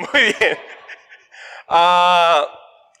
[0.00, 0.58] Muy bien.
[1.68, 2.48] Ah,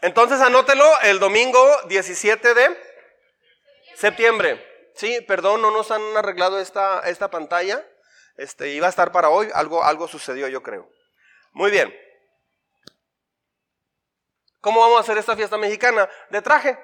[0.02, 2.76] entonces anótelo el domingo 17 de
[3.94, 4.66] septiembre.
[4.94, 7.82] Sí, perdón, no nos han arreglado esta, esta pantalla.
[8.36, 10.90] Este, iba a estar para hoy, algo, algo sucedió yo creo.
[11.52, 11.94] Muy bien.
[14.60, 16.06] ¿Cómo vamos a hacer esta fiesta mexicana?
[16.28, 16.78] De traje.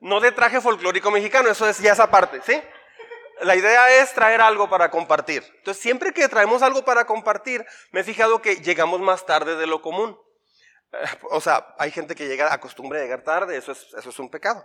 [0.00, 2.62] No de traje folclórico mexicano, eso es ya esa parte, ¿sí?
[3.40, 5.42] La idea es traer algo para compartir.
[5.58, 9.66] Entonces, siempre que traemos algo para compartir, me he fijado que llegamos más tarde de
[9.66, 10.18] lo común.
[11.30, 14.30] O sea, hay gente que llega, acostumbra a llegar tarde, eso es, eso es un
[14.30, 14.64] pecado.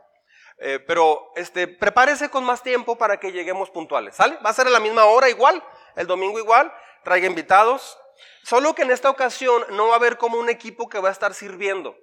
[0.59, 4.37] Eh, pero este, prepárese con más tiempo para que lleguemos puntuales, ¿sale?
[4.45, 5.63] Va a ser a la misma hora igual,
[5.95, 6.71] el domingo igual,
[7.03, 7.97] traiga invitados.
[8.43, 11.13] Solo que en esta ocasión no va a haber como un equipo que va a
[11.13, 11.95] estar sirviendo,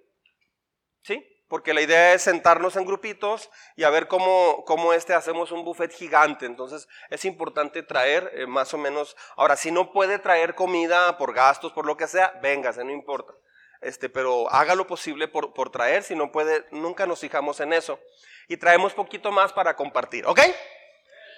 [1.03, 1.36] ¿sí?
[1.49, 5.65] Porque la idea es sentarnos en grupitos y a ver cómo, cómo este hacemos un
[5.65, 6.47] buffet gigante.
[6.47, 11.35] Entonces es importante traer eh, más o menos, ahora si no puede traer comida por
[11.35, 13.33] gastos, por lo que sea, véngase, no importa.
[13.81, 17.73] Este, pero haga lo posible por, por traer, si no puede, nunca nos fijamos en
[17.73, 18.01] eso.
[18.49, 20.41] Y traemos poquito más para compartir, ¿ok?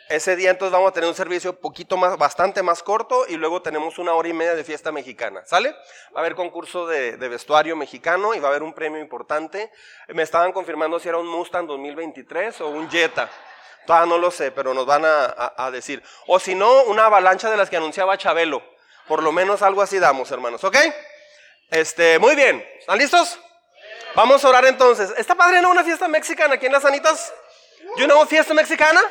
[0.09, 3.61] Ese día entonces vamos a tener un servicio poquito más, bastante más corto y luego
[3.61, 5.73] tenemos una hora y media de fiesta mexicana, ¿sale?
[6.15, 9.70] Va a haber concurso de, vestuario mexicano y va a haber un premio importante.
[10.09, 13.28] Me estaban confirmando si era un Mustang 2023 o un Jetta.
[13.87, 16.03] Todavía no lo sé, pero nos van a, decir.
[16.27, 18.62] O si no, una avalancha de las que anunciaba Chabelo.
[19.06, 20.77] Por lo menos algo así damos, hermanos, ¿ok?
[21.70, 22.67] Este, muy bien.
[22.78, 23.39] ¿Están listos?
[24.15, 25.12] Vamos a orar entonces.
[25.19, 27.33] ¿Está padre no una fiesta mexicana aquí en las Anitas?
[27.98, 29.03] ¿Yo no fiesta mexicana?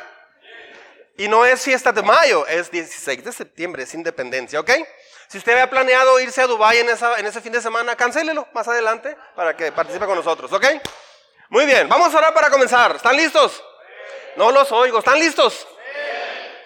[1.18, 4.72] Y no es fiesta de mayo, es 16 de septiembre, es independencia, ¿ok?
[5.28, 8.68] Si usted había planeado irse a Dubái en, en ese fin de semana, cancélelo más
[8.68, 10.66] adelante para que participe con nosotros, ¿ok?
[11.50, 12.96] Muy bien, vamos a orar para comenzar.
[12.96, 13.64] ¿Están listos?
[14.36, 15.68] No los oigo, ¿están listos?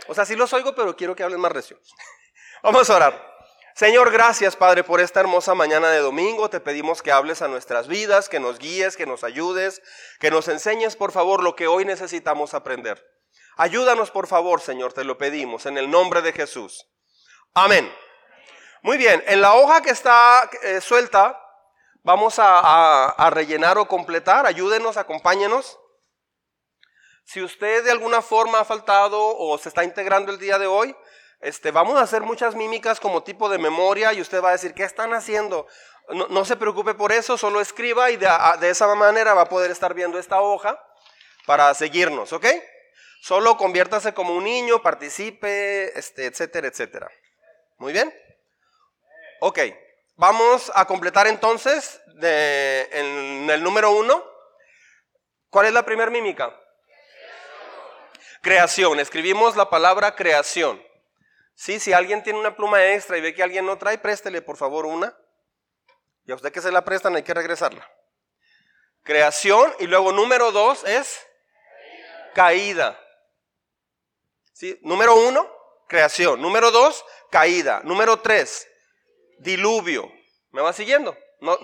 [0.08, 1.80] O sea, sí los oigo, pero quiero que hablen más recio.
[2.64, 3.32] vamos a orar.
[3.74, 6.50] Señor, gracias Padre por esta hermosa mañana de domingo.
[6.50, 9.82] Te pedimos que hables a nuestras vidas, que nos guíes, que nos ayudes,
[10.20, 13.11] que nos enseñes por favor lo que hoy necesitamos aprender.
[13.58, 16.88] Ayúdanos por favor, Señor, te lo pedimos, en el nombre de Jesús.
[17.54, 17.94] Amén.
[18.82, 21.40] Muy bien, en la hoja que está eh, suelta,
[22.04, 24.46] vamos a, rellenar o completar.
[24.46, 25.78] Ayúdenos, acompáñenos.
[27.24, 30.96] Si usted de alguna forma ha faltado o se está integrando el día de hoy,
[31.40, 34.74] este, vamos a hacer muchas mímicas como tipo de memoria y usted va a decir,
[34.74, 35.68] ¿qué están haciendo?
[36.30, 38.28] No, se preocupe por eso, solo escriba y de,
[38.70, 40.78] esa manera va a poder estar viendo esta hoja
[41.46, 42.46] para seguirnos, ¿ok?
[43.22, 47.12] Solo conviértase como un niño, participe, este, etcétera, etcétera.
[47.78, 48.12] Muy bien.
[49.42, 49.60] Ok,
[50.16, 54.26] vamos a completar entonces en el número uno.
[55.52, 56.52] ¿Cuál es la primera mímica?
[58.42, 59.00] Creación.
[59.00, 60.84] Escribimos la palabra creación.
[61.54, 64.58] Sí, si alguien tiene una pluma extra y ve que alguien no trae, préstele por
[64.58, 65.16] favor una.
[66.26, 67.88] Y a usted que se la prestan hay que regresarla.
[69.04, 71.24] Creación y luego número dos es
[72.34, 72.98] caída.
[74.62, 74.80] ¿Sí?
[74.84, 75.50] Número uno,
[75.88, 76.40] creación.
[76.40, 77.82] Número dos, caída.
[77.84, 78.68] Número tres,
[79.40, 80.12] diluvio.
[80.52, 81.18] ¿Me va siguiendo?
[81.40, 81.58] No,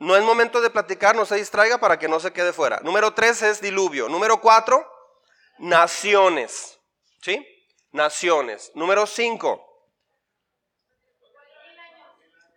[0.00, 2.80] no, es momento de platicar, no se distraiga para que no se quede fuera.
[2.80, 4.08] Número tres es diluvio.
[4.08, 4.84] Número cuatro,
[5.58, 6.80] naciones.
[7.22, 7.46] ¿Sí?
[7.94, 8.72] naciones.
[8.74, 9.64] Número 5.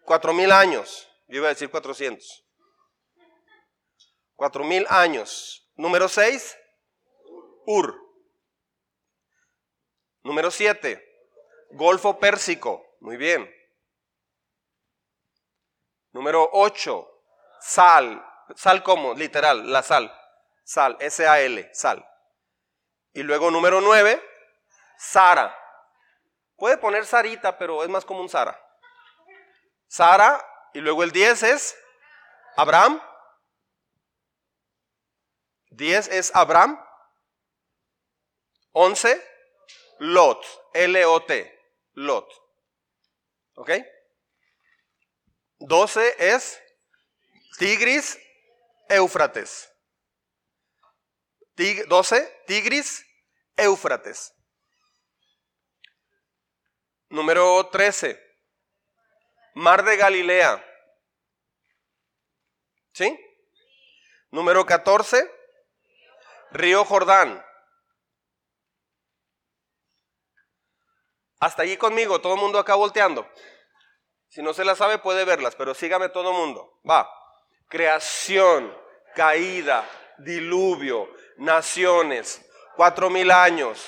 [0.04, 1.08] Cuatro mil años.
[1.28, 2.44] Yo iba a decir 400.
[4.36, 5.70] Cuatro mil años.
[5.76, 6.58] Número 6.
[7.68, 8.07] Ur.
[10.24, 11.04] Número 7.
[11.72, 12.96] Golfo Pérsico.
[13.00, 13.54] Muy bien.
[16.12, 17.08] Número 8.
[17.62, 18.24] Sal.
[18.56, 20.14] Sal como, literal, la sal.
[20.64, 22.06] Sal, S-A-L, sal.
[23.14, 24.22] Y luego número 9
[24.98, 25.56] Sara.
[26.56, 28.60] Puede poner Sarita, pero es más común Sara.
[29.88, 31.78] Sara, y luego el 10 es
[32.56, 33.02] Abraham.
[35.70, 36.84] 10 es Abraham.
[38.72, 39.24] 11,
[40.00, 40.46] Lot.
[40.74, 41.60] L-O-T.
[41.94, 42.30] Lot.
[43.56, 43.72] ¿Ok?
[45.60, 46.62] 12 es
[47.58, 48.20] Tigris,
[48.90, 49.74] Éufrates.
[51.88, 53.04] 12, Tigris,
[53.56, 54.34] Éufrates.
[57.10, 58.24] Número 13.
[59.56, 60.64] Mar de Galilea.
[62.94, 63.18] ¿Sí?
[64.30, 65.32] Número 14.
[66.52, 67.44] Río Jordán.
[71.40, 73.28] Hasta allí conmigo, todo el mundo acá volteando.
[74.30, 76.80] Si no se la sabe puede verlas, pero sígame todo el mundo.
[76.90, 77.10] Va.
[77.70, 78.76] Creación,
[79.16, 79.88] caída,
[80.18, 82.44] diluvio, naciones,
[82.76, 83.86] cuatro mil años,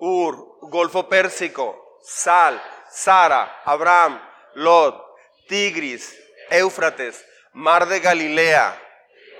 [0.00, 4.20] Ur, Golfo Pérsico, Sal, Sara, Abraham,
[4.54, 5.02] Lot,
[5.48, 6.18] Tigris,
[6.50, 8.80] Éufrates, mar de Galilea,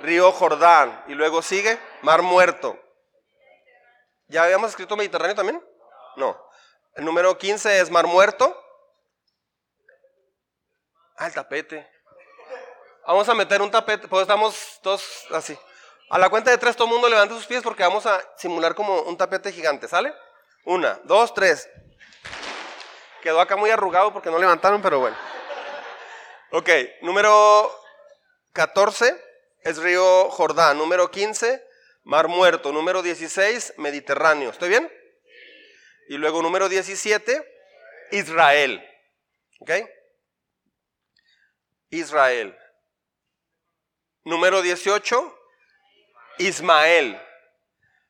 [0.02, 2.78] río Jordán, y luego sigue mar muerto.
[4.28, 5.62] ¿Ya habíamos escrito Mediterráneo también?
[6.16, 6.51] No.
[6.94, 8.58] El número 15 es mar muerto.
[11.16, 11.88] Ah, el tapete.
[13.06, 15.58] Vamos a meter un tapete, pues estamos todos así.
[16.10, 18.74] A la cuenta de tres, todo el mundo levanta sus pies porque vamos a simular
[18.74, 20.14] como un tapete gigante, ¿sale?
[20.64, 21.68] Una, dos, tres.
[23.22, 25.16] Quedó acá muy arrugado porque no levantaron, pero bueno.
[26.50, 26.68] Ok,
[27.00, 27.70] número
[28.52, 29.18] 14
[29.60, 30.76] es río Jordán.
[30.76, 31.64] Número 15,
[32.04, 32.72] Mar Muerto.
[32.72, 34.50] Número 16, Mediterráneo.
[34.50, 35.01] ¿Estoy bien?
[36.12, 37.42] Y luego número 17,
[38.10, 38.86] Israel.
[39.60, 39.70] ¿Ok?
[41.88, 42.54] Israel.
[44.22, 45.38] Número 18,
[46.36, 47.18] Ismael.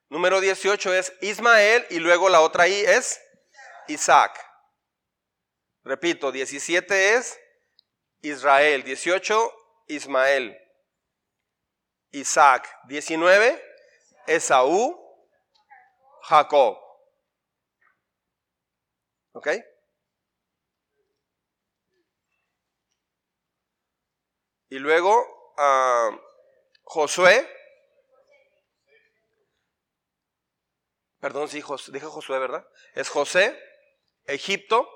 [0.08, 3.22] Número 18 es Ismael y luego la otra I es
[3.86, 4.36] Isaac.
[5.84, 7.38] Repito, 17 es
[8.20, 9.52] Israel, 18
[9.86, 10.58] Ismael,
[12.10, 13.62] Isaac, 19
[14.26, 15.00] Esaú,
[16.22, 16.81] Jacob.
[19.32, 19.48] ¿Ok?
[24.68, 26.18] Y luego uh,
[26.82, 27.48] Josué.
[31.20, 32.66] Perdón, sí, dije Josué, ¿verdad?
[32.94, 33.58] Es José,
[34.24, 34.88] Egipto.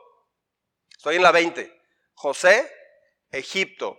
[0.97, 1.73] Estoy en la 20.
[2.15, 2.71] José,
[3.31, 3.99] Egipto.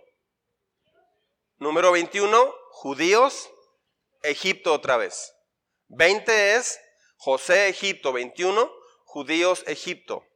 [1.56, 3.50] Número 21, judíos,
[4.22, 5.34] Egipto otra vez.
[5.88, 6.80] 20 es
[7.16, 8.12] José, Egipto.
[8.12, 8.70] 21,
[9.04, 10.27] judíos, Egipto.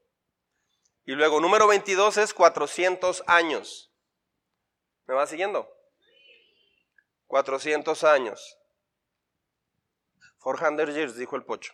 [1.05, 3.93] Y luego número 22 es 400 años.
[5.07, 5.69] ¿Me va siguiendo?
[7.27, 8.59] 400 años.
[10.39, 11.73] 400 years, dijo el pocho.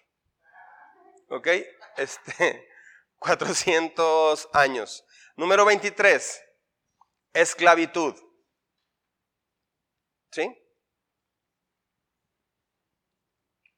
[1.29, 1.49] ¿Ok?
[1.97, 2.69] Este,
[3.19, 5.05] 400 años.
[5.37, 6.43] Número 23,
[7.35, 8.15] esclavitud.
[10.31, 10.57] ¿Sí?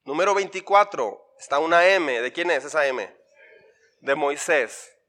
[0.05, 2.21] Número 24, está una M.
[2.21, 3.17] ¿De quién es esa M?
[4.01, 5.00] De Moisés.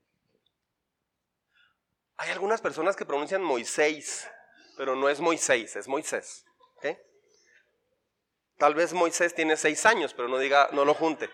[2.22, 4.30] Hay algunas personas que pronuncian Moisés,
[4.78, 6.46] pero no es Moisés, es Moisés.
[8.60, 11.32] Tal vez Moisés tiene seis años, pero no diga, no lo junte.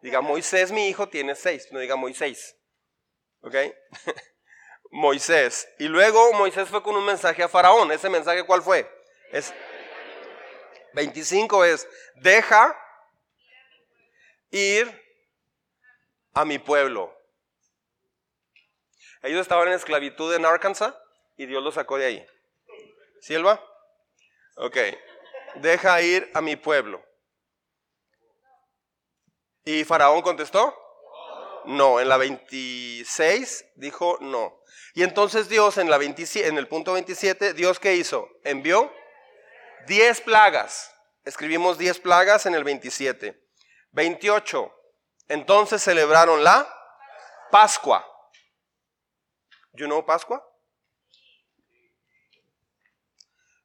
[0.00, 2.56] Diga Moisés, mi hijo, tiene seis, no diga Moisés.
[3.42, 3.54] ¿Ok?
[4.90, 5.68] Moisés.
[5.78, 7.92] Y luego Moisés fue con un mensaje a Faraón.
[7.92, 8.90] ¿Ese mensaje cuál fue?
[9.32, 9.52] Es
[10.94, 12.74] 25 es, deja
[14.50, 14.90] ir
[16.32, 17.14] a mi pueblo.
[19.22, 20.94] Ellos estaban en esclavitud en Arkansas
[21.36, 22.26] y Dios los sacó de ahí.
[23.20, 23.62] ¿Silva?
[24.56, 24.76] Ok.
[25.56, 27.04] Deja ir a mi pueblo.
[29.64, 30.74] ¿Y Faraón contestó?
[31.66, 34.60] No, en la 26 dijo no.
[34.94, 38.28] Y entonces Dios en, la en el punto 27, Dios qué hizo?
[38.44, 38.92] Envió
[39.86, 40.94] 10 plagas.
[41.24, 43.38] Escribimos 10 plagas en el 27.
[43.92, 44.74] 28.
[45.28, 46.68] Entonces celebraron la
[47.50, 48.06] Pascua.
[49.72, 50.44] You know Pascua?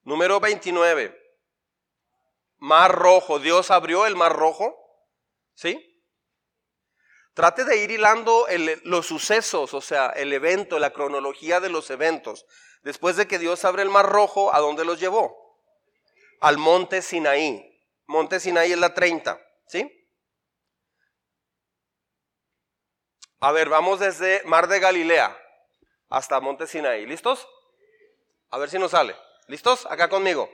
[0.04, 1.16] Número 29.
[2.57, 3.40] Mar rojo.
[3.40, 4.75] Dios abrió el mar rojo.
[5.56, 5.92] ¿Sí?
[7.34, 8.46] Trate de ir hilando
[8.84, 12.46] los sucesos, o sea, el evento, la cronología de los eventos.
[12.84, 15.60] Después de que Dios abre el mar rojo, ¿a dónde los llevó?
[16.39, 17.62] Al monte Sinaí.
[18.06, 19.91] Monte Sinaí es la 30, ¿sí?
[23.41, 25.45] A ver, vamos desde Mar de Galilea
[26.09, 27.05] hasta Monte Sinaí.
[27.05, 27.47] ¿Listos?
[28.50, 29.15] A ver si nos sale.
[29.47, 29.85] ¿Listos?
[29.89, 30.50] Acá conmigo.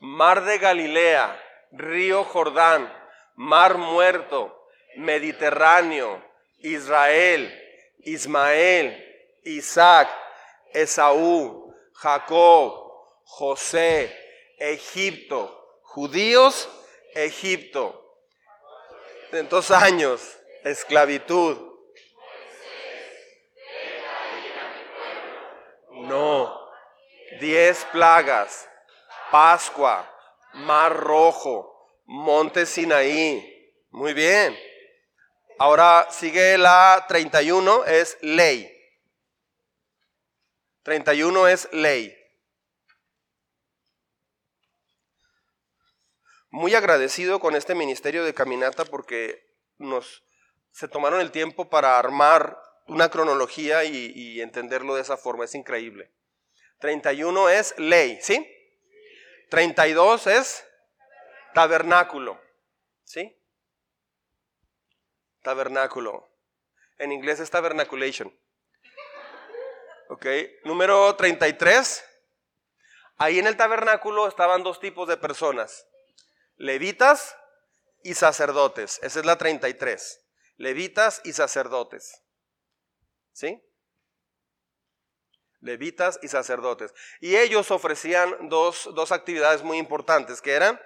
[0.00, 1.40] Mar de Galilea,
[1.70, 2.92] río Jordán,
[3.36, 6.22] mar muerto, Mediterráneo,
[6.58, 7.52] Israel,
[8.00, 8.96] Ismael,
[9.44, 10.08] Isaac,
[10.72, 12.92] Esaú, Jacob,
[13.24, 14.16] José,
[14.58, 16.68] Egipto, judíos,
[17.14, 17.98] Egipto.
[19.32, 21.58] En dos años, esclavitud.
[25.90, 26.62] No,
[27.42, 28.68] diez plagas,
[29.32, 30.08] Pascua,
[30.54, 33.74] Mar Rojo, Monte Sinaí.
[33.90, 34.56] Muy bien.
[35.58, 38.70] Ahora sigue la 31, es ley.
[40.84, 42.16] 31 es ley.
[46.50, 49.44] Muy agradecido con este ministerio de caminata porque
[49.78, 50.22] nos
[50.70, 52.56] se tomaron el tiempo para armar
[52.86, 55.44] una cronología y, y entenderlo de esa forma.
[55.44, 56.12] Es increíble.
[56.82, 58.44] 31 es ley, ¿sí?
[59.50, 60.66] 32 es
[61.54, 62.40] tabernáculo,
[63.04, 63.40] ¿sí?
[65.42, 66.28] Tabernáculo.
[66.98, 68.36] En inglés es tabernaculation.
[70.08, 70.26] Ok,
[70.64, 72.04] número 33.
[73.16, 75.86] Ahí en el tabernáculo estaban dos tipos de personas,
[76.56, 77.36] levitas
[78.02, 78.98] y sacerdotes.
[79.04, 80.20] Esa es la 33.
[80.56, 82.24] Levitas y sacerdotes.
[83.32, 83.62] ¿Sí?
[85.62, 86.92] Levitas y sacerdotes.
[87.20, 90.78] Y ellos ofrecían dos, dos actividades muy importantes, que eran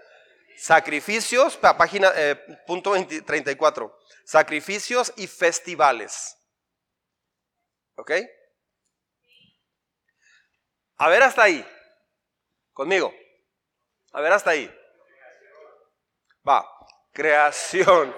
[0.57, 6.37] sacrificios, página, eh, punto 34, sacrificios y festivales.
[7.97, 8.13] ¿Ok?
[10.99, 11.67] A ver hasta ahí.
[12.73, 13.13] Conmigo.
[14.13, 14.73] A ver hasta ahí.
[16.47, 16.65] Va.
[17.13, 18.15] Creación,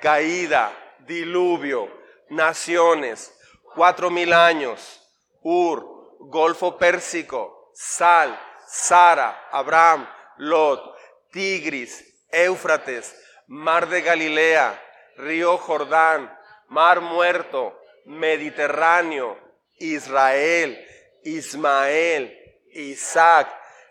[0.00, 1.88] caída, diluvio,
[2.28, 3.34] naciones,
[3.74, 4.98] cuatro mil años,
[5.42, 5.91] Ur,
[6.28, 10.94] Golfo Pérsico, Sal, Sara, Abraham, Lot,
[11.32, 13.14] Tigris, Éufrates,
[13.48, 14.80] Mar de Galilea,
[15.16, 16.32] Río Jordán,
[16.68, 17.76] Mar Muerto,
[18.06, 19.36] Mediterráneo,
[19.78, 20.78] Israel,
[21.24, 22.38] Ismael,
[22.72, 23.48] Isaac,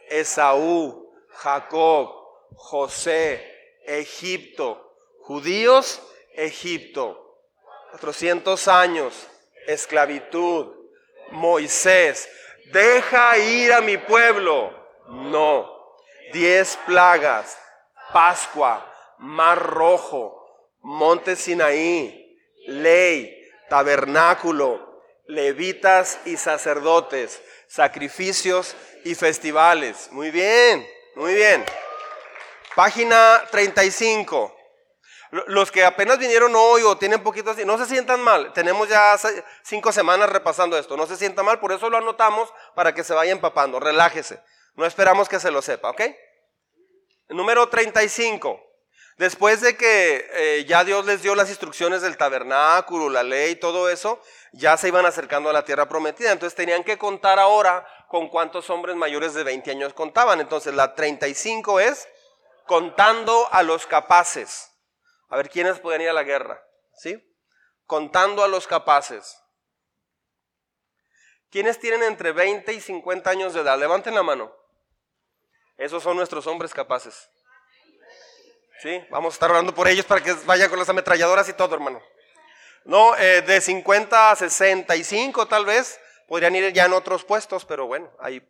[0.10, 2.10] Esaú, Jacob,
[2.56, 3.46] José,
[3.86, 6.02] Egipto, judíos,
[6.34, 7.40] Egipto,
[7.92, 9.28] 400 años,
[9.68, 10.81] esclavitud,
[11.32, 12.30] Moisés,
[12.72, 14.74] deja ir a mi pueblo.
[15.08, 15.70] No,
[16.32, 17.58] diez plagas,
[18.14, 18.86] Pascua,
[19.20, 20.38] Mar Rojo,
[20.82, 30.10] Monte Sinaí, ley, tabernáculo, levitas y sacerdotes, sacrificios y festivales.
[30.12, 31.64] Muy bien, muy bien.
[32.76, 34.61] Página 35.
[35.48, 38.52] Los que apenas vinieron hoy o tienen poquito así, no se sientan mal.
[38.52, 39.18] Tenemos ya
[39.64, 40.98] cinco semanas repasando esto.
[40.98, 43.80] No se sientan mal, por eso lo anotamos para que se vaya empapando.
[43.80, 44.42] Relájese.
[44.76, 46.02] No esperamos que se lo sepa, ¿ok?
[47.30, 48.60] Número 35.
[49.18, 53.90] Después de que eh, ya Dios les dio las instrucciones del tabernáculo, la ley, todo
[53.90, 54.22] eso,
[54.52, 56.32] ya se iban acercando a la tierra prometida.
[56.32, 60.42] Entonces tenían que contar ahora con cuántos hombres mayores de 20 años contaban.
[60.42, 62.10] Entonces la 35 es
[62.66, 64.71] contando a los capaces.
[65.32, 66.62] A ver, ¿quiénes pueden ir a la guerra?
[66.94, 67.18] ¿Sí?
[67.86, 69.42] Contando a los capaces.
[71.50, 73.80] ¿Quiénes tienen entre 20 y 50 años de edad?
[73.80, 74.54] Levanten la mano.
[75.78, 77.30] Esos son nuestros hombres capaces.
[78.82, 79.02] ¿Sí?
[79.10, 82.02] Vamos a estar orando por ellos para que vayan con las ametralladoras y todo, hermano.
[82.84, 85.98] No, eh, de 50 a 65 tal vez.
[86.28, 88.46] Podrían ir ya en otros puestos, pero bueno, ahí.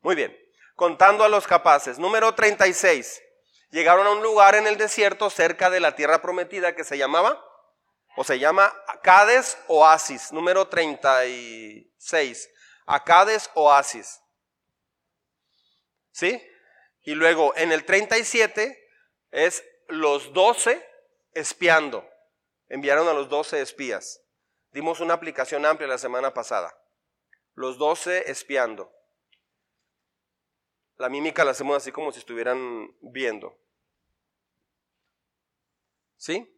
[0.00, 0.36] Muy bien.
[0.74, 1.96] Contando a los capaces.
[1.96, 3.22] Número 36
[3.70, 7.44] llegaron a un lugar en el desierto cerca de la tierra prometida que se llamaba,
[8.16, 12.50] o se llama Cades Oasis, número 36.
[12.86, 14.20] Acades Oasis.
[16.10, 16.42] ¿Sí?
[17.02, 18.76] Y luego en el 37
[19.30, 20.86] es los 12
[21.34, 22.08] espiando.
[22.68, 24.20] Enviaron a los 12 espías.
[24.72, 26.76] Dimos una aplicación amplia la semana pasada.
[27.54, 28.92] Los 12 espiando.
[31.00, 33.58] La mímica la hacemos así como si estuvieran viendo.
[36.18, 36.54] ¿Sí?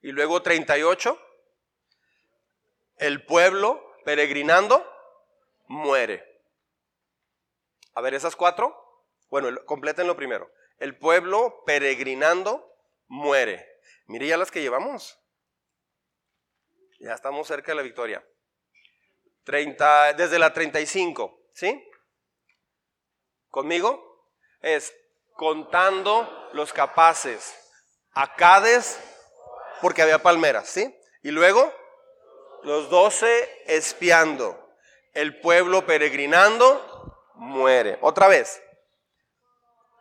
[0.00, 1.20] Y luego 38,
[2.96, 4.82] el pueblo peregrinando
[5.66, 6.40] muere.
[7.92, 9.04] A ver, esas cuatro.
[9.28, 10.50] Bueno, completen lo primero.
[10.78, 12.74] El pueblo peregrinando
[13.08, 13.78] muere.
[14.06, 15.20] Mire ya las que llevamos.
[16.98, 18.24] Ya estamos cerca de la victoria.
[19.44, 21.82] 30, desde la 35, ¿sí?
[23.50, 24.14] ¿Conmigo?
[24.64, 24.94] es
[25.34, 27.54] contando los capaces.
[28.12, 28.98] Acades,
[29.80, 30.98] porque había palmeras, ¿sí?
[31.22, 31.72] Y luego,
[32.62, 34.60] los doce espiando.
[35.12, 37.98] El pueblo peregrinando muere.
[38.00, 38.62] Otra vez,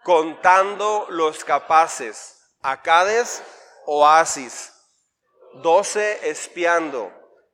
[0.04, 2.40] contando los capaces.
[2.62, 3.44] Acades,
[3.86, 4.74] oasis.
[5.56, 7.12] Doce espiando.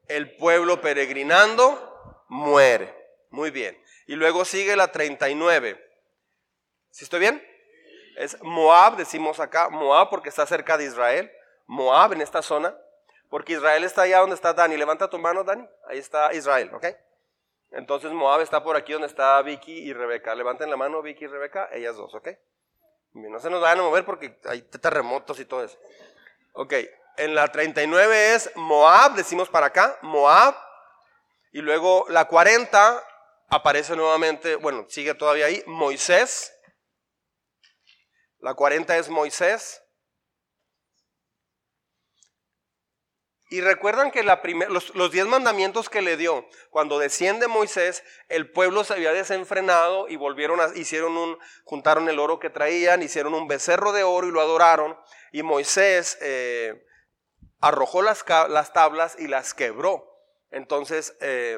[0.09, 2.93] El pueblo peregrinando muere.
[3.29, 3.81] Muy bien.
[4.07, 5.85] Y luego sigue la 39
[6.91, 7.41] ¿Sí estoy bien?
[8.17, 11.31] Es Moab, decimos acá, Moab porque está cerca de Israel.
[11.67, 12.75] Moab en esta zona,
[13.29, 14.75] porque Israel está allá donde está Dani.
[14.75, 15.65] Levanta tu mano, Dani.
[15.87, 16.87] Ahí está Israel, ¿ok?
[17.71, 20.33] Entonces Moab está por aquí donde está Vicky y Rebeca.
[20.33, 22.29] Levanten la mano, Vicky y Rebeca, ellas dos, ¿ok?
[23.13, 25.77] No se nos van a mover porque hay terremotos y todo eso.
[26.53, 26.73] Ok,
[27.19, 30.55] en la 39 es Moab, decimos para acá, Moab.
[31.51, 33.03] Y luego la 40
[33.49, 36.53] aparece nuevamente, bueno, sigue todavía ahí, Moisés.
[38.39, 39.81] La 40 es Moisés.
[43.51, 48.51] Y recuerdan que la los, los, diez mandamientos que le dio, cuando desciende Moisés, el
[48.51, 53.33] pueblo se había desenfrenado y volvieron a, hicieron un, juntaron el oro que traían, hicieron
[53.33, 54.95] un becerro de oro y lo adoraron.
[55.31, 56.85] Y Moisés, eh,
[57.59, 60.05] arrojó las, las tablas y las quebró.
[60.51, 61.57] Entonces, eh,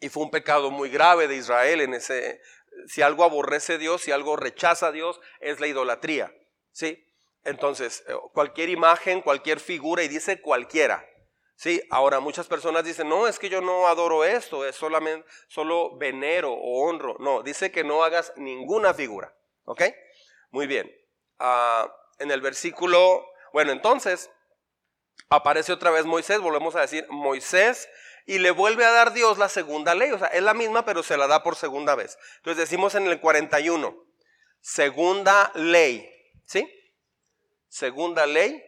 [0.00, 2.40] y fue un pecado muy grave de Israel en ese,
[2.86, 6.34] si algo aborrece a Dios, si algo rechaza a Dios, es la idolatría.
[6.72, 7.06] ¿Sí?
[7.44, 11.08] Entonces, eh, cualquier imagen, cualquier figura, y dice cualquiera.
[11.56, 15.96] Sí, ahora muchas personas dicen, no, es que yo no adoro esto, es solamente, solo
[15.96, 17.16] venero o honro.
[17.20, 19.32] No, dice que no hagas ninguna figura.
[19.64, 19.82] ¿Ok?
[20.50, 20.92] Muy bien.
[21.38, 24.30] Ah, en el versículo, bueno, entonces,
[25.28, 27.88] aparece otra vez Moisés, volvemos a decir, Moisés,
[28.26, 30.10] y le vuelve a dar Dios la segunda ley.
[30.12, 32.18] O sea, es la misma, pero se la da por segunda vez.
[32.36, 33.96] Entonces decimos en el 41,
[34.60, 36.10] segunda ley.
[36.46, 36.68] ¿Sí?
[37.68, 38.62] Segunda ley.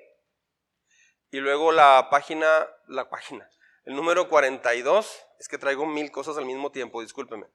[1.31, 3.49] Y luego la página, la página,
[3.85, 7.47] el número 42, es que traigo mil cosas al mismo tiempo, discúlpeme.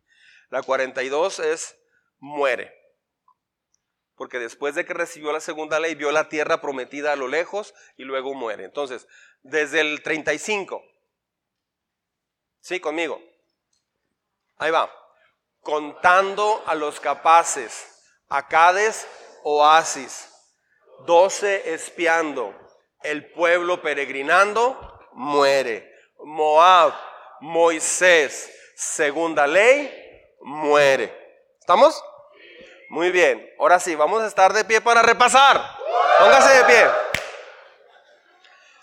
[0.50, 1.78] La 42 es
[2.20, 2.81] muere.
[4.22, 7.74] Porque después de que recibió la segunda ley, vio la tierra prometida a lo lejos
[7.98, 8.66] y luego muere.
[8.66, 9.08] Entonces,
[9.42, 10.80] desde el 35.
[12.60, 13.20] Sí, conmigo.
[14.60, 14.94] Ahí va.
[15.62, 18.00] Contando a los capaces,
[18.30, 19.08] Acades,
[19.42, 20.32] Oasis,
[21.08, 22.54] doce espiando,
[23.02, 25.92] el pueblo peregrinando, muere.
[26.20, 26.94] Moab,
[27.40, 29.92] Moisés, segunda ley,
[30.42, 31.12] muere.
[31.60, 32.00] ¿Estamos?
[32.92, 33.50] Muy bien.
[33.58, 35.78] Ahora sí, vamos a estar de pie para repasar.
[36.20, 36.92] Póngase de pie.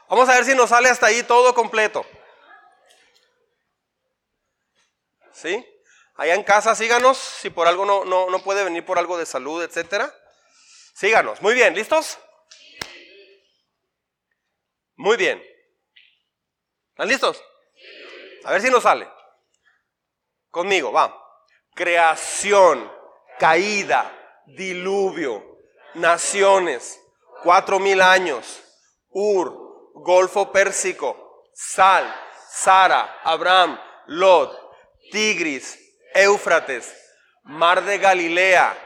[0.09, 2.07] Vamos a ver si nos sale hasta ahí todo completo.
[5.31, 5.63] ¿Sí?
[6.15, 9.27] Allá en casa síganos, si por algo no, no, no puede venir por algo de
[9.27, 10.11] salud, etcétera.
[10.95, 11.43] Síganos.
[11.43, 12.19] Muy bien, ¿listos?
[14.97, 15.45] Muy bien.
[16.93, 17.45] ¿Están listos?
[18.47, 19.07] A ver si nos sale.
[20.49, 21.15] Conmigo, va.
[21.75, 22.91] Creación,
[23.39, 24.13] caída,
[24.47, 25.45] diluvio,
[25.95, 27.01] naciones,
[27.43, 28.63] cuatro mil años,
[29.11, 32.13] Ur, Golfo Pérsico, Sal,
[32.51, 34.59] Sara, Abraham, Lot,
[35.11, 35.79] Tigris,
[36.15, 36.95] Éufrates,
[37.45, 38.77] Mar de Galilea,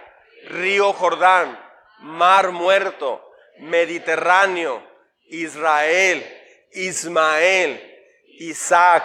[0.49, 1.59] Río Jordán,
[2.01, 3.25] Mar Muerto,
[3.59, 4.83] Mediterráneo,
[5.27, 6.25] Israel,
[6.73, 7.81] Ismael,
[8.39, 9.05] Isaac,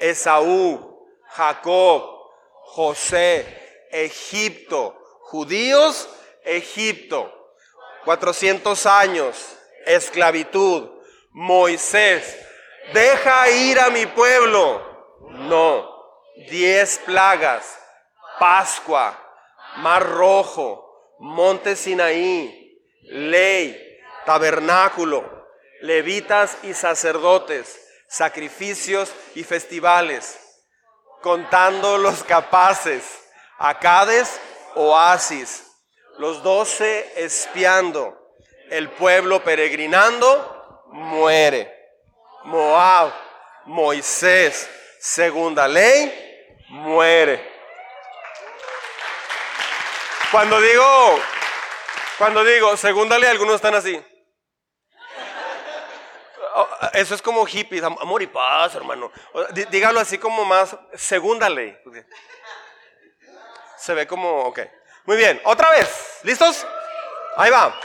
[0.00, 2.02] Esaú, Jacob,
[2.74, 6.08] José, Egipto, judíos,
[6.44, 7.32] Egipto,
[8.04, 10.90] 400 años, esclavitud,
[11.30, 12.38] Moisés,
[12.92, 14.82] deja ir a mi pueblo.
[15.30, 15.88] No,
[16.48, 17.78] diez plagas,
[18.38, 19.18] Pascua,
[19.76, 25.46] Mar Rojo, monte Sinaí, ley, tabernáculo,
[25.80, 30.38] levitas y sacerdotes, sacrificios y festivales,
[31.22, 33.27] contando los capaces,
[33.58, 34.40] acades,
[34.74, 35.66] oasis,
[36.18, 38.16] los doce espiando,
[38.70, 41.74] el pueblo peregrinando, muere.
[42.44, 43.12] Moab,
[43.66, 47.58] Moisés, segunda ley, muere.
[50.30, 51.20] Cuando digo,
[52.18, 54.02] cuando digo, segunda ley, algunos están así.
[56.54, 59.10] Oh, eso es como hippies, amor y paz, hermano.
[59.70, 61.76] Dígalo así como más, segunda ley.
[63.78, 64.60] Se ve como, ok.
[65.04, 66.18] Muy bien, otra vez.
[66.22, 66.66] ¿Listos?
[67.36, 67.78] Ahí va.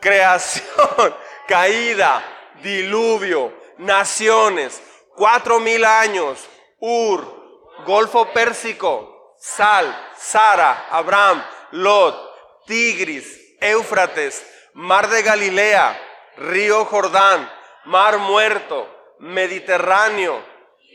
[0.00, 1.14] Creación,
[1.48, 2.22] caída,
[2.62, 4.80] diluvio, naciones,
[5.14, 6.48] cuatro mil años,
[6.78, 7.42] Ur,
[7.84, 16.00] Golfo Pérsico, Sal, Sara, Abraham, Lot, Tigris, Éufrates, Mar de Galilea,
[16.36, 17.50] Río Jordán,
[17.84, 20.42] Mar Muerto, Mediterráneo,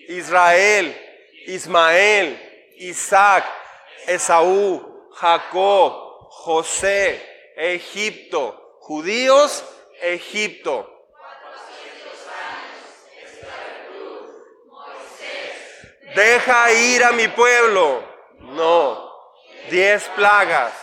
[0.07, 0.99] Israel,
[1.47, 3.45] Ismael, Isaac,
[4.05, 9.63] Esaú, Jacob, José, Egipto, judíos,
[10.01, 10.93] Egipto.
[16.15, 18.17] Deja ir a mi pueblo
[18.57, 19.13] no.
[19.69, 20.73] Diez plagas.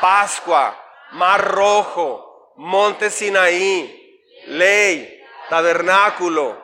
[0.00, 0.78] Pascua.
[1.12, 2.54] Mar Rojo.
[2.56, 4.20] Monte Sinaí.
[4.46, 5.22] Ley.
[5.48, 6.56] Tabernáculo.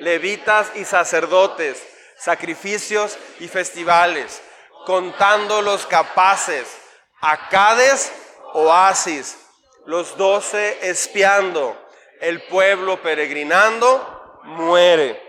[0.00, 1.84] Levitas y sacerdotes.
[2.16, 4.42] Sacrificios y festivales.
[4.86, 6.80] Contando los capaces.
[7.20, 8.10] Acades,
[8.54, 9.36] oasis.
[9.84, 11.76] Los doce espiando.
[12.20, 15.20] El pueblo peregrinando muere.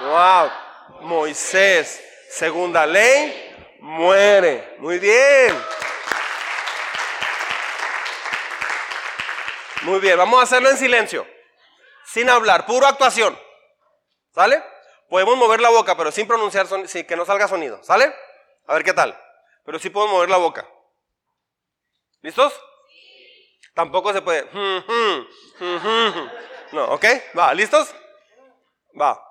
[0.00, 0.50] Wow.
[1.00, 2.02] Moisés.
[2.30, 4.76] Segunda ley muere.
[4.78, 5.54] Muy bien.
[9.82, 11.26] Muy bien, vamos a hacerlo en silencio,
[12.04, 13.38] sin hablar, puro actuación.
[14.34, 14.62] ¿Sale?
[15.08, 17.82] Podemos mover la boca, pero sin pronunciar, sin que no salga sonido.
[17.82, 18.12] ¿Sale?
[18.68, 19.18] A ver qué tal.
[19.64, 20.68] Pero sí podemos mover la boca.
[22.22, 22.52] ¿Listos?
[23.74, 24.48] Tampoco se puede.
[26.72, 27.04] No, ¿ok?
[27.36, 27.94] Va, ¿listos?
[29.00, 29.27] Va.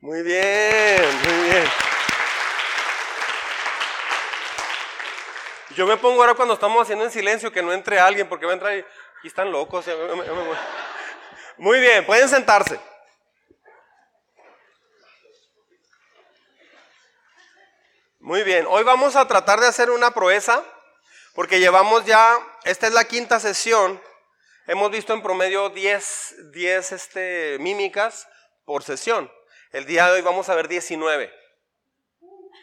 [0.00, 1.64] Muy bien, muy bien.
[5.74, 8.52] Yo me pongo ahora cuando estamos haciendo en silencio que no entre alguien porque va
[8.52, 8.84] a entrar y,
[9.26, 9.86] están locos.
[11.56, 12.78] Muy bien, pueden sentarse.
[18.20, 20.62] Muy bien, hoy vamos a tratar de hacer una proeza
[21.34, 24.00] porque llevamos ya, esta es la quinta sesión,
[24.68, 28.28] hemos visto en promedio 10, 10 este, mímicas
[28.64, 29.28] por sesión.
[29.72, 31.32] El día de hoy vamos a ver 19.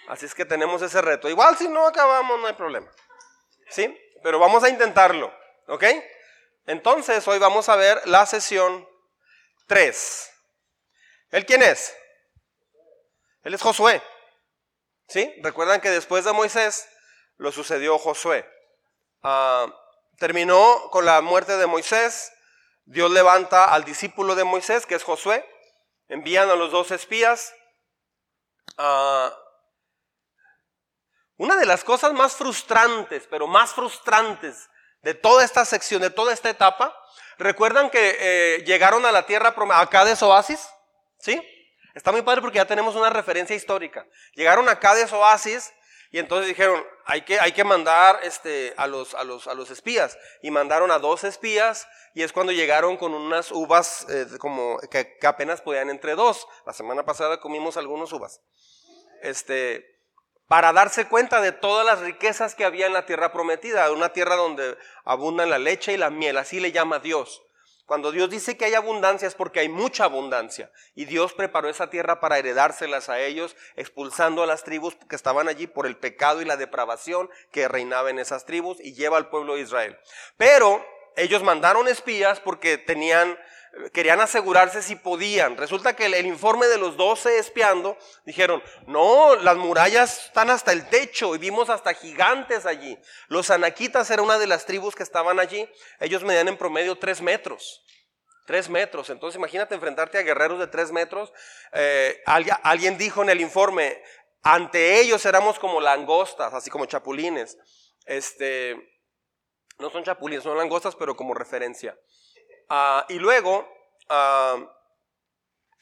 [0.08, 1.30] Así es que tenemos ese reto.
[1.30, 2.92] Igual si no acabamos, no hay problema.
[3.70, 3.96] ¿Sí?
[4.24, 5.32] Pero vamos a intentarlo.
[5.68, 5.84] ¿Ok?
[6.66, 8.88] Entonces, hoy vamos a ver la sesión
[9.68, 10.32] 3.
[11.32, 11.96] ¿Él quién es?
[13.44, 14.02] Él es Josué.
[15.08, 15.32] ¿Sí?
[15.44, 16.90] Recuerdan que después de Moisés
[17.38, 18.50] lo sucedió Josué.
[19.22, 19.68] Ah,
[20.18, 22.32] terminó con la muerte de Moisés.
[22.86, 25.46] Dios levanta al discípulo de Moisés, que es Josué
[26.08, 27.54] envían a los dos espías.
[31.38, 34.70] una de las cosas más frustrantes, pero más frustrantes
[35.02, 36.96] de toda esta sección, de toda esta etapa,
[37.38, 40.68] recuerdan que eh, llegaron a la tierra acá de Oasis,
[41.20, 41.42] ¿sí?
[41.94, 44.06] Está muy padre porque ya tenemos una referencia histórica.
[44.34, 45.74] Llegaron acá de Oasis
[46.16, 49.70] y entonces dijeron, hay que, hay que mandar este, a, los, a, los, a los
[49.70, 50.18] espías.
[50.42, 55.18] Y mandaron a dos espías y es cuando llegaron con unas uvas eh, como que,
[55.28, 56.48] apenas podían entre dos.
[56.66, 58.40] La semana pasada comimos algunas uvas.
[59.24, 60.00] Este,
[60.48, 64.38] para darse cuenta de todas las riquezas que había en la tierra prometida, una tierra
[64.38, 67.44] donde abundan la leche y la miel, así le llama Dios.
[67.86, 70.72] Cuando Dios dice que hay abundancia es porque hay mucha abundancia.
[70.96, 75.48] Y Dios preparó esa tierra para heredárselas a ellos, expulsando a las tribus que estaban
[75.48, 79.30] allí por el pecado y la depravación que reinaba en esas tribus y lleva al
[79.30, 79.98] pueblo de Israel.
[80.38, 80.84] Pero
[81.16, 83.38] ellos mandaron espías porque tenían,
[83.92, 85.58] querían asegurarse si podían.
[85.58, 90.88] Resulta que el, informe de los doce espiando dijeron, no, las murallas están hasta el
[90.90, 92.98] techo y vimos hasta gigantes allí.
[93.28, 95.70] Los anaquitas era una de las tribus que estaban allí.
[96.00, 97.84] Ellos medían en promedio tres metros.
[98.46, 99.10] Tres metros.
[99.10, 101.34] Entonces imagínate enfrentarte a guerreros de tres metros.
[101.74, 104.02] Eh, alguien, alguien dijo en el informe,
[104.42, 107.58] ante ellos éramos como langostas, así como chapulines.
[108.06, 108.78] Este,
[109.80, 111.98] no son chapulines, son langostas, pero como referencia.
[112.70, 113.68] Ah, y luego,
[114.10, 114.58] ah,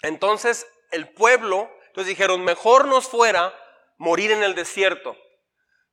[0.02, 3.54] entonces el pueblo, entonces dijeron, mejor nos fuera
[3.98, 5.18] morir en el desierto.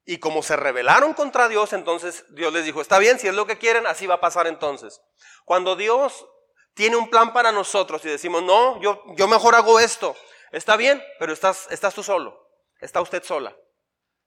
[0.05, 3.46] Y como se rebelaron contra Dios, entonces Dios les dijo, está bien, si es lo
[3.46, 5.00] que quieren, así va a pasar entonces.
[5.44, 6.26] Cuando Dios
[6.74, 10.16] tiene un plan para nosotros y decimos, no, yo, yo mejor hago esto,
[10.53, 12.48] está bien, pero estás, estás tú solo,
[12.81, 13.55] está usted sola.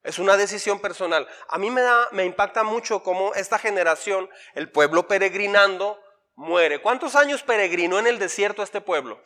[0.03, 1.27] Es una decisión personal.
[1.47, 6.02] A mí me, da, me impacta mucho cómo esta generación, el pueblo peregrinando,
[6.35, 6.81] muere.
[6.81, 9.21] ¿Cuántos años peregrinó en el desierto este pueblo?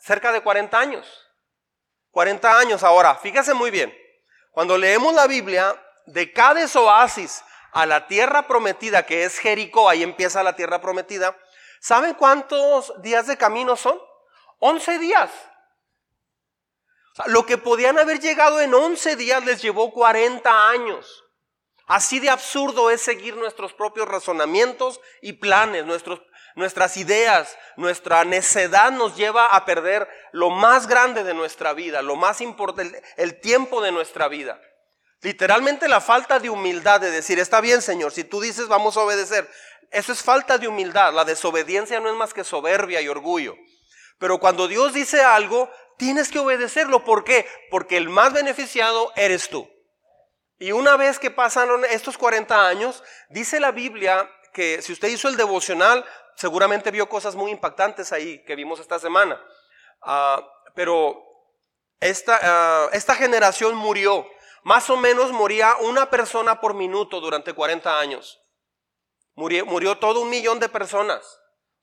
[0.00, 1.26] Cerca de 40 años.
[2.10, 3.14] 40 años ahora.
[3.16, 3.96] Fíjese muy bien.
[4.52, 7.42] Cuando leemos la Biblia, de Cades Oasis
[7.72, 11.36] a la tierra prometida, que es Jericó, ahí empieza la tierra prometida,
[11.80, 14.00] ¿saben cuántos días de camino son?
[14.58, 15.30] 11 días.
[17.26, 21.24] Lo que podían haber llegado en 11 días les llevó 40 años.
[21.90, 26.22] Así de absurdo es seguir nuestros propios razonamientos y planes, nuestros,
[26.54, 32.14] nuestras ideas, nuestra necedad nos lleva a perder lo más grande de nuestra vida, lo
[32.14, 34.60] más importante, el tiempo de nuestra vida.
[35.22, 39.00] Literalmente la falta de humildad de decir, está bien Señor, si tú dices vamos a
[39.00, 39.50] obedecer,
[39.90, 43.56] eso es falta de humildad, la desobediencia no es más que soberbia y orgullo.
[44.20, 47.04] Pero cuando Dios dice algo, tienes que obedecerlo.
[47.04, 47.48] ¿Por qué?
[47.68, 49.68] Porque el más beneficiado eres tú.
[50.60, 55.26] Y una vez que pasaron estos 40 años, dice la Biblia que si usted hizo
[55.28, 56.04] el devocional,
[56.36, 59.42] seguramente vio cosas muy impactantes ahí que vimos esta semana.
[60.02, 61.18] Ah, pero
[61.98, 64.28] esta, ah, esta generación murió.
[64.62, 68.38] Más o menos moría una persona por minuto durante 40 años.
[69.36, 71.24] Murió, murió todo un millón de personas.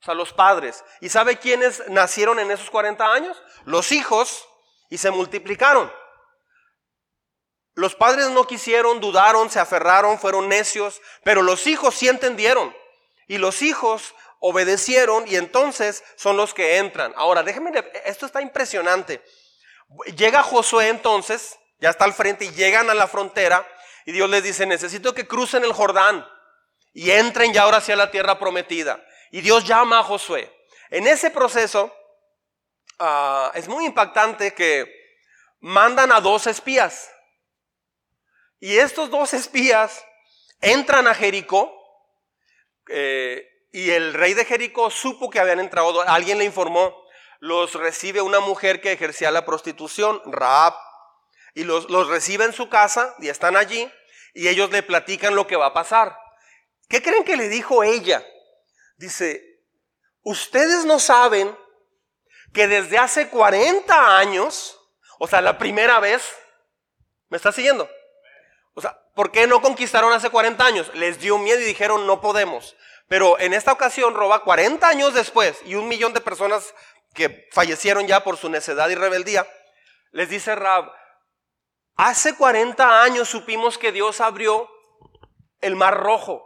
[0.00, 0.84] O sea, los padres.
[1.00, 3.42] ¿Y sabe quiénes nacieron en esos 40 años?
[3.64, 4.48] Los hijos
[4.88, 5.92] y se multiplicaron.
[7.78, 12.76] Los padres no quisieron, dudaron, se aferraron, fueron necios, pero los hijos sí entendieron.
[13.28, 17.14] Y los hijos obedecieron y entonces son los que entran.
[17.14, 17.70] Ahora, déjenme,
[18.04, 19.22] esto está impresionante.
[20.16, 23.64] Llega Josué entonces, ya está al frente y llegan a la frontera
[24.04, 26.26] y Dios les dice, necesito que crucen el Jordán
[26.92, 29.00] y entren ya ahora hacia la tierra prometida.
[29.30, 30.52] Y Dios llama a Josué.
[30.90, 31.94] En ese proceso
[32.98, 34.92] ah, es muy impactante que
[35.60, 37.12] mandan a dos espías.
[38.60, 40.04] Y estos dos espías
[40.60, 41.72] entran a Jericó
[42.88, 47.04] eh, y el rey de Jericó supo que habían entrado, alguien le informó,
[47.38, 50.74] los recibe una mujer que ejercía la prostitución, Raab,
[51.54, 53.90] y los, los recibe en su casa y están allí
[54.34, 56.18] y ellos le platican lo que va a pasar.
[56.88, 58.24] ¿Qué creen que le dijo ella?
[58.96, 59.62] Dice,
[60.22, 61.56] ustedes no saben
[62.52, 64.80] que desde hace 40 años,
[65.18, 66.22] o sea, la primera vez,
[67.28, 67.88] ¿me está siguiendo?
[68.78, 70.94] O sea, ¿por qué no conquistaron hace 40 años?
[70.94, 72.76] Les dio miedo y dijeron no podemos.
[73.08, 76.72] Pero en esta ocasión roba 40 años después y un millón de personas
[77.12, 79.48] que fallecieron ya por su necedad y rebeldía.
[80.12, 80.92] Les dice Rab,
[81.96, 84.70] hace 40 años supimos que Dios abrió
[85.60, 86.44] el mar rojo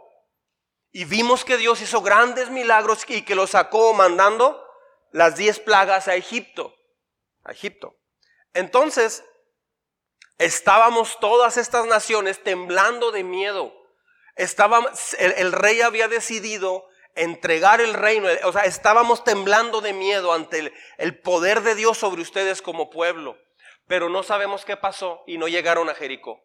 [0.91, 4.59] y vimos que Dios hizo grandes milagros y que lo sacó mandando
[5.11, 6.73] las 10 plagas a Egipto.
[7.43, 7.95] A Egipto.
[8.53, 9.23] Entonces,
[10.45, 13.73] estábamos todas estas naciones temblando de miedo
[14.35, 20.59] Estábamos, el, rey había decidido entregar el reino, o sea, estábamos temblando de miedo ante
[20.59, 23.37] el, el poder de Dios sobre ustedes como pueblo,
[23.87, 26.41] pero no sabemos qué pasó y no llegaron a Jericó.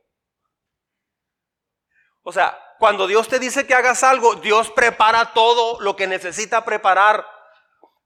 [2.22, 6.66] O sea, cuando Dios te dice que hagas algo, Dios prepara todo lo que necesita
[6.66, 7.26] preparar.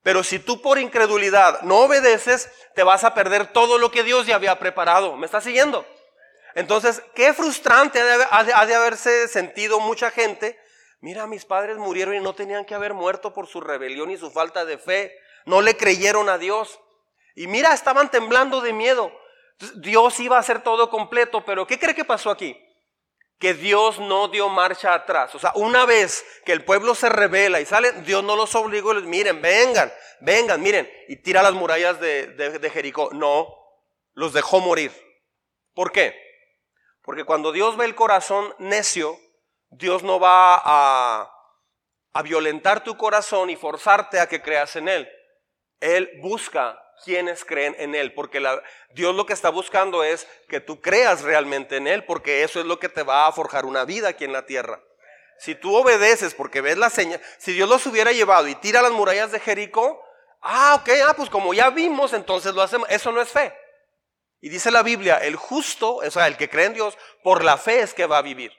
[0.03, 4.27] Pero si tú por incredulidad no obedeces, te vas a perder todo lo que Dios
[4.27, 5.17] ya había preparado.
[5.17, 5.87] ¿Me estás siguiendo?
[6.55, 10.59] Entonces, qué frustrante ha de, haberse sentido mucha gente.
[11.01, 14.31] Mira, mis padres murieron y no tenían que haber muerto por su rebelión y su
[14.31, 15.17] falta de fe.
[15.47, 16.81] No le creyeron a Dios.
[17.35, 19.13] Y mira, estaban temblando de miedo.
[19.77, 22.59] Dios iba a hacer todo completo, pero ¿qué cree que pasó aquí?
[23.43, 25.35] Que Dios no dio marcha atrás.
[25.35, 28.95] O sea, una vez que el pueblo se revela y sale, Dios no los obligó,
[28.95, 33.11] les miren, vengan, vengan, miren, y tira las murallas de Jericó.
[33.13, 33.55] No,
[34.15, 34.93] los dejó morir.
[35.75, 36.15] ¿Por qué?
[37.03, 39.19] Porque cuando Dios ve el corazón necio,
[39.71, 41.29] Dios no va a,
[42.23, 45.09] violentar tu corazón y forzarte a que creas en Él.
[45.81, 48.43] Él busca quienes creen en Él, porque
[48.95, 52.67] Dios lo que está buscando es que tú creas realmente en Él, porque eso es
[52.67, 54.81] lo que te va a forjar una vida aquí en la tierra.
[55.39, 58.93] Si tú obedeces porque ves la señal, si Dios los hubiera llevado y tira las
[58.93, 60.01] murallas de Jericó,
[60.41, 62.89] ah, ok, ah, pues como ya vimos, entonces lo hacemos.
[62.91, 63.53] Eso no es fe.
[64.41, 67.57] Y dice la Biblia, el justo, o sea, el que cree en Dios, por la
[67.57, 68.53] fe es que va a vivir.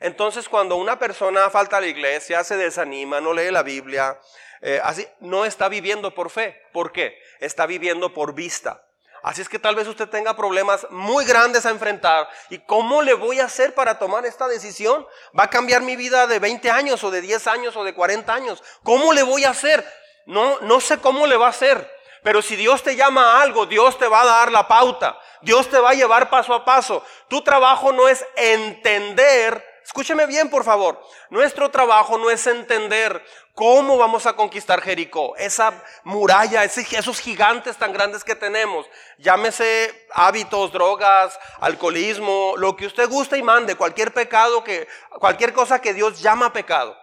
[0.00, 4.18] Entonces, cuando una persona falta a la iglesia, se desanima, no lee la Biblia,
[4.60, 6.60] eh, así, no está viviendo por fe.
[6.72, 7.18] ¿Por qué?
[7.40, 8.84] Está viviendo por vista.
[9.22, 12.28] Así es que tal vez usted tenga problemas muy grandes a enfrentar.
[12.50, 15.06] ¿Y cómo le voy a hacer para tomar esta decisión?
[15.38, 18.32] ¿Va a cambiar mi vida de 20 años o de 10 años o de 40
[18.32, 18.62] años?
[18.82, 19.84] ¿Cómo le voy a hacer?
[20.26, 21.90] No, no sé cómo le va a hacer.
[22.22, 25.18] Pero si Dios te llama a algo, Dios te va a dar la pauta.
[25.42, 27.04] Dios te va a llevar paso a paso.
[27.28, 33.24] Tu trabajo no es entender, escúcheme bien por favor, nuestro trabajo no es entender
[33.58, 38.86] cómo vamos a conquistar Jericó, esa muralla, esos gigantes tan grandes que tenemos.
[39.18, 44.86] Llámese hábitos, drogas, alcoholismo, lo que usted guste y mande, cualquier pecado que,
[45.18, 46.96] cualquier cosa que Dios llama pecado.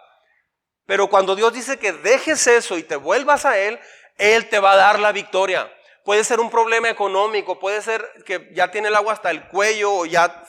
[0.86, 3.78] Pero cuando Dios dice que dejes eso y te vuelvas a Él,
[4.16, 5.70] Él te va a dar la victoria.
[6.06, 9.92] Puede ser un problema económico, puede ser que ya tiene el agua hasta el cuello
[9.92, 10.42] o ya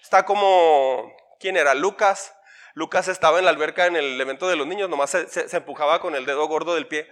[0.00, 1.74] está como, ¿quién era?
[1.74, 2.32] Lucas.
[2.76, 6.14] Lucas estaba en la alberca en el evento de los niños, nomás se, empujaba con
[6.14, 7.08] el dedo gordo del pie.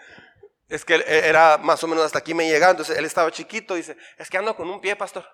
[0.69, 3.97] Es que era más o menos hasta aquí me llegaba, entonces él estaba chiquito, dice,
[4.19, 5.27] es que ando con un pie, pastor.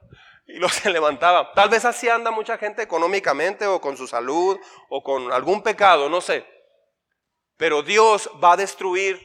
[0.47, 1.53] Y lo se levantaba.
[1.53, 4.57] Tal vez así anda mucha gente económicamente o con su salud
[4.89, 6.47] o con algún pecado, no sé.
[7.57, 9.21] Pero Dios va a destruir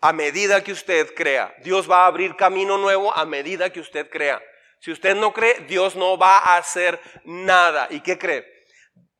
[0.00, 1.54] a medida que usted crea.
[1.62, 4.42] Dios va a abrir camino nuevo a medida que usted crea.
[4.80, 7.86] Si usted no cree, Dios no va a hacer nada.
[7.88, 8.59] ¿Y qué cree?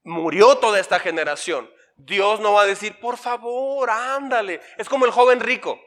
[0.02, 1.70] Murió toda esta generación.
[1.96, 4.60] Dios no va a decir, por favor, ándale.
[4.78, 5.80] Es como el joven rico.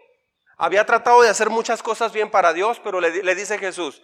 [0.58, 4.02] Había tratado de hacer muchas cosas bien para Dios, pero le, dice Jesús,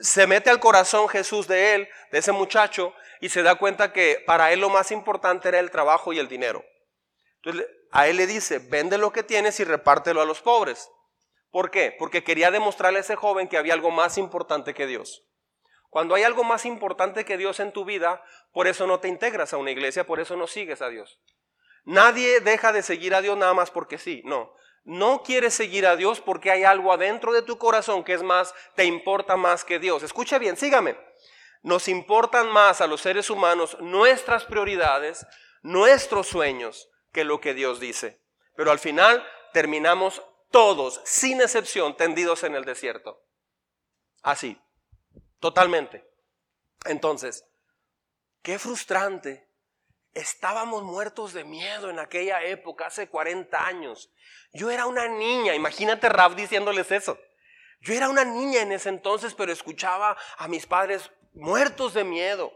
[0.00, 4.22] se mete al corazón Jesús de él, de ese muchacho, y se da cuenta que
[4.26, 6.64] para él lo más importante era el trabajo y el dinero.
[7.36, 10.90] Entonces a él le dice, vende lo que tienes y repártelo a los pobres.
[11.50, 11.94] ¿Por qué?
[11.98, 15.24] Porque quería demostrarle a ese joven que había algo más importante que Dios.
[15.90, 18.22] Cuando hay algo más importante que Dios en tu vida,
[18.52, 21.20] por eso no te integras a una iglesia, por eso no sigues a Dios.
[21.84, 24.52] Nadie deja de seguir a Dios nada más porque sí, no.
[24.84, 28.54] No quieres seguir a Dios porque hay algo adentro de tu corazón que es más,
[28.74, 30.02] te importa más que Dios.
[30.02, 30.96] Escucha bien, sígame.
[31.62, 35.26] Nos importan más a los seres humanos nuestras prioridades,
[35.62, 38.20] nuestros sueños, que lo que Dios dice.
[38.54, 43.24] Pero al final terminamos todos, sin excepción, tendidos en el desierto.
[44.22, 44.60] Así,
[45.46, 46.04] totalmente.
[46.86, 47.44] Entonces,
[48.42, 49.48] qué frustrante.
[50.12, 54.10] Estábamos muertos de miedo en aquella época, hace 40 años.
[54.52, 57.16] Yo era una niña, imagínate Raf diciéndoles eso.
[57.80, 62.52] Yo era una niña en ese entonces, pero escuchaba a mis padres muertos de miedo.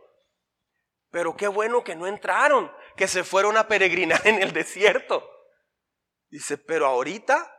[1.12, 5.30] Pero qué bueno que no entraron, que se fueron a peregrinar en el desierto.
[6.28, 7.56] Dice, pero ahorita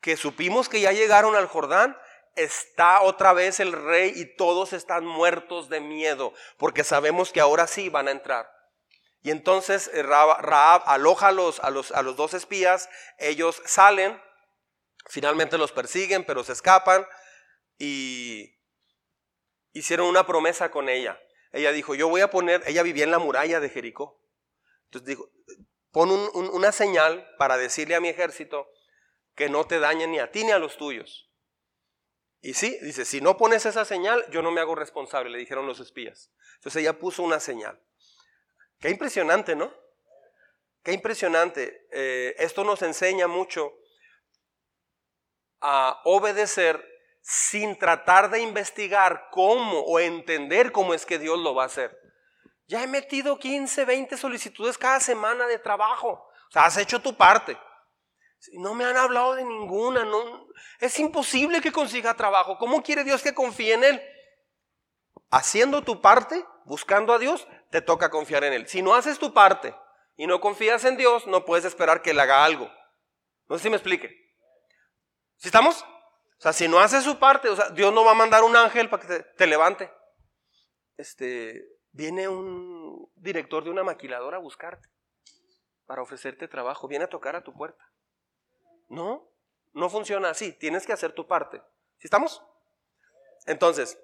[0.00, 1.98] que supimos que ya llegaron al Jordán,
[2.36, 7.66] está otra vez el rey y todos están muertos de miedo, porque sabemos que ahora
[7.66, 8.50] sí van a entrar.
[9.22, 12.88] Y entonces eh, Raab, aloja a los, a, los, a los dos espías,
[13.18, 14.20] ellos salen,
[15.08, 17.06] finalmente los persiguen, pero se escapan
[17.78, 18.58] y
[19.72, 21.20] hicieron una promesa con ella.
[21.52, 24.22] Ella dijo, yo voy a poner, ella vivía en la muralla de Jericó.
[24.84, 25.30] Entonces dijo,
[25.90, 28.68] pon una señal para decirle a mi ejército
[29.34, 31.29] que no te dañen ni a ti ni a los tuyos.
[32.42, 35.66] Y sí, dice, si no pones esa señal, yo no me hago responsable, le dijeron
[35.66, 36.30] los espías.
[36.56, 37.78] Entonces ella puso una señal.
[38.78, 39.72] Qué impresionante, ¿no?
[40.82, 41.86] Qué impresionante.
[41.92, 43.74] Eh, esto nos enseña mucho
[45.60, 46.82] a obedecer
[47.20, 51.98] sin tratar de investigar cómo o entender cómo es que Dios lo va a hacer.
[52.66, 56.08] Ya he metido 15, 20 solicitudes cada semana de trabajo.
[56.48, 57.58] O sea, has hecho tu parte.
[58.54, 60.04] No me han hablado de ninguna.
[60.04, 60.48] No,
[60.80, 62.58] es imposible que consiga trabajo.
[62.58, 64.02] ¿Cómo quiere Dios que confíe en Él?
[65.30, 68.68] Haciendo tu parte, buscando a Dios, te toca confiar en Él.
[68.68, 69.74] Si no haces tu parte
[70.16, 72.70] y no confías en Dios, no puedes esperar que Él haga algo.
[73.48, 74.08] No sé si me explique.
[75.36, 75.82] ¿Sí estamos?
[75.82, 78.56] O sea, si no haces su parte, o sea, Dios no va a mandar un
[78.56, 79.90] ángel para que te, te levante.
[80.96, 84.88] Este, viene un director de una maquiladora a buscarte
[85.86, 86.88] para ofrecerte trabajo.
[86.88, 87.89] Viene a tocar a tu puerta.
[88.90, 89.32] No,
[89.72, 90.52] no funciona así.
[90.52, 91.62] Tienes que hacer tu parte.
[91.98, 92.42] ¿Sí estamos?
[93.46, 93.98] Entonces,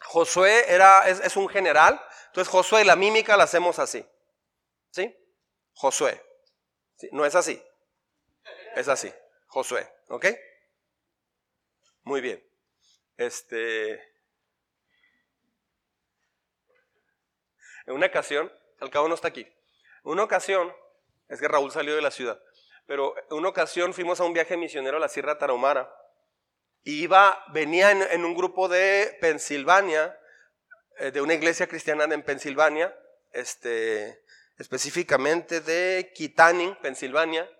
[0.00, 2.00] Josué era, es, un general.
[2.28, 4.06] Entonces, Josué, la mímica la hacemos así.
[4.90, 5.14] ¿Sí?
[5.74, 6.22] Josué.
[7.10, 7.62] No es así.
[8.76, 9.12] Es así.
[9.48, 9.92] Josué.
[10.08, 10.26] ¿Ok?
[12.04, 12.42] Muy bien.
[13.16, 13.94] Este.
[17.86, 19.42] En una ocasión, al cabo no está aquí.
[19.42, 20.72] En una ocasión,
[21.28, 22.40] es que Raúl salió de la ciudad.
[22.86, 25.92] Pero en una ocasión fuimos a un viaje misionero a la Sierra Tarahumara
[26.86, 30.16] y iba, venía en, un grupo de Pensilvania,
[30.98, 32.96] eh, de una iglesia cristiana en Pensilvania,
[33.32, 34.22] este,
[34.56, 37.50] específicamente de Kitaning, Pensilvania.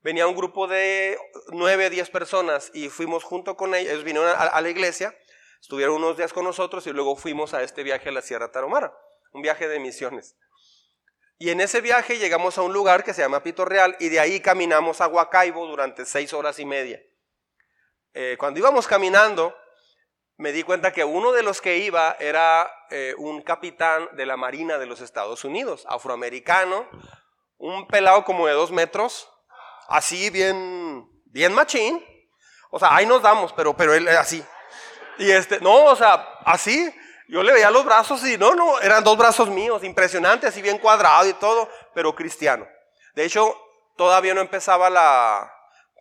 [0.00, 4.60] Venía un grupo de nueve, diez personas y fuimos junto con ellos, ellos vinieron a,
[4.60, 5.12] la iglesia,
[5.60, 8.96] estuvieron unos días con nosotros y luego fuimos a este viaje a la Sierra Tarahumara,
[9.32, 10.36] un viaje de misiones.
[11.40, 14.18] Y en ese viaje llegamos a un lugar que se llama Pito Real y de
[14.18, 17.00] ahí caminamos a Huacaibo durante seis horas y media.
[18.12, 19.56] Eh, cuando íbamos caminando,
[20.36, 24.36] me di cuenta que uno de los que iba era eh, un capitán de la
[24.36, 26.88] Marina de los Estados Unidos, afroamericano,
[27.56, 29.30] un pelado como de dos metros,
[29.86, 32.04] así bien, bien machín.
[32.70, 34.44] O sea, ahí nos damos, pero, pero él así.
[35.18, 36.92] Y este, no, o sea, así,
[37.28, 40.78] yo le veía los brazos y no, no, eran dos brazos míos, impresionante, así bien
[40.78, 42.66] cuadrado y todo, pero cristiano.
[43.14, 43.54] De hecho,
[43.96, 45.52] todavía no empezaba la,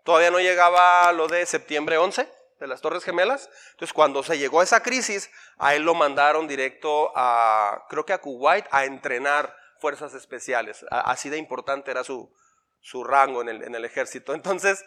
[0.06, 3.50] todavía no llegaba lo de septiembre 11 de las Torres Gemelas.
[3.72, 8.14] Entonces, cuando se llegó a esa crisis, a él lo mandaron directo a, creo que
[8.14, 10.86] a Kuwait, a entrenar fuerzas especiales.
[10.90, 12.34] Así de importante era su,
[12.80, 14.34] su rango en el, en el ejército.
[14.34, 14.86] Entonces,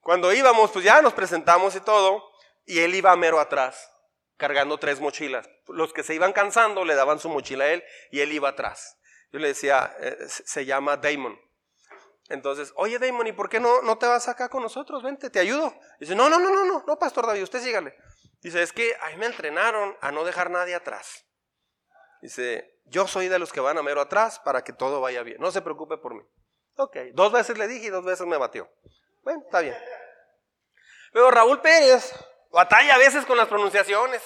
[0.00, 2.24] cuando íbamos, pues ya nos presentamos y todo,
[2.64, 3.90] y él iba mero atrás
[4.40, 5.48] cargando tres mochilas.
[5.68, 8.98] Los que se iban cansando le daban su mochila a él y él iba atrás.
[9.32, 11.38] Yo le decía, eh, se llama Damon.
[12.28, 15.02] Entonces, oye Damon, ¿y por qué no, no te vas acá con nosotros?
[15.02, 15.72] Vente, te ayudo.
[16.00, 17.94] dice, no, no, no, no, no, no, Pastor David, usted sígale.
[18.40, 21.26] Dice, es que a mí me entrenaron a no dejar nadie atrás.
[22.22, 25.36] Dice, yo soy de los que van a mero atrás para que todo vaya bien.
[25.40, 26.22] No se preocupe por mí.
[26.76, 28.70] Ok, dos veces le dije y dos veces me batió.
[29.22, 29.76] Bueno, está bien.
[31.12, 32.14] Pero Raúl Pérez
[32.50, 34.22] batalla a veces con las pronunciaciones.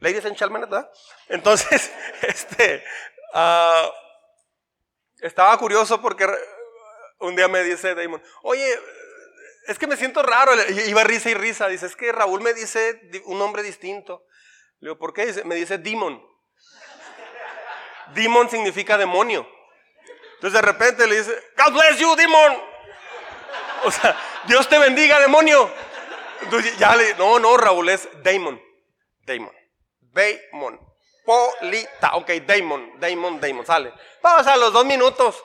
[0.00, 0.36] Ladies and.
[1.28, 1.92] Entonces,
[2.22, 2.84] este,
[3.34, 3.88] ah,
[5.20, 6.26] estaba curioso porque
[7.20, 8.78] un día me dice Damon, oye,
[9.68, 10.52] es que me siento raro.
[10.86, 11.68] Iba risa y risa.
[11.68, 14.26] Dice, es que Raúl me dice un nombre distinto.
[14.80, 15.42] Le digo, ¿por qué?
[15.44, 16.20] me dice demon.
[18.14, 19.48] Demon significa demonio.
[20.34, 22.60] Entonces de repente le dice, God bless you, demon.
[23.84, 25.70] O sea, Dios te bendiga, demonio.
[26.78, 28.60] Ya le no, no, Raúl es Damon.
[29.24, 29.52] Damon.
[30.00, 30.80] Damon.
[31.24, 32.14] Polita.
[32.14, 33.64] Ok, Damon, Damon, Damon.
[33.64, 33.92] Sale.
[34.20, 35.42] Vamos a los dos minutos.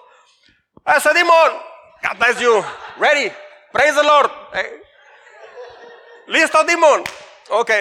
[0.86, 1.54] Ese demon.
[2.02, 2.64] God bless you.
[2.98, 3.32] Ready.
[3.72, 4.32] Praise the Lord.
[4.54, 4.82] Eh.
[6.28, 7.04] Listo, demon.
[7.50, 7.72] Ok.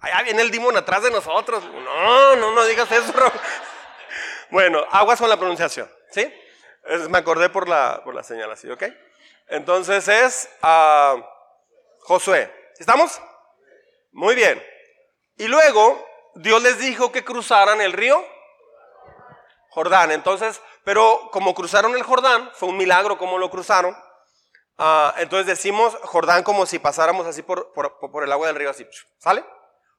[0.00, 1.64] Allá viene el demon atrás de nosotros.
[1.64, 3.12] No, no, no digas eso.
[4.50, 5.90] Bueno, aguas con la pronunciación.
[6.10, 6.32] ¿Sí?
[7.10, 8.84] me acordé por la, por la señal así, ¿ok?
[9.48, 10.48] Entonces es
[12.00, 12.52] Josué.
[12.78, 13.20] ¿Estamos?
[14.12, 14.62] Muy bien.
[15.36, 18.24] Y luego Dios les dijo que cruzaran el río
[19.70, 20.10] Jordán.
[20.10, 23.96] Entonces, pero como cruzaron el Jordán, fue un milagro como lo cruzaron.
[24.76, 28.86] Ah, entonces decimos Jordán como si pasáramos así por, por, el agua del río, así.
[29.18, 29.44] ¿Sale?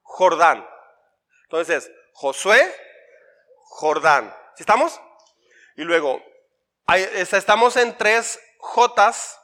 [0.01, 0.67] Jordán.
[1.43, 2.75] Entonces, Josué,
[3.63, 4.35] Jordán.
[4.55, 4.99] ¿Sí estamos?
[5.75, 6.21] Y luego,
[6.87, 9.38] estamos en tres Jotas,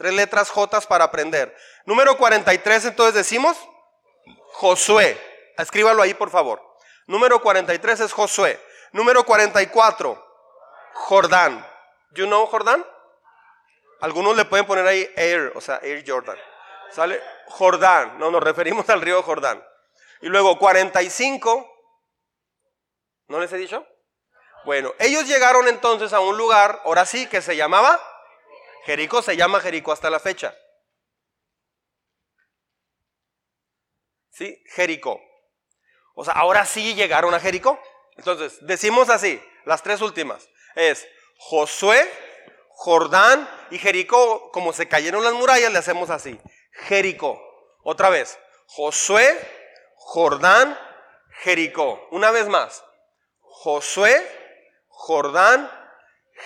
[0.00, 1.54] tres letras Jotas para aprender.
[1.84, 3.58] Número 43, entonces decimos
[4.54, 5.20] Josué.
[5.58, 6.62] Escríbalo ahí, por favor.
[7.06, 8.58] Número 43 es Josué.
[8.92, 10.26] Número 44,
[10.94, 11.66] Jordán.
[12.12, 12.82] You know Jordán?
[14.00, 16.38] Algunos le pueden poner ahí Air, o sea, Air Jordan.
[16.90, 17.22] ¿Sale?
[17.48, 18.18] Jordán.
[18.18, 19.62] No, nos referimos al río Jordán.
[20.22, 21.70] Y luego 45.
[23.28, 23.86] ¿No les he dicho?
[24.64, 28.00] Bueno, ellos llegaron entonces a un lugar, ahora sí, que se llamaba
[28.84, 30.56] Jericó, se llama Jericó hasta la fecha.
[34.30, 34.62] ¿Sí?
[34.74, 35.20] Jericó.
[36.14, 37.80] O sea, ahora sí llegaron a Jericó.
[38.16, 40.48] Entonces, decimos así, las tres últimas.
[40.74, 41.06] Es
[41.38, 42.10] Josué,
[42.70, 46.40] Jordán y Jericó, como se cayeron las murallas, le hacemos así.
[46.72, 47.40] Jericó.
[47.82, 48.38] Otra vez.
[48.66, 49.38] Josué,
[49.96, 50.78] Jordán,
[51.42, 52.06] Jericó.
[52.10, 52.84] Una vez más.
[53.40, 54.26] Josué,
[54.88, 55.70] Jordán,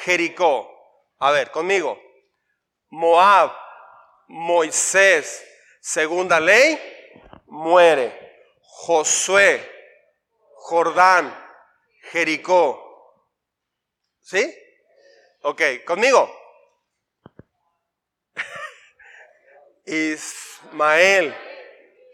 [0.03, 0.71] Jericó.
[1.19, 1.99] A ver, conmigo.
[2.95, 3.53] Moab,
[4.29, 5.45] Moisés,
[5.81, 6.79] segunda ley,
[7.47, 8.23] muere.
[8.61, 9.69] Josué,
[10.55, 11.35] Jordán,
[12.13, 12.81] Jericó.
[14.21, 14.55] ¿Sí?
[15.43, 16.31] Ok, conmigo.
[19.87, 21.35] Ismael,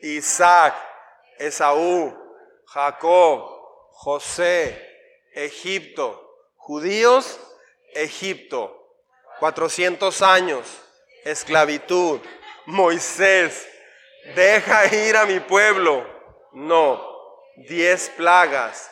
[0.00, 0.74] Isaac,
[1.38, 2.16] Esaú,
[2.64, 3.42] Jacob,
[3.92, 4.80] José,
[5.34, 7.38] Egipto, judíos,
[7.92, 8.79] Egipto,
[9.40, 10.66] 400 años,
[11.24, 12.20] esclavitud,
[12.66, 13.66] Moisés,
[14.36, 16.06] deja ir a mi pueblo,
[16.52, 17.02] no,
[17.68, 18.90] diez plagas,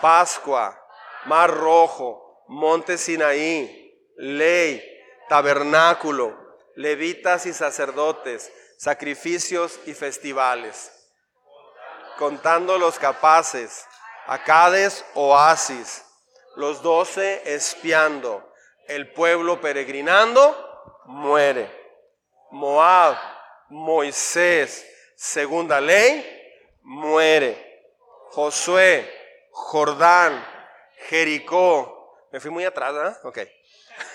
[0.00, 0.78] Pascua,
[1.24, 4.82] Mar Rojo, monte Sinaí, ley,
[5.28, 6.36] tabernáculo,
[6.76, 10.92] levitas y sacerdotes, sacrificios y festivales,
[12.18, 13.86] contando los capaces,
[14.26, 16.02] Acades, oasis,
[16.56, 18.53] los doce espiando,
[18.88, 21.70] el pueblo peregrinando, muere.
[22.50, 23.16] Moab,
[23.68, 26.24] Moisés, segunda ley,
[26.82, 27.90] muere.
[28.30, 29.10] Josué,
[29.50, 30.44] Jordán,
[31.08, 33.20] Jericó, me fui muy atrás, ¿verdad?
[33.24, 33.38] Ok.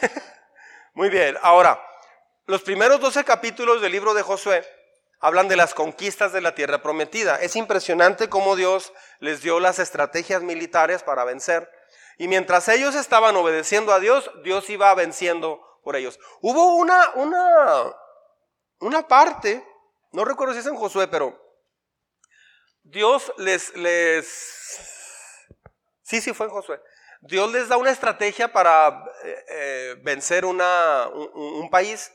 [0.93, 1.37] muy bien.
[1.41, 1.81] Ahora,
[2.45, 4.65] los primeros 12 capítulos del libro de Josué
[5.19, 7.35] hablan de las conquistas de la tierra prometida.
[7.37, 11.69] Es impresionante cómo Dios les dio las estrategias militares para vencer.
[12.19, 16.19] Y mientras ellos estaban obedeciendo a Dios, Dios iba venciendo por ellos.
[16.41, 17.95] Hubo una, una,
[18.81, 19.65] una parte,
[20.11, 21.41] no recuerdo si es en Josué, pero
[22.83, 24.27] Dios les, les,
[26.01, 26.81] sí, sí fue en Josué.
[27.21, 32.11] Dios les da una estrategia para eh, eh, vencer una, un, país,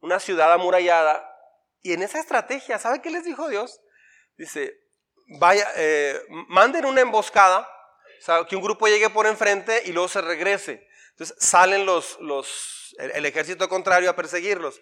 [0.00, 1.26] una ciudad amurallada.
[1.80, 3.80] Y en esa estrategia, ¿sabe qué les dijo Dios?
[4.36, 4.74] Dice,
[5.38, 7.66] vaya, eh, manden una emboscada,
[8.48, 10.86] que un grupo llegue por enfrente y luego se regrese.
[11.10, 14.80] Entonces salen los, los, el, ejército contrario a perseguirlos.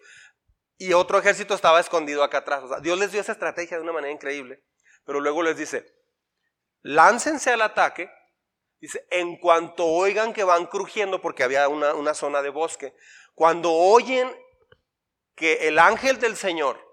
[0.78, 2.64] Y otro ejército estaba escondido acá atrás.
[2.82, 4.62] Dios les dio esa estrategia de una manera increíble.
[5.05, 5.86] Pero luego les dice,
[6.82, 8.11] láncense al ataque
[8.82, 12.97] Dice, en cuanto oigan que van crujiendo, porque había una, zona de bosque,
[13.32, 14.28] cuando oyen
[15.36, 16.84] que el ángel del Señor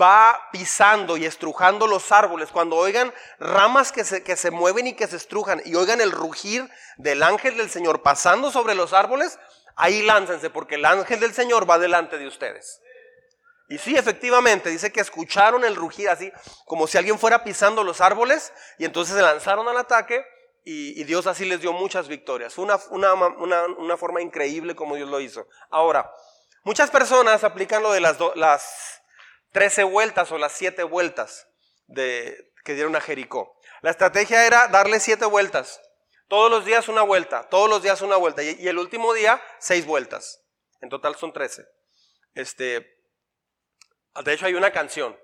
[0.00, 4.94] va pisando y estrujando los árboles, cuando oigan ramas que se, que se mueven y
[4.94, 9.38] que se estrujan y oigan el rugir del ángel del Señor pasando sobre los árboles,
[9.74, 12.80] ahí láncense porque el ángel del Señor va delante de ustedes.
[13.68, 16.30] Y sí, efectivamente, dice que escucharon el rugir así,
[16.66, 20.24] como si alguien fuera pisando los árboles, y entonces se lanzaron al ataque,
[20.68, 22.52] y, Dios así les dio muchas victorias.
[22.52, 25.46] Fue una, una, una, forma increíble como Dios lo hizo.
[25.70, 26.12] Ahora,
[26.64, 29.00] muchas personas aplican lo de las, las
[29.56, 31.48] 13 vueltas o las 7 vueltas
[31.86, 33.58] de, que dieron a Jericó.
[33.80, 35.80] La estrategia era darle 7 vueltas.
[36.28, 38.42] Todos los días una vuelta, todos los días una vuelta.
[38.42, 40.42] Y, y el último día, 6 vueltas.
[40.82, 41.64] En total son 13.
[42.34, 43.00] Este,
[44.26, 45.18] de hecho, hay una canción.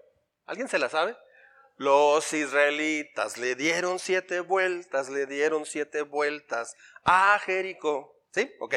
[0.47, 1.15] ¿Alguien se la sabe?
[1.77, 6.75] Los israelitas le dieron siete vueltas, le dieron siete vueltas
[7.05, 8.17] a Jericó.
[8.31, 8.51] ¿Sí?
[8.61, 8.77] Ok.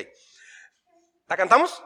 [1.27, 1.81] ¿La cantamos?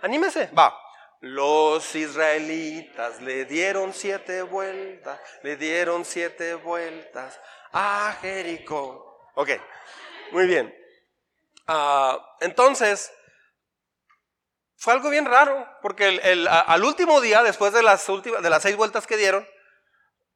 [0.00, 0.46] Anímese.
[0.46, 0.76] Va.
[1.22, 9.30] Los israelitas le dieron siete vueltas, le dieron siete vueltas a Jericó.
[9.36, 9.50] Ok.
[10.32, 10.74] Muy bien.
[11.68, 13.12] Ah, entonces,
[14.74, 18.74] fue algo bien raro, porque al último día, después de las, últimas, de las seis
[18.74, 19.46] vueltas que dieron,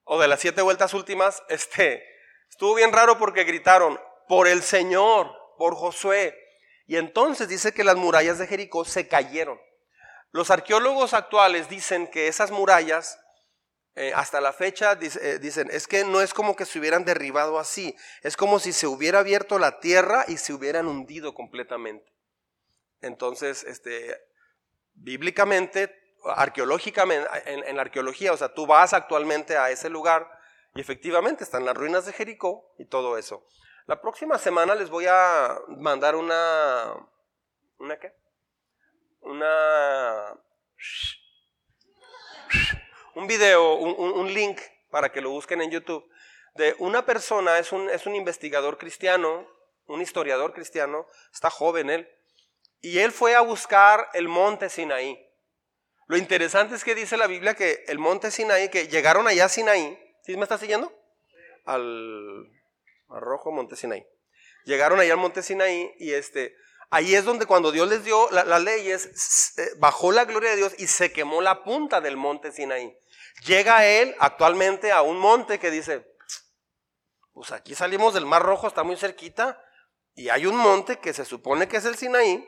[0.04, 2.04] o de las siete vueltas últimas, este,
[2.48, 6.38] estuvo bien raro porque gritaron, por el Señor, por Josué.
[6.86, 9.60] Y entonces dice que las murallas de Jericó se cayeron.
[10.36, 13.18] Los arqueólogos actuales dicen que esas murallas,
[13.94, 17.58] eh, hasta la fecha, eh, dicen, es que no es como que se hubieran derribado
[17.58, 22.12] así, es como si se hubiera abierto la tierra y se hubieran hundido completamente.
[23.00, 24.14] Entonces, este,
[24.92, 30.30] bíblicamente, arqueológicamente, en, la arqueología, o sea, tú vas actualmente a ese lugar
[30.74, 33.46] y efectivamente están las ruinas de Jericó y todo eso.
[33.86, 36.92] La próxima semana les voy a mandar una,
[37.78, 38.25] ¿una qué?
[39.26, 40.38] Una,
[43.16, 46.08] un video, un, link para que lo busquen en YouTube,
[46.54, 49.48] de una persona, es un, es un investigador cristiano,
[49.86, 52.08] un historiador cristiano, está joven él,
[52.80, 55.20] y él fue a buscar el monte Sinaí.
[56.06, 59.48] Lo interesante es que dice la Biblia que el monte Sinaí, que llegaron allá a
[59.48, 60.92] Sinaí, ¿sí me está siguiendo?
[61.64, 62.48] Al,
[63.08, 64.06] rojo monte Sinaí.
[64.66, 66.54] Llegaron allá al monte Sinaí y este,
[66.90, 70.86] ahí es donde cuando Dios les dio las leyes, bajó la gloria de Dios y
[70.86, 72.96] se quemó la punta del monte Sinaí.
[73.44, 76.06] Llega él actualmente a un monte que dice,
[77.32, 79.62] pues aquí salimos del Mar Rojo, está muy cerquita,
[80.14, 82.44] y hay un monte que se supone que es el Sinaí,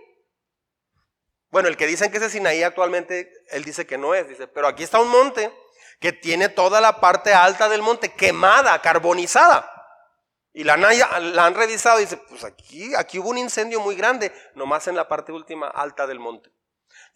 [1.51, 4.49] bueno, el que dicen que es el Sinaí actualmente, él dice que no es, dice,
[4.49, 5.53] pero aquí está un monte
[5.99, 9.78] que tiene toda la parte alta del monte quemada, carbonizada.
[10.53, 14.33] Y la, la han revisado y dice, pues aquí, aquí hubo un incendio muy grande,
[14.55, 16.51] nomás en la parte última alta del monte.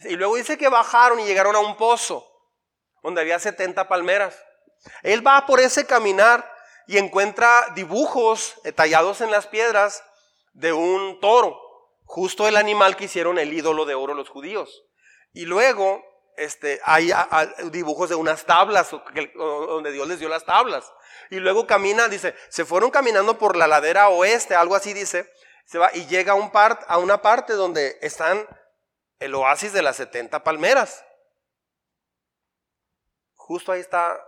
[0.01, 2.29] Y luego dice que bajaron y llegaron a un pozo
[3.03, 4.43] donde había 70 palmeras.
[5.03, 6.49] Él va por ese caminar
[6.87, 10.05] y encuentra dibujos tallados en las piedras
[10.53, 11.61] de un toro
[12.05, 14.85] justo el animal que hicieron el ídolo de oro los judíos.
[15.33, 16.05] Y luego
[16.37, 17.13] este, hay
[17.71, 18.91] dibujos de unas tablas,
[19.35, 20.93] donde Dios les dio las tablas.
[21.31, 25.31] Y luego camina, dice, se fueron caminando por la ladera oeste, algo así dice,
[25.65, 28.47] se va y llega a, un a una parte donde están
[29.19, 31.05] el oasis de las 70 palmeras.
[33.35, 34.19] Justo ahí está,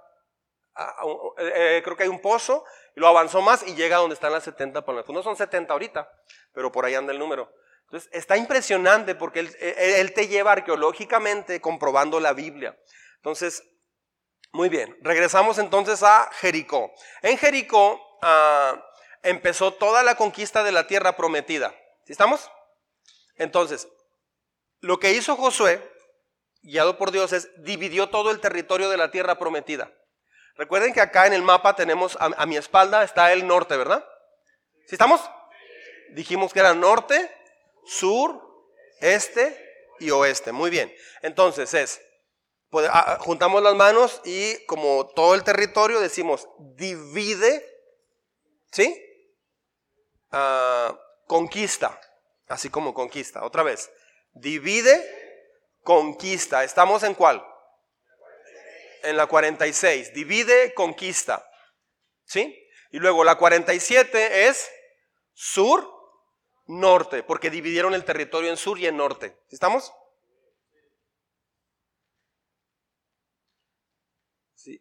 [1.38, 2.64] eh, eh, creo que hay un pozo,
[2.96, 5.07] y lo avanzó más y llega a donde están las 70 palmeras.
[5.07, 6.09] Pues no son 70 ahorita,
[6.52, 7.52] pero por ahí anda el número.
[7.85, 12.76] Entonces, está impresionante porque él, te lleva arqueológicamente comprobando la Biblia.
[13.16, 13.62] Entonces,
[14.53, 16.93] muy bien, regresamos entonces a Jericó.
[17.22, 18.85] En Jericó ah,
[19.22, 21.74] empezó toda la conquista de la tierra prometida.
[22.05, 22.51] ¿Sí estamos?
[23.37, 23.89] Entonces,
[24.80, 25.82] lo que hizo Josué,
[26.62, 29.93] guiado por Dios, es dividió todo el territorio de la tierra prometida.
[30.57, 34.05] Recuerden que acá en el mapa tenemos, a, a mi espalda está el norte, ¿verdad?
[34.87, 35.20] ¿Sí estamos?
[36.11, 37.30] Dijimos que era norte,
[37.85, 38.41] sur,
[39.01, 39.61] este
[40.01, 40.53] y oeste.
[40.53, 40.95] Muy bien.
[41.22, 42.01] Entonces es,
[42.70, 47.64] pues, ah, juntamos las manos y como todo el territorio decimos, divide,
[48.72, 49.01] ¿sí?
[50.30, 52.01] Ah, conquista,
[52.49, 53.45] así como conquista.
[53.45, 53.91] Otra vez,
[54.32, 55.03] divide,
[55.82, 56.64] conquista.
[56.64, 57.45] ¿Estamos en cuál?
[59.03, 60.12] En la 46.
[60.12, 61.49] Divide, conquista.
[62.24, 62.59] ¿Sí?
[62.91, 64.70] Y luego la 47 es
[65.32, 65.93] sur,
[66.66, 69.36] norte, porque dividieron el territorio en sur y en norte.
[69.50, 69.92] ¿Estamos?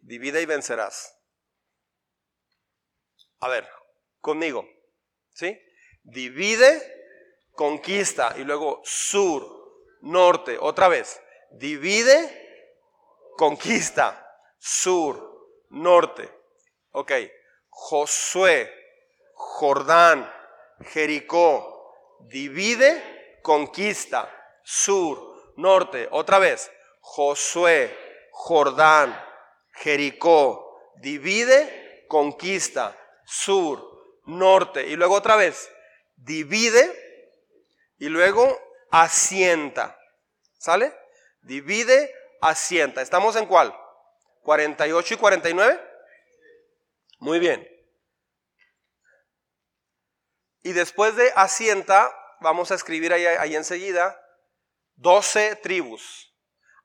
[0.00, 1.14] Divide y vencerás.
[3.40, 3.68] A ver,
[4.20, 4.66] conmigo.
[5.34, 5.60] ¿Sí?
[6.02, 6.82] Divide,
[7.52, 9.46] conquista y luego sur,
[10.00, 11.20] norte, otra vez.
[11.50, 12.80] Divide,
[13.36, 16.30] conquista, sur, norte.
[16.92, 17.12] Ok,
[17.68, 18.72] Josué,
[19.34, 20.32] Jordán,
[20.80, 21.73] Jericó,
[22.28, 24.30] divide, conquista,
[24.62, 26.08] sur, norte.
[26.10, 26.70] Otra vez,
[27.00, 27.96] Josué,
[28.30, 29.14] Jordán,
[29.72, 34.86] Jericó, divide, conquista, sur, norte.
[34.86, 35.70] Y luego otra vez,
[36.16, 36.90] divide
[37.98, 38.58] y luego
[38.90, 39.98] asienta.
[40.58, 40.94] ¿Sale?
[41.42, 43.02] Divide, asienta.
[43.02, 43.74] ¿Estamos en cuál?
[44.42, 45.80] 48 y 49.
[47.18, 47.73] Muy bien.
[50.64, 52.10] Y después de asienta,
[52.40, 54.18] vamos a escribir ahí, ahí enseguida,
[54.96, 56.34] 12 tribus.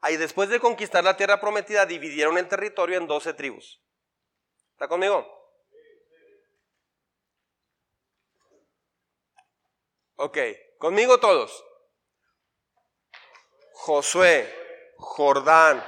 [0.02, 3.82] Ahí después de conquistar la tierra prometida, dividieron el territorio en 12 tribus.
[4.74, 5.26] ¿Está conmigo?
[10.16, 10.38] Ok,
[10.78, 11.64] conmigo todos.
[13.72, 15.82] Josué, Jordán,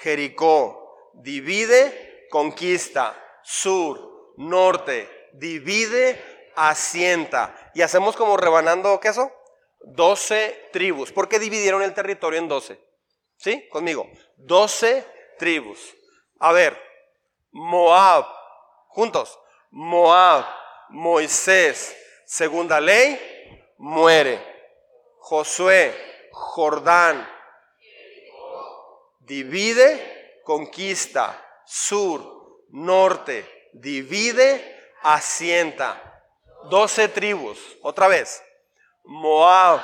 [0.00, 7.54] Jericó, divide, conquista, sur, norte, divide, asienta.
[7.74, 9.32] Y hacemos como rebanando queso.
[9.80, 11.12] 12 tribus.
[11.12, 12.80] ¿Por qué dividieron el territorio en 12?
[13.36, 13.68] ¿Sí?
[13.68, 14.08] Conmigo.
[14.36, 15.04] 12
[15.38, 15.94] tribus.
[16.38, 16.80] A ver,
[17.50, 18.26] Moab,
[18.88, 19.38] juntos.
[19.70, 20.44] Moab,
[20.90, 21.96] Moisés,
[22.26, 23.18] segunda ley,
[23.78, 24.50] muere.
[25.18, 27.28] Josué, Jordán,
[29.20, 36.11] divide, conquista, sur, norte, divide, asienta.
[36.64, 38.42] Doce tribus, otra vez.
[39.04, 39.80] Moab,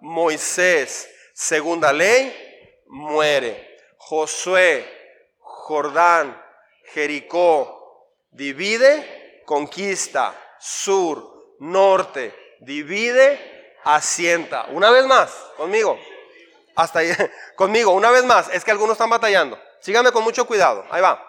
[0.00, 3.68] Moisés, segunda ley, muere.
[3.96, 4.86] Josué,
[5.38, 6.40] Jordán,
[6.92, 14.66] Jericó, divide, conquista, sur, norte, divide, asienta.
[14.70, 15.98] Una vez más, conmigo.
[16.74, 17.12] Hasta ahí,
[17.56, 18.48] conmigo, una vez más.
[18.48, 19.58] Es que algunos están batallando.
[19.80, 20.84] Síganme con mucho cuidado.
[20.90, 21.24] Ahí va.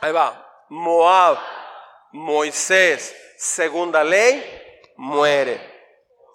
[0.00, 0.64] Ahí va.
[0.68, 1.38] Moab,
[2.14, 4.40] Moisés, segunda ley,
[4.96, 5.58] muere.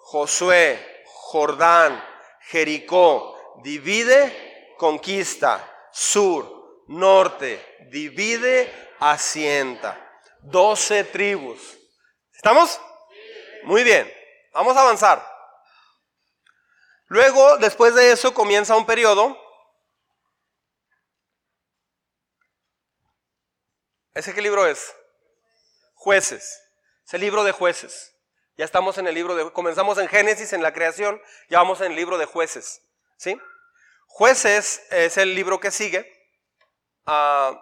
[0.02, 2.04] Josué, Jordán,
[2.42, 5.66] Jericó, divide, conquista.
[5.90, 9.98] Sur, norte, divide, asienta.
[10.42, 11.78] Doce tribus.
[12.34, 12.78] ¿Estamos?
[13.64, 14.12] Muy bien,
[14.52, 15.26] vamos a avanzar.
[17.06, 19.34] Luego, después de eso, comienza un periodo.
[24.12, 24.94] ¿Ese qué libro es?
[26.00, 26.62] Jueces.
[27.06, 28.16] Es el libro de jueces.
[28.56, 29.52] Ya estamos en el libro de...
[29.52, 31.20] Comenzamos en Génesis, en la creación,
[31.50, 32.80] ya vamos en el libro de jueces.
[33.18, 33.38] ¿Sí?
[34.06, 36.10] Jueces es el libro que sigue.
[37.04, 37.52] Ah,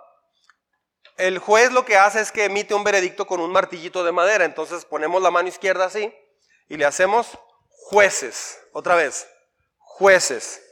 [1.16, 4.44] el juez lo que hace es que emite un veredicto con un martillito de madera.
[4.44, 6.14] Entonces ponemos la mano izquierda así
[6.68, 7.36] y le hacemos
[7.66, 8.60] jueces.
[8.72, 9.26] Otra vez,
[9.78, 10.62] jueces.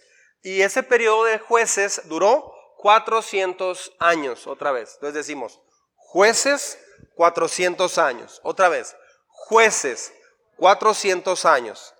[0.41, 4.47] Y ese periodo de jueces duró 400 años.
[4.47, 4.95] Otra vez.
[4.95, 5.61] Entonces decimos,
[5.97, 6.79] jueces
[7.17, 8.41] 400 años.
[8.45, 8.95] Otra vez,
[9.29, 10.13] jueces
[10.57, 11.95] 400 años.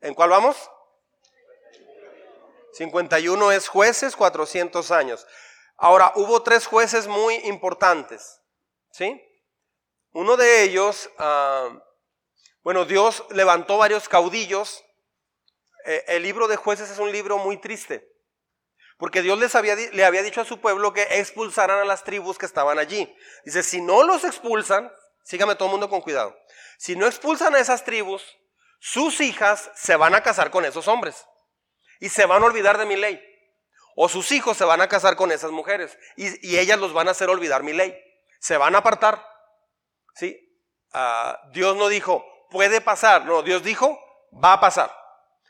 [0.00, 0.56] ¿En cuál vamos?
[2.72, 5.26] 51 es jueces, 400 años.
[5.76, 8.40] Ahora, hubo tres jueces muy importantes,
[8.92, 9.20] ¿sí?
[10.12, 11.68] Uno de ellos, ah,
[12.62, 14.84] bueno, Dios levantó varios caudillos.
[15.86, 18.09] Eh, el libro de jueces es un libro muy triste,
[19.00, 22.38] porque Dios les había, le había dicho a su pueblo que expulsaran a las tribus
[22.38, 23.12] que estaban allí.
[23.44, 24.92] Dice, si no los expulsan,
[25.24, 26.38] sígame todo el mundo con cuidado,
[26.78, 28.22] si no expulsan a esas tribus,
[28.78, 31.26] sus hijas se van a casar con esos hombres
[31.98, 33.20] y se van a olvidar de mi ley.
[33.96, 37.10] O sus hijos se van a casar con esas mujeres y, ellas los van a
[37.10, 37.98] hacer olvidar mi ley.
[38.38, 39.26] Se van a apartar.
[40.14, 40.38] ¿Sí?
[40.92, 43.24] Ah, Dios no dijo, puede pasar.
[43.24, 43.98] No, Dios dijo,
[44.32, 44.94] va a pasar.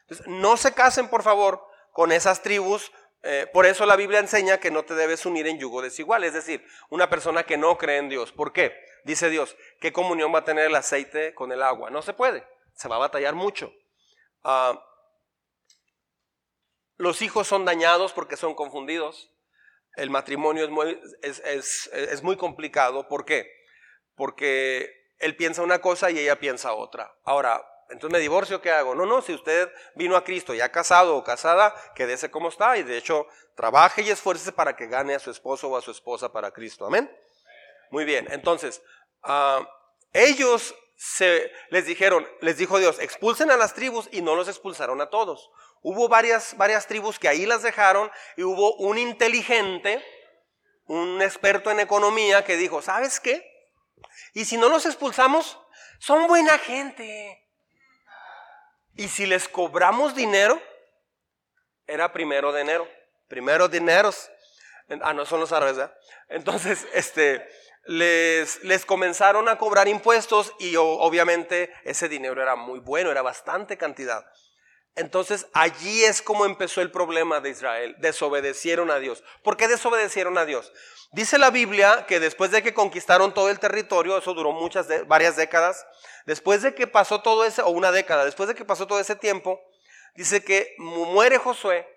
[0.03, 2.90] Entonces, no se casen, por favor, con esas tribus.
[3.22, 6.24] Eh, por eso la Biblia enseña que no te debes unir en yugo desigual.
[6.24, 8.32] Es decir, una persona que no cree en Dios.
[8.32, 8.74] ¿Por qué?
[9.04, 11.90] Dice Dios, ¿qué comunión va a tener el aceite con el agua?
[11.90, 12.46] No se puede.
[12.74, 13.72] Se va a batallar mucho.
[14.42, 14.82] Ah,
[16.96, 19.30] los hijos son dañados porque son confundidos.
[19.96, 23.08] El matrimonio es muy, es, muy complicado.
[23.08, 23.50] ¿Por qué?
[24.14, 27.14] Porque él piensa una cosa y ella piensa otra.
[27.24, 28.95] Ahora, entonces me divorcio, ¿qué hago?
[28.95, 32.82] No, no, si usted vino a Cristo ya casado o casada, quédese como está y
[32.82, 36.32] de hecho trabaje y esfuerce para que gane a su esposo o a su esposa
[36.32, 36.86] para Cristo.
[36.86, 37.11] Amén.
[37.91, 38.82] Muy bien, entonces,
[39.22, 39.68] ah,
[40.12, 45.01] ellos se, les dijeron, les dijo Dios, expulsen a las tribus y no los expulsaron
[45.01, 45.51] a todos.
[45.82, 50.05] Hubo varias, varias tribus que ahí las dejaron y hubo un inteligente,
[50.84, 53.51] un experto en economía que dijo, ¿sabes qué?
[54.34, 55.59] Y si no los expulsamos,
[55.99, 57.49] son buena gente.
[58.95, 60.61] Y si les cobramos dinero,
[61.86, 62.88] era primero de enero.
[63.28, 64.30] primero dineros.
[65.03, 65.88] Ah, no, son los árabes.
[66.28, 67.47] Entonces, este,
[67.84, 73.76] les, les comenzaron a cobrar impuestos y obviamente ese dinero era muy bueno, era bastante
[73.76, 74.24] cantidad.
[74.97, 77.97] Entonces allí es como empezó el problema de Israel.
[77.99, 79.22] Desobedecieron a Dios.
[79.43, 80.72] ¿Por qué desobedecieron a Dios?
[81.12, 85.36] Dice la Biblia que después de que conquistaron todo el territorio, eso duró muchas, varias
[85.36, 85.84] décadas,
[86.26, 89.16] después de que pasó todo ese, o una década, después de que pasó todo ese
[89.16, 89.61] tiempo,
[90.14, 91.88] dice que muere Josué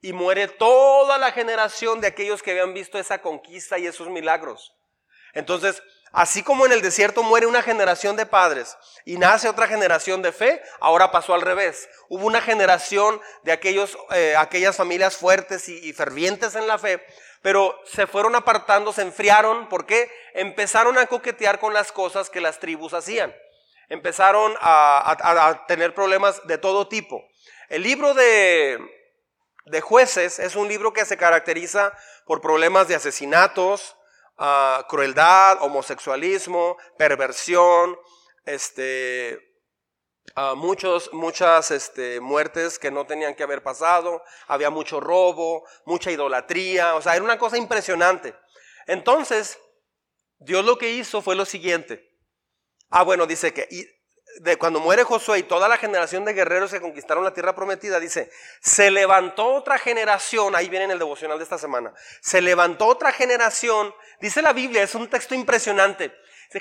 [0.00, 4.72] y muere toda la generación de aquellos que habían visto esa conquista y esos milagros.
[5.34, 5.82] Entonces,
[6.12, 10.32] así como en el desierto muere una generación de padres y nace otra generación de
[10.32, 11.88] fe, ahora pasó al revés.
[12.08, 17.04] Hubo una generación de aquellos, eh, aquellas familias fuertes y, fervientes en la fe,
[17.42, 20.10] pero se fueron apartando, se enfriaron, ¿por qué?
[20.34, 23.34] Empezaron a coquetear con las cosas que las tribus hacían.
[23.88, 27.24] Empezaron a, tener problemas de todo tipo.
[27.68, 28.78] El libro de,
[29.66, 31.92] de jueces es un libro que se caracteriza
[32.24, 33.96] por problemas de asesinatos,
[34.88, 37.98] crueldad, homosexualismo, perversión,
[38.44, 39.38] este,
[40.56, 46.94] muchos, muchas este, muertes que no tenían que haber pasado, había mucho robo, mucha idolatría,
[46.94, 48.34] o sea, era una cosa impresionante.
[48.86, 49.58] Entonces,
[50.38, 52.18] Dios lo que hizo fue lo siguiente.
[52.88, 53.68] Ah, bueno, dice que
[54.40, 58.00] de cuando muere Josué y toda la generación de guerreros que conquistaron la tierra prometida,
[58.00, 62.86] dice, se levantó otra generación, ahí viene en el devocional de esta semana, se levantó
[62.86, 66.14] otra generación, dice la Biblia, es un texto impresionante,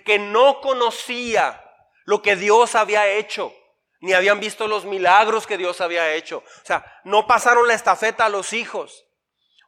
[0.06, 1.64] que no conocía
[2.06, 3.54] lo que Dios había hecho,
[4.02, 6.38] ni habían visto los milagros que Dios había hecho.
[6.40, 9.06] O sea, no pasaron la estafeta a los hijos.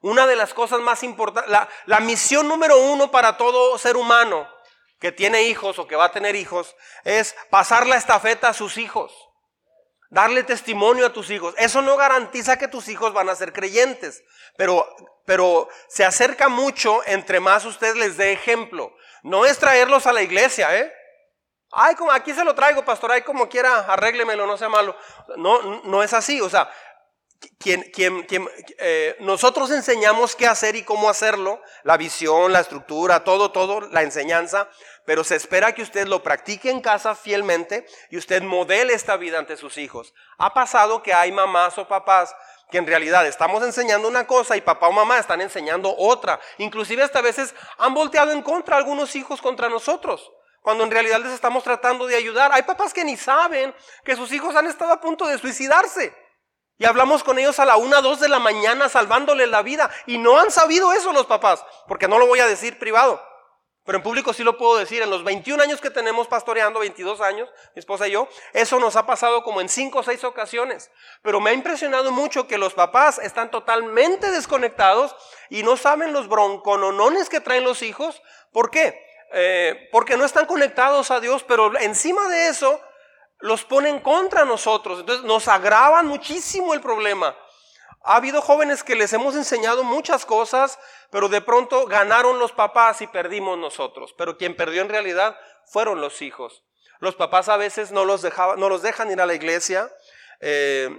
[0.02, 1.52] Una de las cosas más importantes,
[1.86, 4.47] la misión número uno para todo ser humano
[5.02, 8.78] que tiene hijos o que va a tener hijos es pasar la estafeta a sus
[8.78, 9.12] hijos.
[10.12, 11.56] Darle testimonio a tus hijos.
[11.58, 14.24] Eso no garantiza que tus hijos van a ser creyentes,
[14.58, 14.88] pero,
[15.26, 18.95] pero se acerca mucho entre más usted les dé ejemplo.
[19.24, 20.93] No es traerlos a la iglesia, ¿eh?
[21.72, 24.95] Ay, como aquí se lo traigo, pastor, ay, como quiera, arréglemelo, no sea malo.
[25.38, 26.70] No, no es así, o sea,
[27.58, 28.47] quien, quien, quien
[28.78, 34.04] eh, nosotros enseñamos qué hacer y cómo hacerlo, la visión, la estructura, todo, todo, la
[34.04, 34.70] enseñanza,
[35.06, 39.39] pero se espera que usted lo practique en casa fielmente y usted modele esta vida
[39.39, 40.14] ante sus hijos.
[40.38, 42.36] Ha pasado que hay mamás o papás
[42.72, 46.39] que en realidad estamos enseñando una cosa y papá o mamá están enseñando otra.
[46.58, 50.32] Inclusive hasta veces han volteado en contra algunos hijos contra nosotros,
[50.62, 52.52] cuando en realidad les estamos tratando de ayudar.
[52.54, 53.76] Hay papás que ni saben
[54.06, 56.16] que sus hijos han estado a punto de suicidarse.
[56.78, 59.91] Y hablamos con ellos a la una, dos de la mañana salvándoles la vida.
[60.08, 63.22] Y no han sabido eso los papás, porque no lo voy a decir privado.
[63.84, 67.20] Pero en público sí lo puedo decir, en los 21 años que tenemos pastoreando, 22
[67.22, 70.92] años, mi esposa y yo, eso nos ha pasado como en 5 o 6 ocasiones.
[71.24, 75.16] Pero me ha impresionado mucho que los papás están totalmente desconectados
[75.50, 78.22] y no saben los broncononones que traen los hijos.
[78.52, 79.04] ¿Por qué?
[79.34, 82.80] Eh, porque no están conectados a Dios, pero encima de eso
[83.40, 85.00] los ponen contra nosotros.
[85.00, 87.36] Entonces nos agravan muchísimo el problema.
[88.04, 90.80] Ha habido jóvenes que les hemos enseñado muchas cosas,
[91.12, 94.14] pero de pronto ganaron los papás y perdimos nosotros.
[94.18, 96.64] Pero quien perdió en realidad fueron los hijos.
[96.99, 99.91] Los papás a veces no los, dejaban, no los dejan ir a la iglesia,
[100.39, 100.89] eh,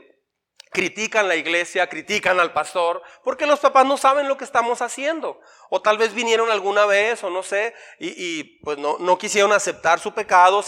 [0.73, 5.41] critican la iglesia, critican al pastor, porque los papás no saben lo que estamos haciendo.
[5.71, 10.01] O tal vez vinieron alguna vez, o no sé, y, pues no, no, quisieron aceptar
[10.01, 10.63] su pecado.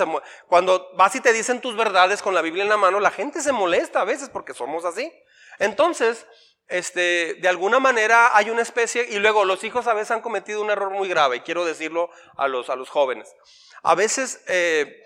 [0.46, 3.40] cuando vas y te dicen tus verdades con la Biblia en la mano, la gente
[3.40, 5.12] se molesta a veces porque somos así.
[5.58, 6.26] Entonces,
[6.68, 10.62] este, de alguna manera hay una especie, y luego los hijos a veces han cometido
[10.62, 13.34] un error muy grave, quiero decirlo a los, a los jóvenes.
[13.82, 15.02] A veces eh,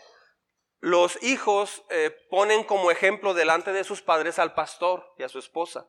[0.81, 5.39] los hijos eh, ponen como ejemplo delante de sus padres al pastor y a su
[5.39, 5.89] esposa.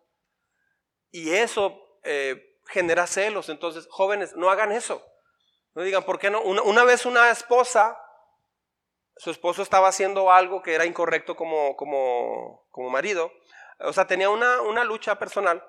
[1.12, 3.50] Y eso eh, genera celos.
[3.50, 5.04] Entonces, jóvenes, no hagan eso.
[5.76, 6.42] No digan, ¿por qué no?
[6.42, 8.00] Una, una, vez una esposa,
[9.18, 13.32] su esposo estaba haciendo algo que era incorrecto como, como, como marido,
[13.80, 15.66] o sea, tenía una, una lucha personal.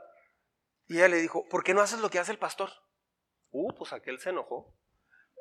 [0.87, 2.71] Y ella le dijo, ¿por qué no haces lo que hace el pastor?
[3.51, 4.77] Uh, pues aquel se enojó.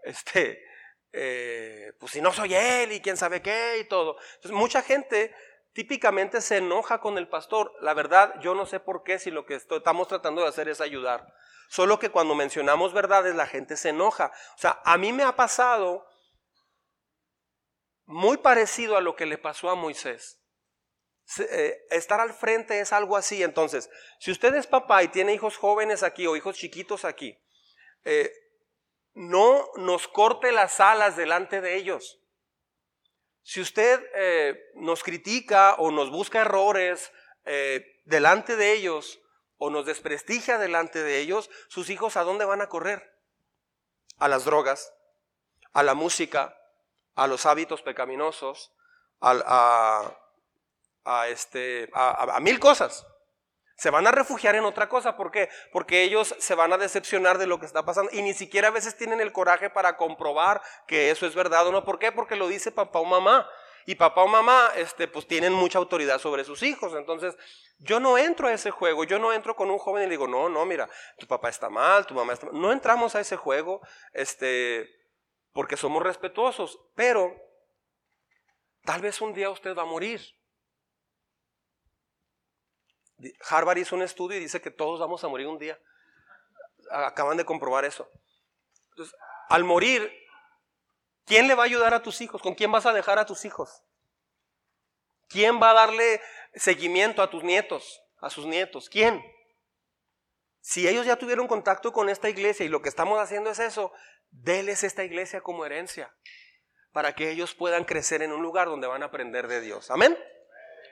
[0.04, 0.64] Este,
[1.12, 4.18] eh, pues si no soy él y quién sabe qué y todo.
[4.36, 5.34] Entonces, mucha gente
[5.74, 7.74] típicamente se enoja con el pastor.
[7.82, 10.82] La verdad, yo no sé por qué si lo que estamos tratando de hacer es
[10.82, 11.34] ayudar.
[11.70, 14.32] Solo que cuando mencionamos verdades, la gente se enoja.
[14.56, 16.06] O sea, a mí me ha pasado
[18.06, 20.39] muy parecido a lo que le pasó a Moisés.
[21.38, 23.44] Eh, estar al frente es algo así.
[23.44, 27.38] Entonces, si usted es papá y tiene hijos jóvenes aquí o hijos chiquitos aquí,
[28.04, 28.34] eh,
[29.14, 32.20] no nos corte las alas delante de ellos.
[33.44, 37.12] Si usted eh, nos critica o nos busca errores
[38.06, 39.20] delante de ellos,
[39.58, 43.20] o nos desprestigia delante de ellos, sus hijos a dónde van a correr?
[44.20, 44.94] A las drogas,
[45.74, 46.56] a la música,
[47.16, 48.72] a los hábitos pecaminosos,
[49.20, 50.29] a, a,
[51.28, 53.06] este, a, mil cosas.
[53.78, 55.16] Se van a refugiar en otra cosa.
[55.16, 55.50] ¿Por qué?
[55.72, 58.72] Porque ellos se van a decepcionar de lo que está pasando y ni siquiera a
[58.72, 61.86] veces tienen el coraje para comprobar que eso es verdad o no.
[61.86, 62.12] ¿Por qué?
[62.12, 63.50] Porque lo dice papá o mamá.
[63.86, 66.94] Y papá o mamá, este, pues tienen mucha autoridad sobre sus hijos.
[66.94, 67.36] Entonces,
[67.80, 69.04] yo no entro a ese juego.
[69.04, 71.70] Yo no entro con un joven y le digo, no, no, mira, tu papá está
[71.70, 72.62] mal, tu mamá está mal.
[72.62, 73.82] No entramos a ese juego,
[74.14, 74.88] este,
[75.54, 76.80] porque somos respetuosos.
[76.96, 77.36] Pero,
[78.84, 80.22] tal vez un día usted va a morir.
[83.50, 85.80] Harvard hizo un estudio y dice que todos vamos a morir un día.
[86.92, 88.10] Acaban de comprobar eso.
[88.92, 89.16] Entonces,
[89.50, 90.12] al morir,
[91.26, 92.42] ¿quién le va a ayudar a tus hijos?
[92.42, 93.84] ¿Con quién vas a dejar a tus hijos?
[95.28, 96.22] ¿Quién va a darle
[96.56, 98.90] seguimiento a tus nietos, a sus nietos?
[98.90, 99.24] ¿Quién?
[100.62, 103.92] Si ellos ya tuvieron contacto con esta iglesia y lo que estamos haciendo es eso,
[104.32, 106.14] déles esta iglesia como herencia
[106.92, 109.92] para que ellos puedan crecer en un lugar donde van a aprender de Dios.
[109.92, 110.18] Amén.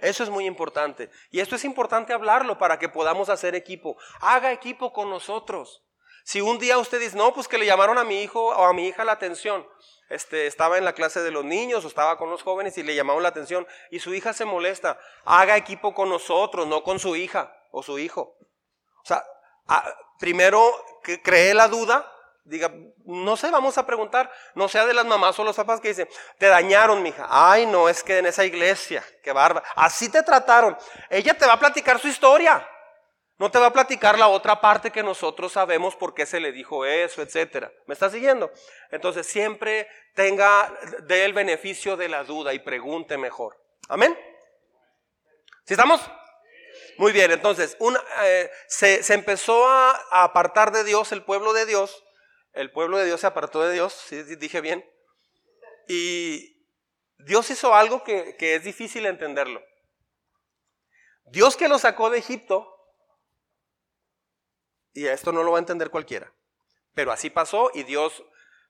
[0.02, 1.10] Eso es muy importante.
[1.32, 3.98] Y esto es importante hablarlo para que podamos hacer equipo.
[4.20, 5.84] Haga equipo con nosotros.
[6.24, 8.74] Si un día usted dice, no, pues que le llamaron a mi hijo o a
[8.74, 9.66] mi hija la atención,
[10.10, 12.96] este, estaba en la clase de los niños o estaba con los jóvenes y le
[12.96, 17.16] llamaron la atención y su hija se molesta, haga equipo con nosotros, no con su
[17.16, 18.38] hija o su hijo.
[19.04, 19.24] O sea,
[20.20, 20.70] primero
[21.24, 22.12] cree la duda,
[22.48, 22.72] diga,
[23.06, 26.08] no sé, vamos a preguntar, no sea de las mamás o los papás que dicen,
[26.38, 27.28] te dañaron, mija.
[27.30, 29.64] Ay, no, es que en esa iglesia, qué barba.
[29.76, 30.78] Así te trataron.
[31.10, 32.68] Ella te va a platicar su historia.
[33.38, 36.52] No te va a platicar la otra parte que nosotros sabemos por qué se le
[36.52, 37.72] dijo eso, etcétera.
[37.86, 38.52] ¿Me está siguiendo?
[38.90, 40.74] Entonces siempre tenga
[41.04, 43.56] de el beneficio de la duda y pregunte mejor.
[43.90, 44.18] Amén.
[45.66, 46.02] ¿Sí estamos?
[46.98, 47.78] Muy bien, entonces
[48.24, 52.04] eh, se, se, empezó a apartar de Dios el pueblo de Dios
[52.58, 54.86] el pueblo de Dios se apartó de Dios, si dije bien.
[55.88, 56.58] Y
[57.20, 59.62] Dios hizo algo que, es difícil entenderlo.
[61.26, 62.74] Dios que lo sacó de Egipto,
[64.94, 66.34] y esto no lo va a entender cualquiera,
[66.94, 68.24] pero así pasó y Dios,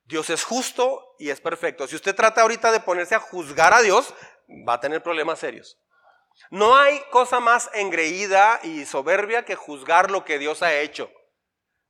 [0.05, 1.87] Dios es justo y es perfecto.
[1.87, 4.13] Si usted trata ahorita de ponerse a juzgar a Dios,
[4.67, 5.79] va a tener problemas serios.
[6.49, 11.11] No hay cosa más engreída y soberbia que juzgar lo que Dios ha hecho.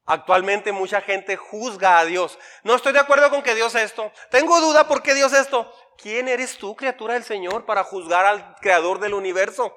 [0.09, 2.39] Actualmente mucha gente juzga a Dios.
[2.63, 4.09] No estoy de acuerdo con que Dios esto.
[4.31, 5.69] Tengo duda por qué Dios esto.
[5.97, 9.75] ¿Quién eres tú, criatura del Señor, para juzgar al creador del universo?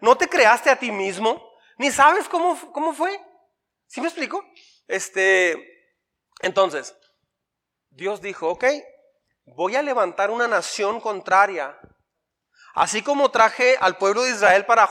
[0.00, 1.46] ¿No te creaste a ti mismo?
[1.76, 3.20] Ni sabes cómo, cómo fue.
[3.86, 4.42] ¿Sí me explico?
[4.88, 5.62] Este,
[6.40, 6.96] entonces,
[7.90, 8.64] Dios dijo, ok,
[9.44, 11.78] voy a levantar una nación contraria.
[12.74, 14.88] Así como traje al pueblo de Israel para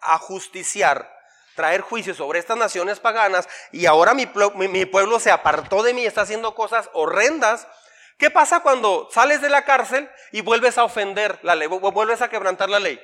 [0.00, 1.13] ajusticiar
[1.54, 6.22] traer juicio sobre estas naciones paganas y ahora mi, pueblo se apartó de mí está
[6.22, 7.66] haciendo cosas horrendas.
[8.18, 12.28] ¿Qué pasa cuando sales de la cárcel y vuelves a ofender la ley, vuelves a
[12.28, 13.00] quebrantar la ley?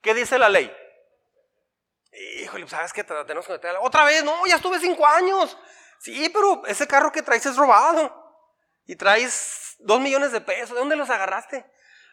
[0.00, 0.74] ¿Qué dice la ley?
[2.42, 3.04] Híjole, ¿sabes qué?
[3.04, 5.56] Tenemos que meter Otra vez, no, ya estuve cinco años.
[6.00, 8.18] Sí, pero ese carro que traes es robado.
[8.86, 10.70] Y traes dos millones de pesos.
[10.70, 11.64] ¿De dónde los agarraste?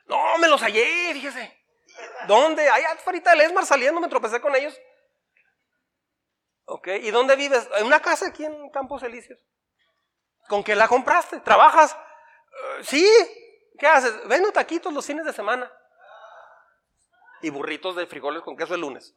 [0.05, 1.57] No, me los hallé, fíjese.
[2.27, 2.69] ¿Dónde?
[2.69, 4.77] Ahí afuera del Esmar saliendo me tropecé con ellos.
[6.65, 6.87] ¿Ok?
[7.01, 7.67] ¿Y dónde vives?
[7.77, 9.39] En una casa aquí en Campos Elíseos.
[10.47, 11.39] ¿Con qué la compraste?
[11.39, 11.93] ¿Trabajas?
[11.95, 13.07] Eh, sí.
[13.79, 14.27] ¿Qué haces?
[14.27, 15.71] Ven taquitos los fines de semana.
[17.41, 19.15] Y burritos de frijoles con queso el lunes.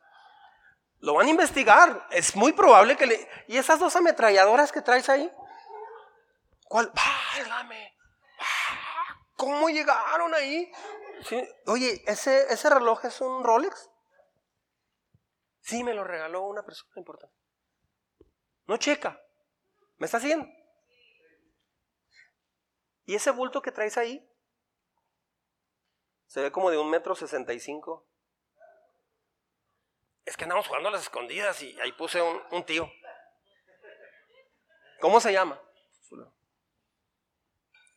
[0.98, 2.06] Lo van a investigar.
[2.10, 3.28] Es muy probable que le...
[3.48, 5.32] ¿Y esas dos ametralladoras que traes ahí?
[6.68, 6.92] ¿Cuál?
[6.92, 7.96] ¡Válgame!
[8.38, 9.16] ¡Ah!
[9.36, 10.70] ¿Cómo llegaron ahí?
[11.66, 13.90] Oye, ¿ese, ¿ese reloj es un Rolex?
[15.60, 17.36] Sí, me lo regaló una persona importante.
[18.66, 19.20] No checa.
[19.98, 20.48] ¿Me está haciendo?
[23.04, 24.26] ¿Y ese bulto que traes ahí?
[26.26, 28.06] Se ve como de un metro sesenta y cinco.
[30.24, 32.90] Es que andamos jugando a las escondidas y ahí puse un, un tío.
[35.00, 35.60] ¿Cómo se llama?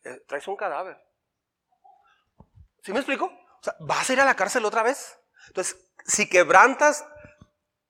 [0.04, 1.03] Eh, traes un cadáver.
[2.84, 3.26] ¿Sí me explico?
[3.26, 5.18] O sea, ¿vas a ir a la cárcel otra vez?
[5.48, 7.06] Entonces, si quebrantas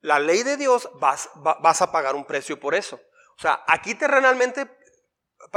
[0.00, 3.00] la ley de Dios, vas, vas a pagar un precio por eso.
[3.36, 4.70] O sea, aquí terrenalmente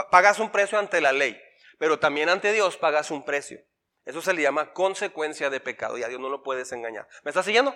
[0.09, 1.39] pagas un precio ante la ley,
[1.77, 3.59] pero también ante Dios pagas un precio.
[4.05, 7.07] Eso se le llama consecuencia de pecado y a Dios no lo puedes engañar.
[7.23, 7.75] ¿Me estás siguiendo?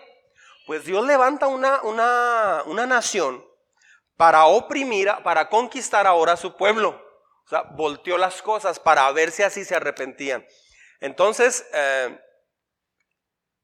[0.65, 3.45] Pues Dios levanta una, una, una nación
[4.17, 6.89] para oprimir, para conquistar ahora a su pueblo.
[7.45, 10.45] O sea, volteó las cosas para ver si así se arrepentían.
[11.01, 12.19] Entonces, eh,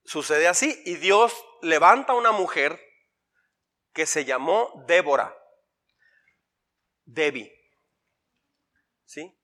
[0.03, 2.81] sucede así y Dios levanta una mujer
[3.93, 5.35] que se llamó Débora.
[7.05, 7.53] Debbie.
[9.05, 9.39] ¿Sí?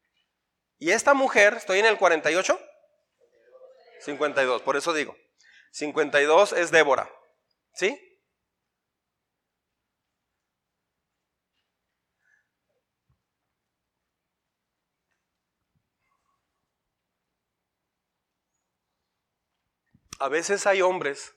[0.79, 2.59] Y esta mujer, ¿estoy en el 48?
[4.01, 5.15] 52, por eso digo.
[5.71, 7.09] 52 es Débora.
[7.73, 8.12] ¿Sí?
[20.23, 21.35] A veces hay hombres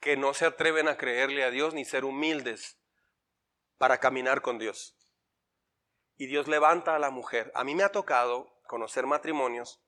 [0.00, 2.78] que no se atreven a creerle a Dios ni ser humildes
[3.76, 4.96] para caminar con Dios.
[6.16, 7.52] Y Dios levanta a la mujer.
[7.54, 9.84] A mí me ha tocado conocer matrimonios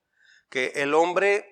[0.50, 1.50] que el hombre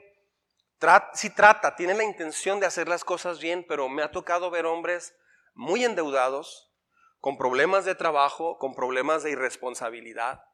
[1.14, 4.66] si trata, tiene la intención de hacer las cosas bien, pero me ha tocado ver
[4.66, 5.16] hombres
[5.54, 6.74] muy endeudados,
[7.20, 10.44] con problemas de trabajo, con problemas de irresponsabilidad,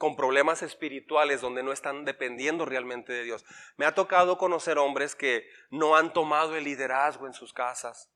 [0.00, 3.44] con problemas espirituales donde no están dependiendo realmente de Dios.
[3.76, 8.10] Me ha tocado conocer hombres que no han tomado el liderazgo en sus casas.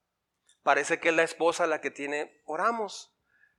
[0.62, 3.14] Parece que es la esposa la que tiene, oramos,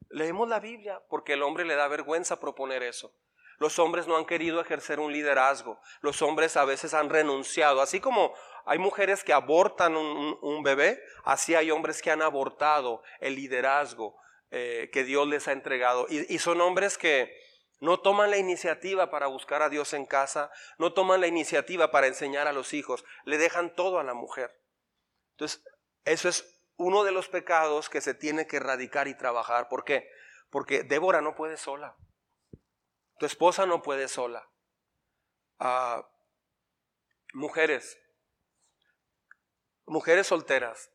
[0.09, 3.13] leemos la Biblia, porque el hombre le da vergüenza proponer eso.
[3.59, 5.79] Los hombres no han querido ejercer un liderazgo.
[6.01, 7.79] Los hombres a veces han renunciado.
[7.79, 8.33] Así como
[8.65, 14.17] hay mujeres que abortan un, bebé, así hay hombres que han abortado el liderazgo
[14.49, 16.07] eh, que Dios les ha entregado.
[16.09, 17.44] y son hombres que
[17.79, 22.07] no toman la iniciativa para buscar a Dios en casa, no toman la iniciativa para
[22.07, 24.61] enseñar a los hijos, le dejan todo a la mujer.
[25.31, 25.63] Entonces,
[26.05, 29.69] eso es uno de los pecados que se tiene que erradicar y trabajar.
[29.69, 30.09] ¿Por qué?
[30.49, 31.95] Porque Débora no puede sola.
[33.19, 34.49] Tu esposa no puede sola.
[35.59, 36.07] Ah,
[37.33, 37.97] mujeres,
[39.85, 40.91] mujeres solteras,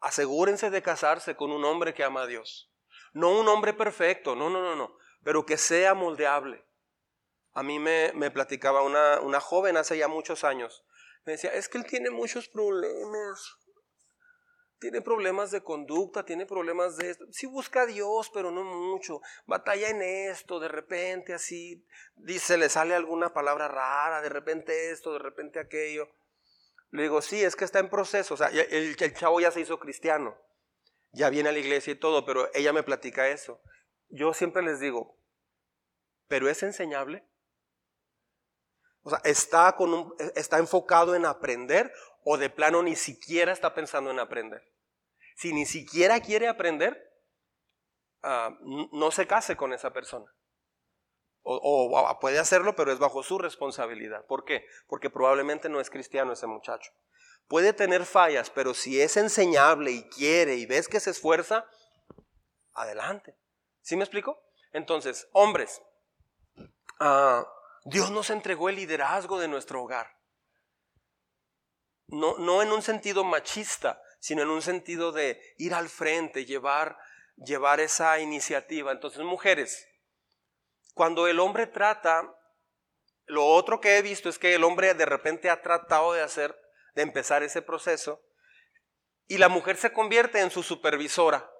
[0.00, 2.70] asegúrense de casarse con un hombre que ama a Dios.
[3.12, 6.64] No un hombre perfecto, no, no, no, no, pero que sea moldeable.
[7.52, 10.84] A mí me, me platicaba una, una joven hace ya muchos años.
[11.24, 13.58] Me decía, es que él tiene muchos problemas
[14.84, 17.24] tiene problemas de conducta, tiene problemas de esto.
[17.30, 19.22] Sí busca a Dios, pero no mucho.
[19.46, 25.14] Batalla en esto, de repente así, dice, le sale alguna palabra rara, de repente esto,
[25.14, 26.10] de repente aquello.
[26.90, 28.34] Le digo, sí, es que está en proceso.
[28.34, 30.36] O sea, el, el chavo ya se hizo cristiano,
[31.12, 33.62] ya viene a la iglesia y todo, pero ella me platica eso.
[34.14, 35.18] Yo siempre les digo,
[36.28, 37.28] ¿pero es enseñable?
[39.02, 41.92] O sea, ¿está, con un, ¿está enfocado en aprender
[42.22, 44.62] o de plano ni siquiera está pensando en aprender?
[45.34, 46.96] Si ni siquiera quiere aprender,
[48.22, 50.32] ah, no se case con esa persona.
[51.42, 54.24] O, puede hacerlo, pero es bajo su responsabilidad.
[54.26, 54.64] ¿Por qué?
[54.86, 56.92] Porque probablemente no es cristiano ese muchacho.
[57.48, 61.68] Puede tener fallas, pero si es enseñable y quiere y ves que se esfuerza,
[62.72, 63.36] adelante.
[63.84, 64.42] ¿Sí me explico?
[64.72, 65.82] Entonces, hombres,
[67.00, 67.46] ah,
[67.84, 70.18] Dios nos entregó el liderazgo de nuestro hogar.
[72.06, 76.96] No, no en un sentido machista, sino en un sentido de ir al frente, llevar,
[77.36, 78.90] llevar esa iniciativa.
[78.90, 79.86] Entonces, mujeres,
[80.94, 82.34] cuando el hombre trata,
[83.26, 86.58] lo otro que he visto es que el hombre de repente ha tratado de hacer,
[86.94, 88.22] de empezar ese proceso,
[89.28, 91.50] y la mujer se convierte en su supervisora.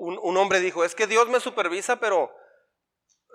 [0.00, 2.32] Un, hombre dijo, es que Dios me supervisa, pero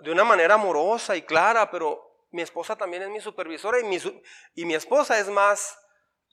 [0.01, 3.99] de una manera amorosa y clara, pero mi esposa también es mi supervisora y mi,
[4.55, 5.77] y mi esposa es más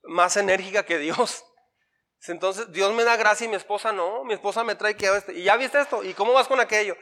[0.05, 1.45] más enérgica que Dios.
[2.27, 5.33] Entonces Dios me da gracia y mi esposa no, mi esposa me trae que esto.
[5.33, 6.97] Y ya viste esto, ¿y cómo vas con aquello?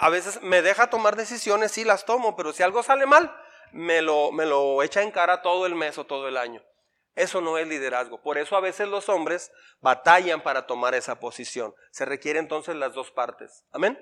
[0.00, 3.32] a veces me deja tomar decisiones, sí las tomo, pero si algo sale mal,
[3.70, 6.60] me lo, me lo echa en cara todo el mes o todo el año.
[7.18, 8.22] Eso no es liderazgo.
[8.22, 9.50] Por eso a veces los hombres
[9.80, 11.74] batallan para tomar esa posición.
[11.90, 13.64] Se requiere entonces las dos partes.
[13.72, 13.98] Amén.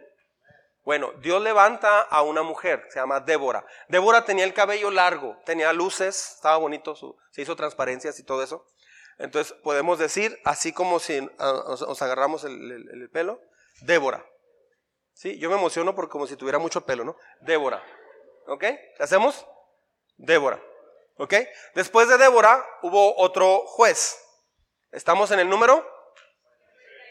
[0.84, 3.66] Bueno, Dios levanta a una mujer, se llama Débora.
[3.88, 6.94] Débora tenía el cabello largo, tenía luces, estaba bonito,
[7.32, 8.64] se hizo transparencias y todo eso.
[9.18, 13.40] Entonces podemos decir, así como si ah, nos, agarramos el, pelo,
[13.80, 14.24] Débora.
[15.12, 15.38] ¿Sí?
[15.38, 17.16] Yo me emociono porque como si tuviera mucho pelo, ¿no?
[17.40, 17.82] Débora.
[18.46, 18.60] ¿Ok?
[18.60, 19.44] ¿Qué hacemos?
[20.18, 20.62] Débora.
[21.18, 21.34] ¿Ok?
[21.74, 24.18] Después de Débora hubo otro juez.
[24.92, 25.86] Estamos en el número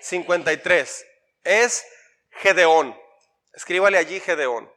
[0.01, 1.06] 53.
[1.43, 1.86] Es
[2.32, 2.95] Gedeón.
[3.53, 4.72] Escríbale allí Gedeón.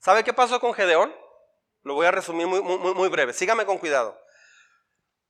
[0.00, 1.14] ¿Sabe qué pasó con Gedeón?
[1.82, 3.32] Lo voy a resumir muy, breve.
[3.32, 4.20] Sígame con cuidado.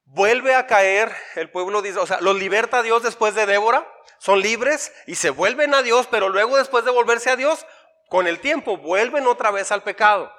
[0.04, 2.04] Vuelve a caer el pueblo de Israel.
[2.04, 3.86] O sea, los liberta Dios después de Débora.
[4.18, 7.64] Son libres y se vuelven a Dios, pero luego después de volverse a Dios,
[8.08, 10.32] con el tiempo vuelven otra vez al pecado.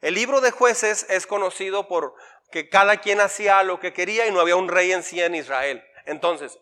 [0.00, 2.14] El libro de jueces es conocido por
[2.50, 5.34] que cada quien hacía lo que quería y no había un rey en sí en
[5.34, 5.84] Israel.
[6.06, 6.58] Entonces,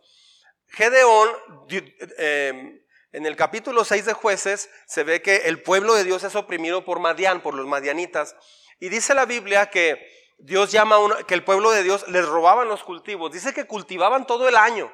[0.69, 1.29] Gedeón,
[2.19, 2.83] em,
[3.13, 6.85] en el capítulo 6 de jueces, se ve que el pueblo de Dios es oprimido
[6.85, 8.35] por Madián, por los madianitas.
[8.81, 10.07] Y dice la Biblia que
[10.39, 13.33] Dios llama a que el pueblo de Dios les robaban los cultivos.
[13.33, 14.93] Dice que cultivaban todo el año,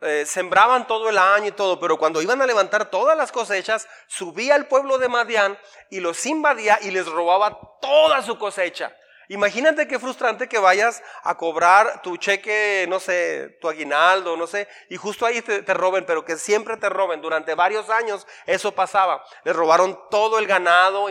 [0.00, 3.88] eh, sembraban todo el año y todo, pero cuando iban a levantar todas las cosechas,
[4.06, 5.58] subía el pueblo de Madián
[5.90, 8.94] y los invadía y les robaba toda su cosecha.
[9.28, 14.68] Imagínate qué frustrante que vayas a cobrar tu cheque, no sé, tu aguinaldo, no sé,
[14.90, 17.22] y justo ahí te, te, roben, pero que siempre te roben.
[17.22, 19.24] Durante varios años eso pasaba.
[19.44, 21.06] Les robaron todo el ganado.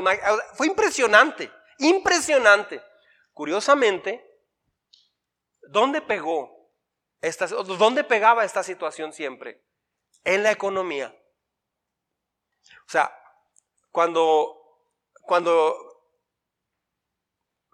[0.54, 2.84] Fue impresionante, impresionante.
[3.34, 4.24] Curiosamente,
[5.70, 6.63] ¿dónde pegó?
[7.78, 9.64] ¿Dónde pegaba esta situación siempre?
[10.24, 11.16] En la economía.
[12.86, 13.14] O sea,
[13.92, 14.88] cuando,
[15.22, 15.76] cuando,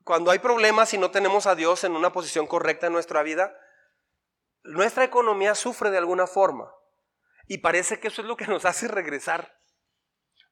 [0.03, 3.55] cuando hay problemas y no tenemos a Dios en una posición correcta en nuestra vida,
[4.63, 6.73] nuestra economía sufre de alguna forma.
[7.47, 9.59] Y parece que eso es lo que nos hace regresar.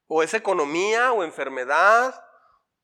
[0.07, 2.23] O es economía o enfermedad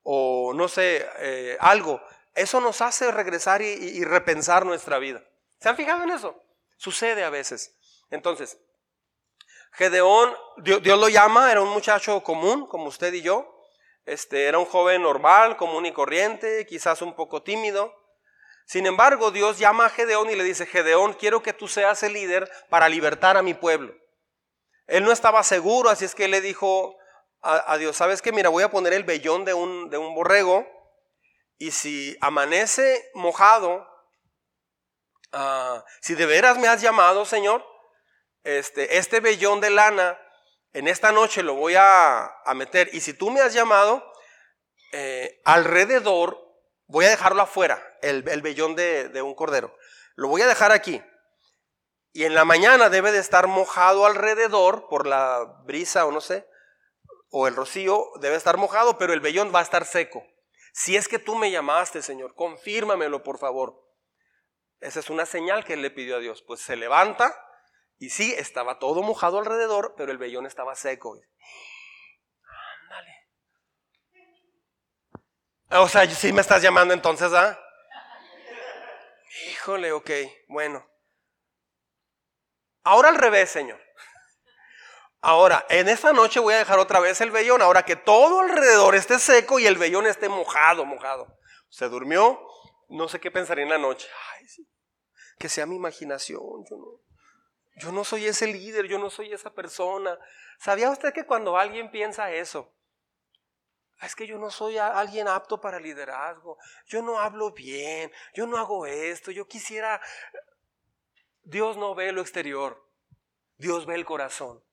[0.04, 2.02] o no sé, eh, algo,
[2.36, 5.24] eso nos hace regresar y, repensar nuestra vida.
[5.64, 6.36] ¿Se han fijado en eso?
[6.76, 7.74] Sucede a veces.
[8.10, 8.60] Entonces,
[9.72, 13.50] Gedeón, Dios, lo llama, era un muchacho común, como usted y yo.
[14.06, 17.96] Este, era un joven normal, común y corriente, quizás un poco tímido.
[18.66, 22.12] Sin embargo, Dios llama a Gedeón y le dice, Gedeón, quiero que tú seas el
[22.12, 23.96] líder para libertar a mi pueblo.
[24.88, 26.98] Él no estaba seguro, así es que le dijo,
[27.42, 28.34] a, Dios, ¿sabes qué?
[28.34, 30.68] Mira, voy a poner el vellón de un, de un borrego
[31.58, 33.93] y si amanece mojado,
[35.34, 37.66] ah, si de veras me has llamado, Señor,
[38.44, 40.20] este, este vellón de lana,
[40.74, 42.90] en esta noche lo voy a, meter.
[42.94, 44.04] Y si tú me has llamado,
[44.92, 46.40] eh, alrededor,
[46.88, 49.76] voy a dejarlo afuera, el, el vellón de, de un cordero.
[50.16, 51.04] Lo voy a dejar aquí.
[52.12, 56.48] Y en la mañana debe de estar mojado alrededor por la brisa o no sé
[57.36, 60.24] o el rocío debe estar mojado, pero el vellón va a estar seco.
[60.72, 63.83] Si es que tú me llamaste, Señor, confírmamelo, por favor.
[64.84, 66.44] Esa es una señal que él le pidió a Dios.
[66.46, 67.34] Pues se levanta
[67.98, 71.18] y sí, estaba todo mojado alrededor, pero el vellón estaba seco.
[72.82, 73.30] Ándale.
[75.72, 77.58] O sea, sí me estás llamando entonces, ¿ah?
[79.52, 80.12] Híjole, ok,
[80.50, 80.86] bueno.
[82.84, 83.82] Ahora al revés, Señor.
[85.22, 88.96] Ahora, en esta noche voy a dejar otra vez el vellón, ahora que todo alrededor
[88.96, 91.40] esté seco y el vellón esté mojado, mojado.
[91.70, 92.46] Se durmió,
[92.90, 94.10] no sé qué pensaría en la noche.
[94.34, 94.68] Ay, sí,
[95.38, 97.00] que sea mi imaginación, yo no,
[97.76, 100.18] yo no soy ese líder, yo no soy esa persona.
[100.60, 102.72] ¿Sabía usted que cuando alguien piensa eso,
[104.00, 108.46] ah, es que yo no soy alguien apto para liderazgo, yo no hablo bien, yo
[108.46, 110.02] no hago esto, yo quisiera...
[111.46, 112.88] Dios no ve lo exterior,
[113.58, 114.64] Dios ve el corazón.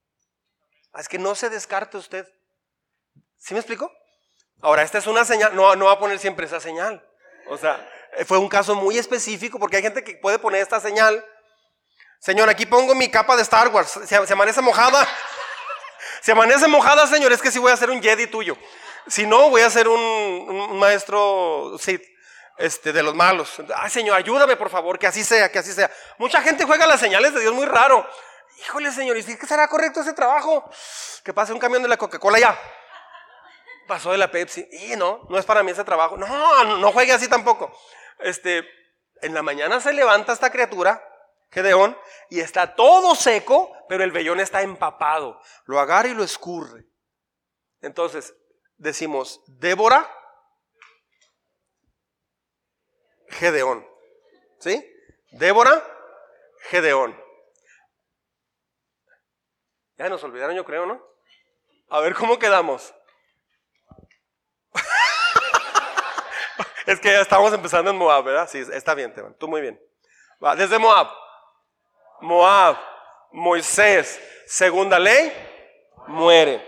[0.96, 2.32] Es que no se descarte usted.
[3.38, 3.92] ¿Sí me explico?
[4.60, 7.04] Ahora, esta es una señal, no, no va a poner siempre esa señal.
[7.48, 7.84] O sea,
[8.26, 11.24] fue un caso muy específico porque hay gente que puede poner esta señal.
[12.20, 13.98] Señor, aquí pongo mi capa de Star Wars.
[14.06, 15.08] Se, amanece mojada.
[16.20, 17.32] Se amanece mojada, señor.
[17.32, 18.56] Es que si voy a ser un Jedi tuyo.
[19.06, 22.02] Si no, voy a ser un, maestro Sith
[22.58, 23.54] este, de los malos.
[23.74, 25.90] Ay, Señor, ayúdame, por favor, que así sea, que así sea.
[26.18, 28.06] Mucha gente juega las señales de Dios muy raro.
[28.58, 30.70] Híjole, señor, ¿y que será correcto ese trabajo?
[31.24, 32.60] Que pase un camión de la Coca-Cola ya.
[33.90, 34.68] Pasó de la Pepsi.
[34.70, 36.16] Y no, no es para mí ese trabajo.
[36.16, 37.76] No, no juegue así tampoco.
[38.20, 38.64] Este,
[39.20, 41.02] en la mañana se levanta esta criatura,
[41.50, 41.98] Gedeón,
[42.28, 45.40] y está todo seco, pero el vellón está empapado.
[45.64, 46.86] Lo agarra y lo escurre.
[47.80, 48.32] Entonces,
[48.76, 50.08] decimos, Débora,
[53.30, 53.84] Gedeón.
[54.60, 54.88] ¿Sí?
[55.32, 55.84] Débora,
[56.68, 57.20] Gedeón.
[59.98, 61.04] Ya nos olvidaron, yo creo, ¿no?
[61.88, 62.94] A ver cómo quedamos.
[66.92, 68.48] Es que ya estamos empezando en Moab, ¿verdad?
[68.50, 69.34] Sí, está bien, Teban.
[69.34, 69.80] Tú muy bien.
[70.42, 71.08] Va, desde Moab.
[72.20, 72.76] Moab.
[73.32, 74.20] Moisés.
[74.46, 75.32] Segunda ley.
[76.08, 76.62] Muere.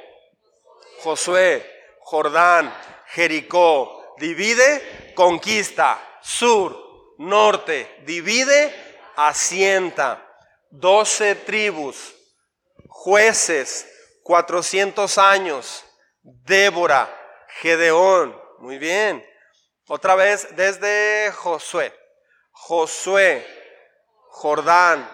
[1.02, 1.68] Josué.
[2.00, 2.72] Jordán.
[3.06, 4.14] Jericó.
[4.18, 5.12] Divide.
[5.14, 5.98] Conquista.
[6.20, 6.76] Sur.
[7.18, 8.02] Norte.
[8.04, 8.74] Divide.
[9.16, 10.26] Asienta.
[10.70, 12.14] Doce tribus
[13.02, 13.88] jueces,
[14.22, 15.84] 400 años,
[16.22, 17.10] Débora,
[17.60, 19.26] Gedeón, muy bien.
[19.88, 21.92] Otra vez desde Josué,
[22.52, 23.46] Josué,
[24.28, 25.08] Jordán,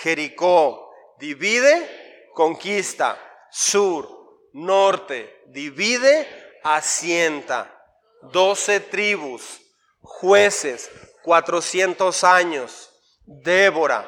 [0.00, 3.18] Jericó, divide, conquista,
[3.50, 4.08] sur,
[4.52, 6.26] norte, divide,
[6.64, 7.74] asienta.
[8.20, 9.60] Doce tribus,
[10.00, 10.90] jueces,
[11.22, 12.92] 400 años,
[13.24, 14.04] Débora,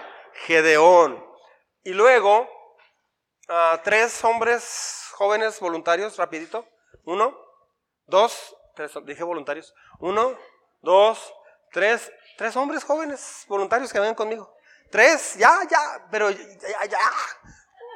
[0.46, 1.24] Gedeón.
[1.84, 2.48] Y luego
[3.84, 6.66] tres hombres jóvenes voluntarios, rapidito.
[7.04, 7.36] Uno,
[8.06, 9.74] dos, tres, dije voluntarios.
[9.98, 10.36] Uno,
[10.80, 11.32] dos,
[11.72, 14.52] Tres, tres hombres jóvenes voluntarios que vengan conmigo.
[14.90, 16.98] Tres, ya, ya, pero ya, ya.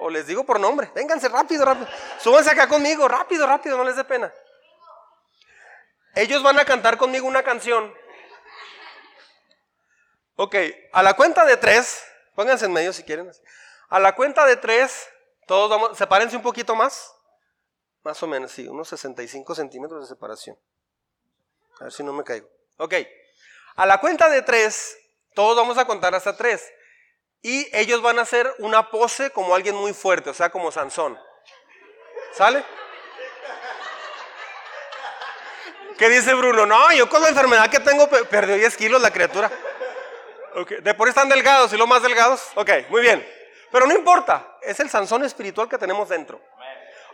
[0.01, 1.88] O les digo por nombre, vénganse rápido, rápido.
[2.18, 4.32] Súbanse acá conmigo, rápido, rápido, no les dé pena.
[6.14, 7.92] Ellos van a cantar conmigo una canción.
[10.36, 10.55] Ok,
[10.92, 13.30] a la cuenta de tres, pónganse en medio si quieren.
[13.88, 15.09] A la cuenta de tres,
[15.46, 17.12] todos vamos, sepárense un poquito más.
[18.05, 20.59] Más o menos, sí, unos 65 centímetros de separación.
[21.81, 22.48] A ver si no me caigo.
[22.76, 22.94] Ok,
[23.76, 24.97] a la cuenta de tres,
[25.35, 26.72] todos vamos a contar hasta tres.
[27.43, 31.18] Y ellos van a hacer una pose como alguien muy fuerte, o sea, como Sansón.
[32.32, 32.64] ¿Sale?
[35.98, 36.66] ¿Qué dice Bruno?
[36.66, 39.51] No, yo con la enfermedad que tengo perdió 10 kilos la criatura.
[40.56, 40.81] Okay.
[40.81, 42.43] De por están delgados y lo más delgados.
[42.55, 43.26] Ok, muy bien.
[43.70, 46.40] Pero no importa, es el Sansón espiritual que tenemos dentro.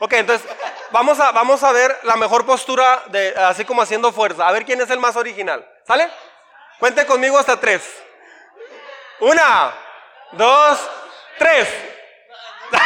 [0.02, 0.48] Ok, entonces
[0.92, 4.48] vamos a, vamos a ver la mejor postura, de, así como haciendo fuerza.
[4.48, 5.68] A ver quién es el más original.
[5.86, 6.08] ¿Sale?
[6.78, 7.82] Cuente conmigo hasta tres.
[9.20, 9.74] Una,
[10.32, 10.90] dos,
[11.38, 11.68] tres.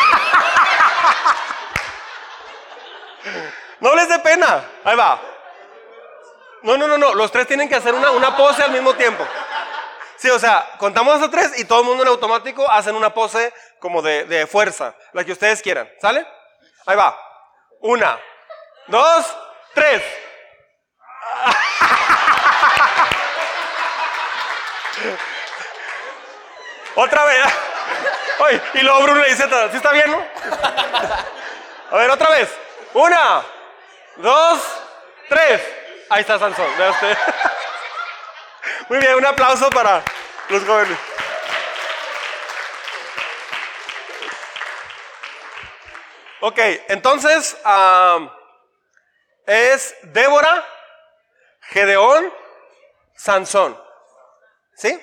[3.81, 4.65] No les dé pena.
[4.83, 5.21] Ahí va.
[6.63, 7.13] No, no, no, no.
[7.13, 9.27] Los tres tienen que hacer una, una pose al mismo tiempo.
[10.17, 13.53] Sí, o sea, contamos hasta tres y todo el mundo en automático hacen una pose
[13.79, 15.91] como de, de fuerza, la que ustedes quieran.
[16.01, 16.27] ¿Sale?
[16.87, 17.19] Ahí va.
[17.81, 18.19] Una,
[18.89, 19.37] dos,
[19.75, 20.03] tres.
[26.97, 27.45] Otra vez.
[28.75, 30.25] y luego Bruno le dice, ¿sí está bien, no?
[31.91, 32.51] A ver, otra vez.
[32.93, 33.43] Una,
[34.17, 34.61] dos,
[35.29, 35.63] tres.
[36.11, 37.19] Ahí está Sansón, vea usted.
[38.89, 40.03] Muy bien, un aplauso para
[40.49, 40.99] los jóvenes.
[46.47, 46.59] Ok,
[46.89, 47.57] entonces
[49.47, 50.63] es Débora,
[51.71, 52.31] Gedeón,
[53.15, 53.83] Sansón.
[54.77, 55.01] ¿Sí?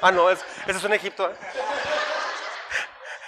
[0.00, 0.38] Ah, no, es,
[0.68, 1.28] ese es un Egipto.
[1.28, 1.34] ¿eh?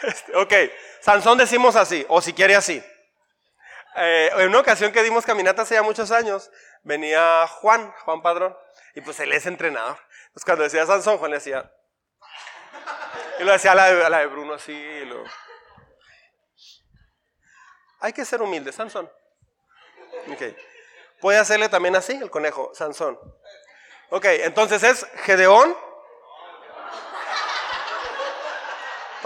[0.03, 0.53] Este, ok,
[1.01, 2.81] Sansón decimos así, o si quiere así.
[3.97, 6.53] Eh, en una ocasión que dimos caminata hace ya muchos años,
[6.85, 8.57] venía Juan, Juan Padrón,
[8.95, 9.99] y pues él es entrenador.
[10.27, 11.69] Entonces cuando decía Sansón, Juan le decía...
[13.39, 15.05] Y lo decía a la de, Bruno así.
[15.05, 15.25] lo...
[18.01, 19.11] Hay que ser humilde, Sansón.
[20.33, 20.57] Okay.
[21.21, 23.19] Puede hacerle también así el conejo, Sansón.
[24.11, 25.77] Ok, entonces es Gedeón,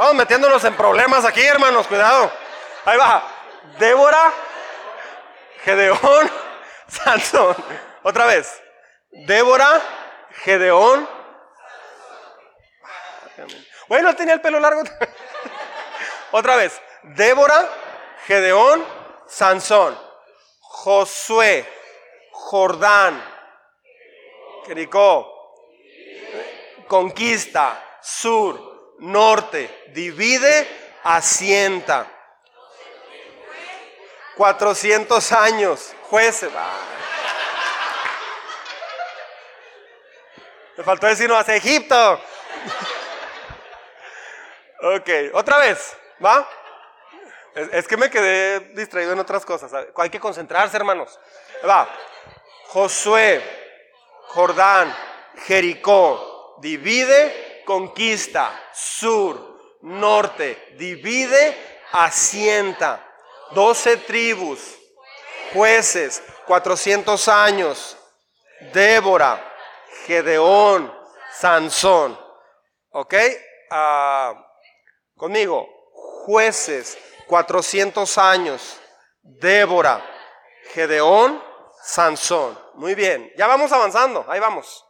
[0.01, 2.33] Estamos metiéndonos en problemas aquí, hermanos, cuidado.
[2.87, 3.23] Ahí va.
[3.79, 4.33] Débora,
[5.63, 6.31] Gedeón,
[6.87, 7.55] Sansón.
[8.03, 8.63] Otra vez.
[9.11, 9.79] Débora,
[10.43, 11.07] Gedeón.
[13.91, 14.85] Bueno, tenía el pelo largo.
[16.31, 16.81] Otra vez.
[17.03, 17.69] Débora,
[18.25, 18.87] Gedeón,
[19.27, 19.99] Sansón.
[20.61, 21.67] Josué,
[22.31, 23.21] Jordán,
[24.65, 25.57] Jericó,
[26.87, 30.69] conquista, sur, norte, divide,
[31.03, 32.07] asienta.
[34.37, 36.53] 400 años, jueces.
[40.77, 42.21] Me faltó decir hacia Egipto.
[44.83, 46.49] Ok, otra vez, ¿va?
[47.55, 49.73] Es, que me quedé distraído en otras cosas.
[49.97, 51.19] Hay que concentrarse, hermanos.
[51.69, 51.89] Va.
[52.69, 53.43] Josué,
[54.29, 54.95] Jordán,
[55.47, 61.57] Jericó, divide, conquista, sur, norte, divide,
[61.93, 63.07] asienta.
[63.51, 64.79] Doce tribus,
[65.53, 67.97] jueces, 400 años,
[68.73, 69.43] Débora,
[70.07, 70.95] Gedeón,
[71.33, 72.19] Sansón.
[72.91, 73.15] ¿Ok?
[73.71, 74.50] Ah,
[75.21, 75.69] conmigo,
[76.25, 78.81] jueces, 400 años,
[79.21, 80.03] Débora,
[80.73, 81.43] Gedeón,
[81.83, 82.59] Sansón.
[82.75, 84.87] Muy bien, ya vamos avanzando, ahí vamos.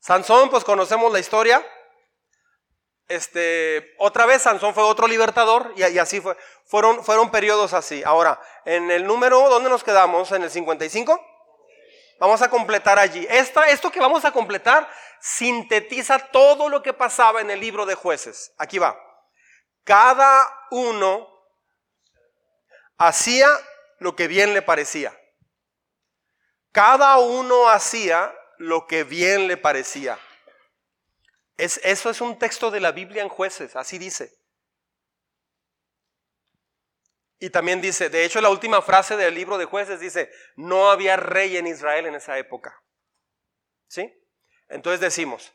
[0.00, 1.64] Sansón, pues conocemos la historia.
[3.08, 6.36] Este, otra vez Sansón fue otro libertador y, así fue.
[6.64, 8.02] Fueron, fueron periodos así.
[8.04, 10.32] Ahora, en el número, ¿dónde nos quedamos?
[10.32, 11.35] ¿En el 55?
[12.18, 13.26] Vamos a completar allí.
[13.28, 14.88] Esto que vamos a completar
[15.20, 18.52] sintetiza todo lo que pasaba en el libro de jueces.
[18.58, 18.98] Aquí va.
[19.84, 21.28] Cada uno
[22.98, 23.48] hacía
[23.98, 25.18] lo que bien le parecía.
[26.72, 30.18] Cada uno hacía lo que bien le parecía.
[31.56, 34.34] Es, eso es un texto de la Biblia en jueces, así dice.
[37.38, 41.16] Y también dice, de hecho la última frase del libro de jueces dice, no había
[41.16, 42.82] rey en Israel en esa época.
[43.88, 44.12] ¿Sí?
[44.68, 45.52] Entonces decimos,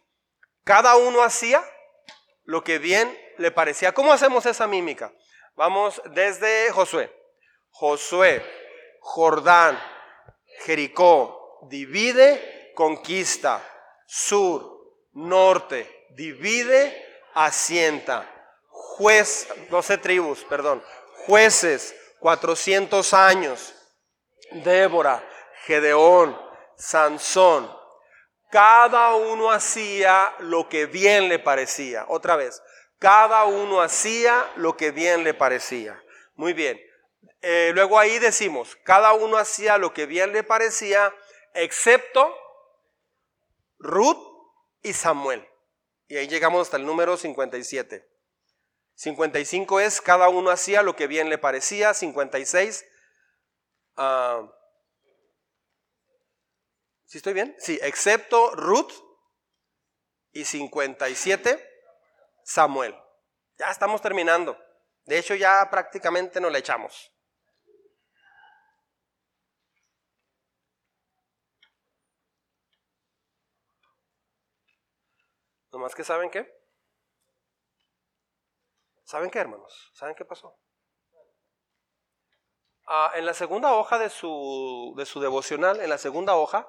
[0.63, 1.63] cada uno hacía
[2.43, 3.93] lo que bien le parecía.
[3.93, 5.13] ¿Cómo hacemos esa mímica?
[5.55, 7.11] Vamos desde Josué.
[7.69, 8.45] Josué,
[8.99, 9.79] Jordán,
[10.59, 13.61] Jericó, divide, conquista,
[14.05, 18.29] sur, norte, divide, asienta.
[18.67, 20.83] Juez, 12 tribus, perdón.
[21.25, 23.73] Jueces, 400 años.
[24.51, 25.23] Débora,
[25.65, 26.37] Gedeón,
[26.75, 27.71] Sansón.
[28.51, 32.05] Cada uno hacía lo que bien le parecía.
[32.09, 32.61] Otra vez,
[32.99, 36.01] cada uno hacía lo que bien le parecía.
[36.35, 36.79] Muy bien.
[37.41, 41.13] Eh, luego ahí decimos, cada uno hacía lo que bien le parecía,
[41.53, 42.35] excepto
[43.79, 44.17] Ruth
[44.83, 45.47] y Samuel.
[46.07, 48.10] Y ahí llegamos hasta el número 57.
[49.01, 51.91] 55 es, cada uno hacía lo que bien le parecía.
[51.95, 52.85] 56,
[53.97, 54.47] uh,
[57.05, 57.55] ¿sí estoy bien?
[57.57, 58.93] Sí, excepto Ruth.
[60.33, 61.67] Y 57,
[62.43, 62.95] Samuel.
[63.57, 64.55] Ya estamos terminando.
[65.05, 67.11] De hecho, ya prácticamente nos le echamos.
[75.71, 76.60] Nomás que saben qué?
[79.11, 79.91] ¿Saben qué, hermanos?
[79.93, 80.57] ¿Saben qué pasó?
[82.87, 86.65] Ah, en la segunda hoja de su, de su devocional, en la segunda hoja,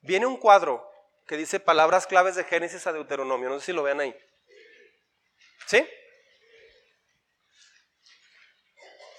[0.00, 0.88] viene un cuadro
[1.26, 3.48] que dice palabras claves de Génesis a Deuteronomio.
[3.48, 4.16] No sé si lo vean ahí.
[5.66, 5.84] ¿Sí?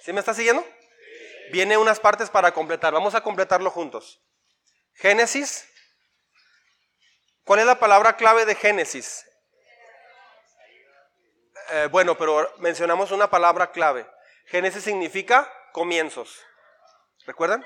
[0.00, 0.66] ¿Sí me está siguiendo?
[1.52, 2.94] Viene unas partes para completar.
[2.94, 4.22] Vamos a completarlo juntos.
[4.94, 5.68] Génesis.
[7.44, 9.26] ¿Cuál es la palabra clave de Génesis?
[11.70, 14.06] Eh, bueno, pero mencionamos una palabra clave.
[14.46, 16.44] Génesis significa comienzos.
[17.26, 17.64] ¿Recuerdan?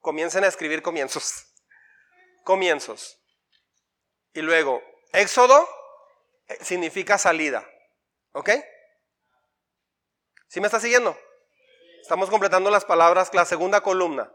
[0.00, 1.46] comiencen a escribir comienzos.
[2.44, 3.20] Comienzos.
[4.34, 4.82] Y luego,
[5.12, 5.68] Éxodo
[6.48, 7.64] eh, significa salida.
[8.32, 8.50] ¿Ok?
[10.48, 11.16] ¿Sí me está siguiendo?
[12.00, 14.32] Estamos completando las palabras, la segunda columna.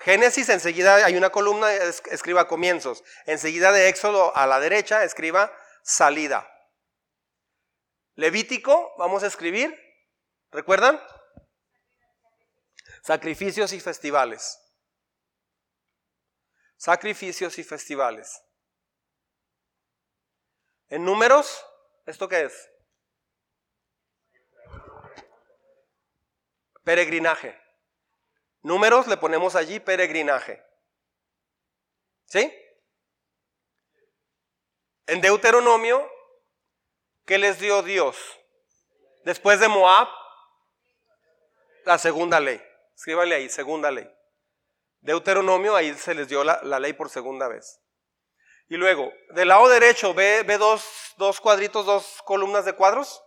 [0.00, 3.04] Génesis, enseguida hay una columna, escriba comienzos.
[3.26, 5.52] Enseguida de Éxodo a la derecha, escriba
[5.82, 6.50] salida.
[8.20, 9.74] Levítico, vamos a escribir,
[10.50, 11.00] ¿recuerdan?
[13.02, 14.60] Sacrificios y festivales.
[16.76, 18.42] Sacrificios y festivales.
[20.90, 21.64] En números,
[22.04, 22.70] ¿esto qué es?
[26.84, 27.58] Peregrinaje.
[28.60, 30.62] Números le ponemos allí peregrinaje.
[32.26, 32.54] ¿Sí?
[35.06, 36.19] En Deuteronomio
[37.30, 38.16] ¿Qué les dio Dios?
[39.24, 40.08] Después de Moab,
[41.84, 42.60] la segunda ley.
[42.96, 44.12] Escríbale ahí, segunda ley.
[45.00, 47.80] Deuteronomio, ahí se les dio la, ley por segunda vez.
[48.68, 50.84] Y luego, del lado derecho, ¿ve, ve dos,
[51.18, 53.22] dos cuadritos, dos columnas de cuadros?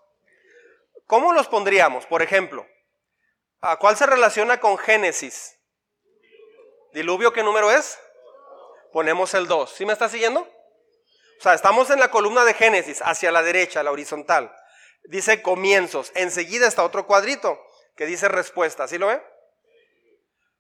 [1.08, 2.06] ¿Cómo los pondríamos?
[2.06, 2.68] Por ejemplo,
[3.62, 5.58] ¿a cuál se relaciona con Génesis?
[6.92, 7.98] ¿Diluvio qué número es?
[8.92, 9.72] Ponemos el 2.
[9.72, 10.46] ¿Sí me está siguiendo?
[11.44, 14.56] O sea, estamos en la columna de Génesis, hacia la derecha, la horizontal.
[15.04, 16.14] Dice comienzos.
[16.16, 17.62] Enseguida está otro cuadrito
[17.98, 18.88] que dice respuesta.
[18.88, 19.22] ¿Sí lo ve?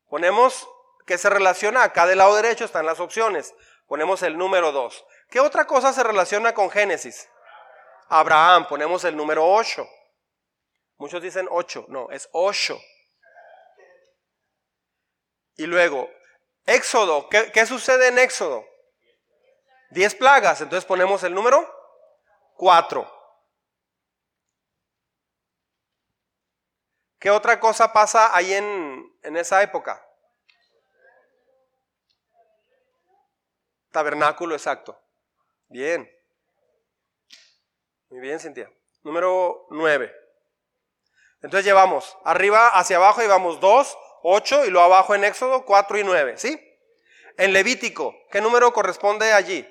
[0.09, 0.67] Ponemos
[1.05, 3.55] que se relaciona acá del lado derecho, están las opciones.
[3.87, 5.05] Ponemos el número 2.
[5.29, 7.29] ¿Qué otra cosa se relaciona con Génesis?
[8.09, 9.87] Abraham, ponemos el número 8.
[10.97, 12.77] Muchos dicen 8, no, es 8.
[15.55, 16.09] Y luego,
[16.65, 18.65] Éxodo, ¿qué, ¿qué, sucede en Éxodo?
[19.93, 21.71] Diez plagas, entonces ponemos el número
[22.57, 23.07] 4.
[27.19, 30.03] ¿Qué otra cosa pasa ahí en, en esa época?
[33.91, 34.99] Tabernáculo, exacto.
[35.67, 36.11] Bien.
[38.09, 38.71] Muy bien, Cintia.
[39.03, 40.11] Número 9.
[41.43, 46.03] Entonces llevamos arriba hacia abajo, llevamos 2, 8 y luego abajo en Éxodo 4 y
[46.03, 46.59] 9, ¿sí?
[47.37, 49.69] En Levítico, ¿qué número corresponde allí?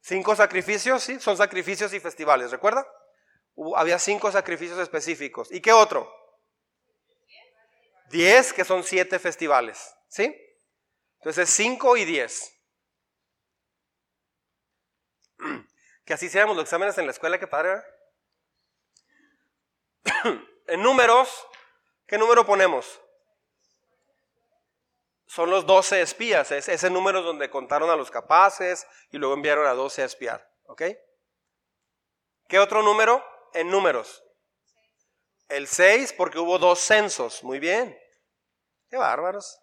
[0.00, 2.86] Cinco sacrificios, sí, son sacrificios y festivales, ¿recuerda?
[3.76, 5.52] había cinco sacrificios específicos.
[5.52, 6.10] ¿Y qué otro?
[8.08, 10.34] Diez, que son siete festivales, ¿sí?
[11.18, 12.56] Entonces, cinco y diez.
[16.02, 17.84] Que así seamos los exámenes en la escuela, qué padre.
[20.66, 21.46] en números,
[22.08, 23.00] ¿qué número ponemos?
[25.30, 26.50] Son los doce espías.
[26.50, 30.44] Es ese número donde contaron a los capaces y luego enviaron a doce a espiar.
[30.64, 30.82] ¿Ok?
[32.48, 33.24] ¿Qué otro número?
[33.54, 34.24] En números.
[35.48, 37.44] El 6 porque hubo dos censos.
[37.44, 37.96] Muy bien.
[38.88, 39.60] Qué bárbaros.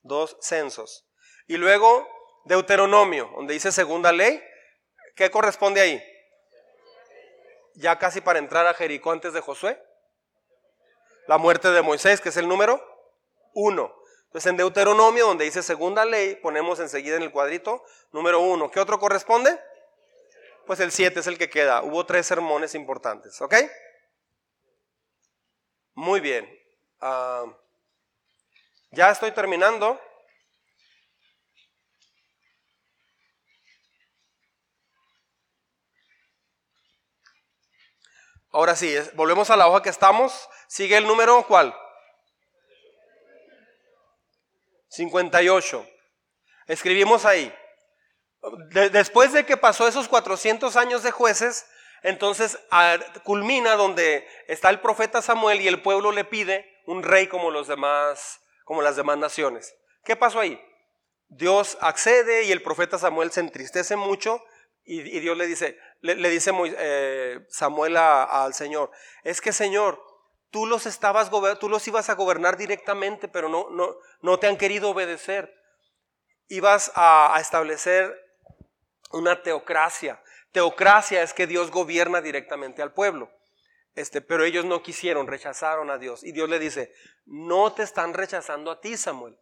[0.00, 1.06] Dos censos.
[1.46, 2.08] Y luego
[2.44, 4.42] Deuteronomio, donde dice segunda ley.
[5.14, 6.02] ¿Qué corresponde ahí?
[7.74, 9.80] ya casi para entrar a Jericó antes de Josué?
[11.28, 12.84] La muerte de Moisés, que es el número
[13.54, 14.01] uno.
[14.32, 18.70] Entonces en Deuteronomio, donde dice segunda ley, ponemos enseguida en el cuadrito número uno.
[18.70, 19.60] ¿Qué otro corresponde?
[20.66, 21.82] Pues el siete es el que queda.
[21.82, 23.54] Hubo tres sermones importantes, ¿ok?
[25.92, 26.48] Muy bien.
[26.98, 27.44] Ah,
[28.92, 30.00] ya estoy terminando.
[38.50, 40.48] Ahora sí, volvemos a la hoja que estamos.
[40.68, 41.76] Sigue el número cuál?
[44.92, 45.86] 58.
[46.66, 47.52] Escribimos ahí.
[48.92, 51.66] después de que pasó esos 400 años de jueces,
[52.02, 52.58] entonces
[53.24, 57.68] culmina donde está el profeta Samuel y el pueblo le pide un rey como los
[57.68, 59.74] demás, como las demás naciones.
[60.04, 60.60] ¿Qué pasó ahí?
[61.28, 64.44] Dios accede y el profeta Samuel se entristece mucho
[64.84, 68.90] y, Dios le dice, le, dice eh, Samuel al Señor,
[69.22, 70.02] es que Señor,
[70.52, 74.56] tú los estabas tú los ibas a gobernar directamente, pero no, no, no te han
[74.56, 75.52] querido obedecer.
[76.46, 78.16] Ibas a, a establecer
[79.10, 80.22] una teocracia.
[80.52, 83.30] Teocracia es que Dios gobierna directamente al pueblo.
[83.96, 86.22] Este, pero ellos no quisieron, rechazaron a Dios.
[86.22, 86.94] Y Dios le dice,
[87.26, 89.36] no te están rechazando a ti, Samuel,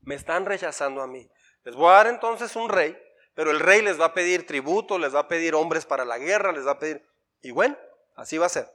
[0.00, 1.30] me están rechazando a mí.
[1.64, 2.96] Les voy a dar entonces un rey
[3.34, 6.18] pero el rey les va a pedir tributo, les va a pedir hombres para la
[6.18, 7.02] guerra, les va a pedir...
[7.40, 7.76] Y bueno,
[8.14, 8.70] así va a ser.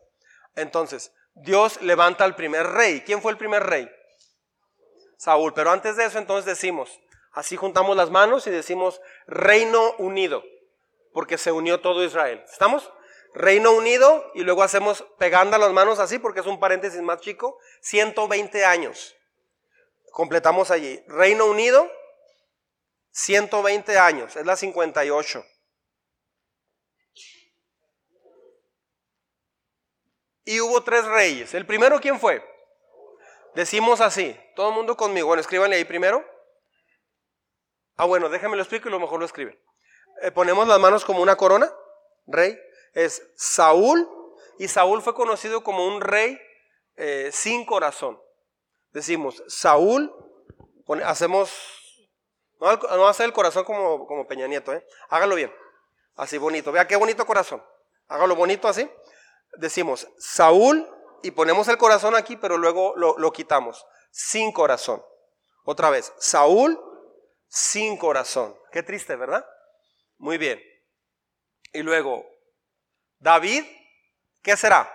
[0.55, 3.01] Entonces, Dios levanta al primer rey.
[3.01, 3.89] ¿Quién fue el primer rey?
[5.17, 5.53] Saúl.
[5.53, 6.99] Pero antes de eso, entonces decimos,
[7.33, 10.43] así juntamos las manos y decimos Reino Unido,
[11.13, 12.43] porque se unió todo Israel.
[12.51, 12.91] ¿Estamos?
[13.33, 17.59] Reino Unido y luego hacemos pegando las manos así, porque es un paréntesis más chico,
[17.81, 19.15] 120 años.
[20.11, 21.03] Completamos allí.
[21.07, 21.91] Reino Unido,
[23.11, 25.43] 120 años, es la 58.
[30.47, 31.53] Y hubo tres reyes.
[31.53, 32.41] ¿El primero quién fue?
[33.53, 35.27] Decimos así, todo el mundo conmigo.
[35.27, 36.23] Bueno, escríbanle ahí primero.
[37.97, 39.59] Ah, bueno, déjame lo explico y lo mejor lo escriben.
[40.21, 41.69] Eh, ponemos las manos como una corona,
[42.27, 42.57] rey.
[42.93, 44.09] Es Saúl,
[44.57, 46.39] y Saúl fue conocido como un rey
[46.95, 48.17] eh, sin corazón.
[48.93, 50.15] Decimos, Saúl,
[51.03, 51.51] hacemos
[52.61, 54.87] no, no hacer el corazón como, como Peña Nieto, ¿eh?
[55.09, 55.53] Hágalo bien.
[56.15, 56.71] Así bonito.
[56.71, 57.61] Vea qué bonito corazón.
[58.07, 58.89] Hágalo bonito así.
[59.53, 60.87] Decimos Saúl
[61.23, 63.85] y ponemos el corazón aquí, pero luego lo, quitamos.
[64.11, 65.03] Sin corazón.
[65.63, 66.13] Otra vez.
[66.19, 66.79] Saúl
[67.47, 68.57] sin corazón.
[68.71, 69.45] Qué triste, ¿verdad?
[70.17, 70.61] Muy bien.
[71.73, 72.25] Y luego,
[73.19, 73.65] David,
[74.41, 74.91] ¿qué será?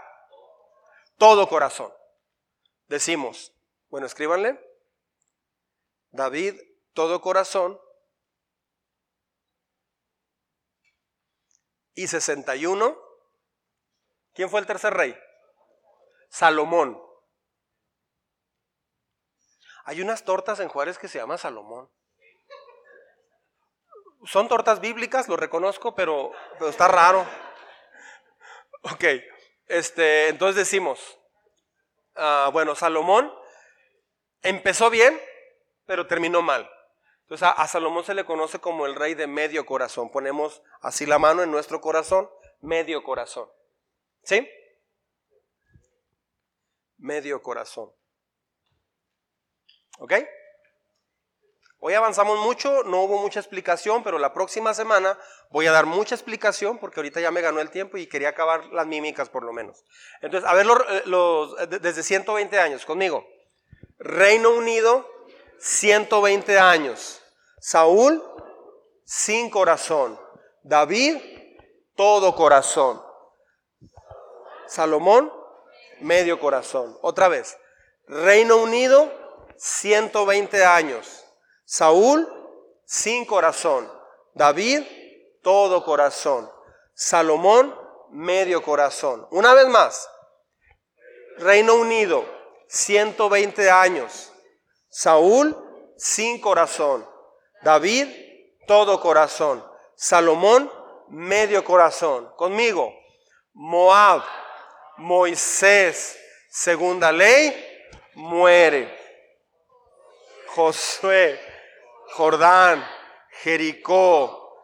[1.19, 1.93] Todo corazón.
[2.89, 3.53] Decimos,
[3.89, 4.59] bueno, escríbanle.
[6.11, 6.61] David
[6.93, 7.81] todo corazón.
[11.95, 13.02] Y 61.
[14.35, 15.17] ¿Quién fue el tercer rey?
[16.29, 17.01] Salomón.
[19.85, 21.91] Hay unas tortas en Juárez que se llama Salomón.
[24.25, 27.27] Son tortas bíblicas, lo reconozco, pero, pero está raro.
[28.83, 29.05] Ok,
[29.67, 31.19] este, entonces decimos,
[32.15, 33.33] ah, bueno, Salomón
[34.43, 35.21] empezó bien,
[35.87, 36.71] pero terminó mal.
[37.23, 40.11] Entonces a, Salomón se le conoce como el rey de medio corazón.
[40.11, 42.31] Ponemos así la mano en nuestro corazón,
[42.61, 43.49] medio corazón.
[44.23, 44.49] ¿Sí?
[46.99, 47.93] Medio corazón.
[49.99, 50.15] ¿Ok?
[51.85, 55.19] Hoy avanzamos mucho, no hubo mucha explicación, pero la próxima semana
[55.51, 58.67] voy a dar mucha explicación porque ahorita ya me ganó el tiempo y quería acabar
[58.67, 59.85] las mímicas por lo menos.
[60.21, 63.27] Entonces, a ver los, eh, desde 120 años conmigo.
[63.99, 65.09] Reino Unido,
[65.59, 67.21] 120 años.
[67.59, 68.23] Saúl,
[69.05, 70.21] sin corazón.
[70.63, 71.17] David,
[71.97, 73.03] todo corazón.
[74.73, 75.31] Salomón,
[76.01, 76.97] medio corazón.
[77.03, 77.59] Otra vez.
[78.07, 79.13] Reino Unido,
[79.59, 81.27] 120 años.
[81.67, 82.27] Saúl,
[82.87, 83.93] sin corazón.
[84.33, 84.83] David,
[85.43, 86.51] todo corazón.
[86.95, 87.79] Salomón,
[88.13, 89.27] medio corazón.
[89.31, 90.09] Una vez más.
[91.37, 92.25] Reino Unido,
[92.69, 94.33] 120 años.
[94.89, 95.55] Saúl,
[95.99, 97.07] sin corazón.
[97.63, 98.09] David,
[98.67, 99.63] todo corazón.
[99.97, 100.73] Salomón,
[101.11, 102.33] medio corazón.
[102.37, 102.91] Conmigo.
[103.53, 104.23] Moab,
[105.03, 106.17] Moisés,
[106.49, 107.53] segunda ley,
[108.15, 108.97] muere.
[110.47, 111.41] Josué,
[112.15, 112.87] Jordán,
[113.43, 114.55] Jericó,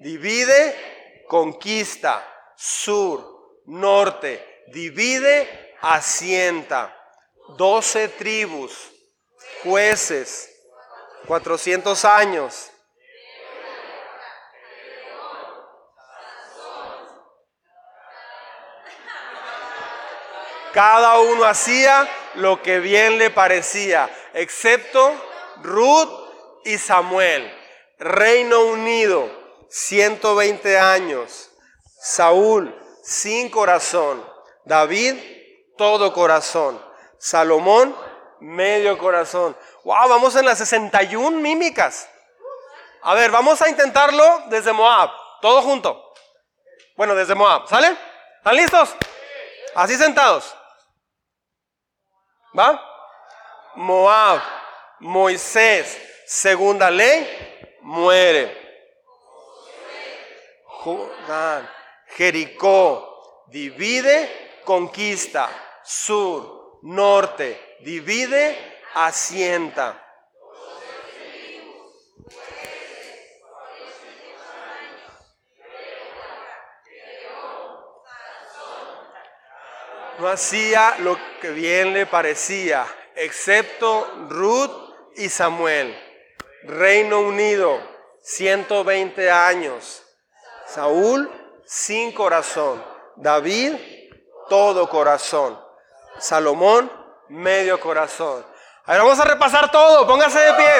[0.00, 2.26] divide, conquista.
[2.56, 6.92] Sur, norte, divide, asienta.
[7.56, 8.90] Doce tribus,
[9.62, 10.50] jueces,
[11.28, 12.72] 400 años.
[20.76, 25.10] Cada uno hacía lo que bien le parecía, excepto
[25.62, 26.10] Ruth
[26.66, 27.50] y Samuel.
[27.98, 29.26] Reino Unido,
[29.70, 31.50] 120 años.
[31.98, 34.22] Saúl, sin corazón.
[34.66, 35.14] David,
[35.78, 36.78] todo corazón.
[37.16, 37.96] Salomón,
[38.40, 39.56] medio corazón.
[39.82, 42.06] Wow, vamos en las 61 mímicas.
[43.00, 45.08] A ver, vamos a intentarlo desde Moab,
[45.40, 46.12] todo junto.
[46.98, 47.96] Bueno, desde Moab, ¿sale?
[48.36, 48.94] ¿Están listos?
[49.74, 50.55] Así sentados.
[52.56, 52.80] ¿Va?
[53.74, 54.40] Moab,
[55.00, 58.64] Moisés, segunda ley, muere.
[60.64, 61.68] Jordán,
[62.16, 65.48] Jericó, divide, conquista.
[65.84, 70.05] Sur, norte, divide, asienta.
[80.18, 85.96] No hacía lo que bien le parecía, excepto Ruth y Samuel.
[86.64, 87.80] Reino Unido,
[88.22, 90.02] 120 años.
[90.66, 91.30] Saúl,
[91.64, 92.84] sin corazón.
[93.16, 93.74] David,
[94.48, 95.60] todo corazón.
[96.18, 96.90] Salomón,
[97.28, 98.44] medio corazón.
[98.84, 100.74] Ahora vamos a repasar todo, póngase de pie.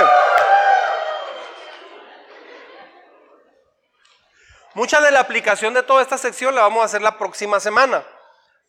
[4.74, 8.04] Mucha de la aplicación de toda esta sección la vamos a hacer la próxima semana.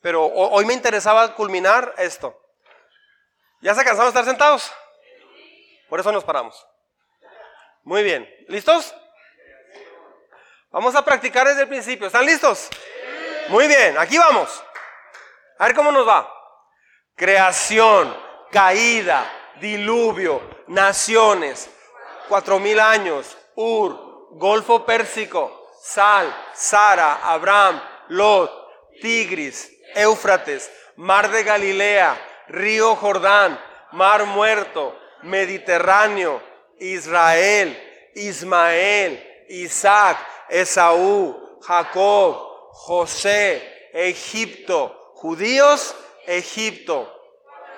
[0.01, 2.39] Pero hoy me interesaba culminar esto.
[3.61, 4.71] ¿Ya se cansaron de estar sentados?
[5.89, 6.65] Por eso nos paramos.
[7.83, 8.29] Muy bien.
[8.47, 8.93] ¿Listos?
[10.69, 12.07] Vamos a practicar desde el principio.
[12.07, 12.69] ¿Están listos?
[13.47, 14.63] Muy bien, aquí vamos.
[15.57, 16.31] A ver cómo nos va.
[17.15, 18.15] Creación,
[18.51, 21.69] caída, diluvio, naciones,
[22.27, 28.66] cuatro mil años, Ur, Golfo Pérsico, Sal, Sara, Abraham, Lot,
[28.99, 33.59] Tigris, Éufrates, Mar de Galilea, Río Jordán,
[33.91, 36.41] Mar Muerto, Mediterráneo,
[36.79, 37.77] Israel,
[38.15, 40.17] Ismael, Isaac,
[40.49, 42.35] Esaú, Jacob,
[42.71, 45.95] José, Egipto, judíos,
[46.25, 47.13] Egipto,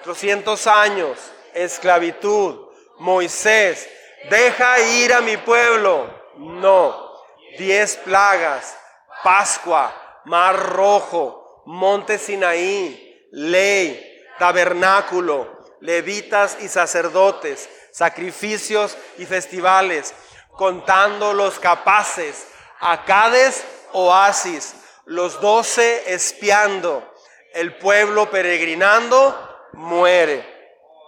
[0.04, 1.20] 300 años,
[1.54, 2.68] esclavitud,
[3.00, 3.90] Moisés,
[4.30, 7.14] deja ir a mi pueblo, no,
[7.58, 8.78] diez plagas,
[9.24, 9.94] Pascua,
[10.30, 20.14] Mar Rojo, monte Sinaí, ley, tabernáculo, levitas y sacerdotes, sacrificios y festivales,
[20.52, 22.48] contando los capaces,
[22.80, 24.76] acades, oasis,
[25.06, 27.12] los doce espiando,
[27.56, 29.36] el pueblo peregrinando,
[29.74, 30.46] muere.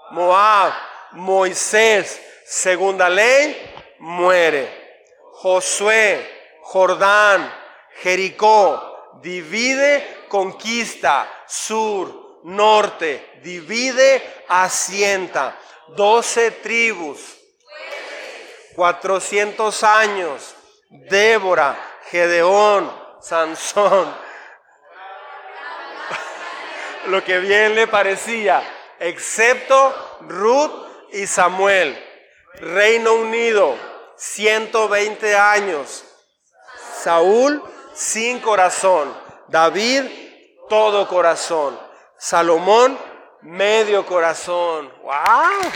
[0.09, 0.73] Moab,
[1.11, 3.55] Moisés, segunda ley,
[3.99, 4.67] muere.
[5.33, 7.53] Josué, Jordán,
[8.01, 8.90] Jericó,
[9.21, 15.57] divide conquista, sur, norte, divide, asienta.
[15.95, 17.37] Doce tribus,
[18.75, 20.55] cuatrocientos años,
[20.89, 21.77] Débora,
[22.09, 22.91] Gedeón,
[23.21, 24.15] Sansón.
[27.07, 28.63] Lo que bien le parecía,
[28.99, 32.07] excepto Ruth y Samuel.
[32.53, 33.77] Reino Unido,
[34.17, 36.05] 120 años.
[37.01, 39.15] Saúl sin corazón.
[39.47, 40.03] David,
[40.69, 41.79] todo corazón.
[42.17, 42.97] Salomón,
[43.41, 44.91] medio corazón.
[45.01, 45.71] ¡Wow!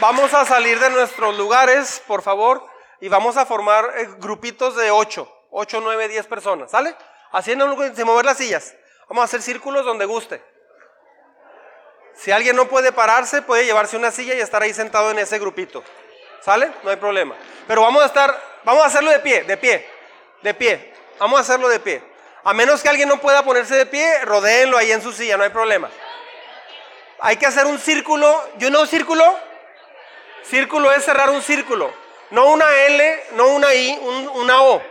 [0.00, 2.66] Vamos a salir de nuestros lugares, por favor,
[3.00, 6.96] y vamos a formar eh, grupitos de 8, 8, 9, 10 personas, ¿sale?
[7.32, 8.74] Haciendo sin mover las sillas.
[9.08, 10.42] Vamos a hacer círculos donde guste.
[12.14, 15.38] Si alguien no puede pararse, puede llevarse una silla y estar ahí sentado en ese
[15.38, 15.82] grupito.
[16.44, 16.70] ¿Sale?
[16.82, 17.34] No hay problema.
[17.66, 19.86] Pero vamos a estar Vamos a hacerlo de pie, de pie,
[20.42, 20.94] de pie.
[21.18, 22.02] Vamos a hacerlo de pie.
[22.44, 25.44] A menos que alguien no pueda ponerse de pie, rodéenlo ahí en su silla, no
[25.44, 25.90] hay problema.
[27.20, 28.42] Hay que hacer un círculo.
[28.56, 29.38] ¿Yo no círculo?
[30.42, 31.92] Círculo es cerrar un círculo.
[32.30, 33.98] No una L, no una I,
[34.34, 34.82] una O.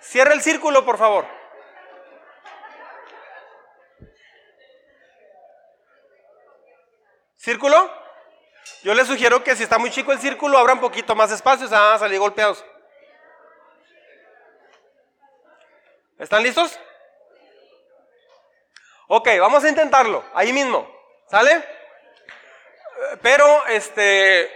[0.00, 1.24] Cierra el círculo, por favor.
[7.36, 7.99] ¿Círculo?
[8.82, 11.68] Yo les sugiero que si está muy chico el círculo, abran un poquito más espacio,
[11.68, 12.64] se van a salir golpeados.
[16.18, 16.78] ¿Están listos?
[19.08, 20.88] Ok, vamos a intentarlo, ahí mismo,
[21.30, 21.64] ¿sale?
[23.22, 24.50] Pero, este,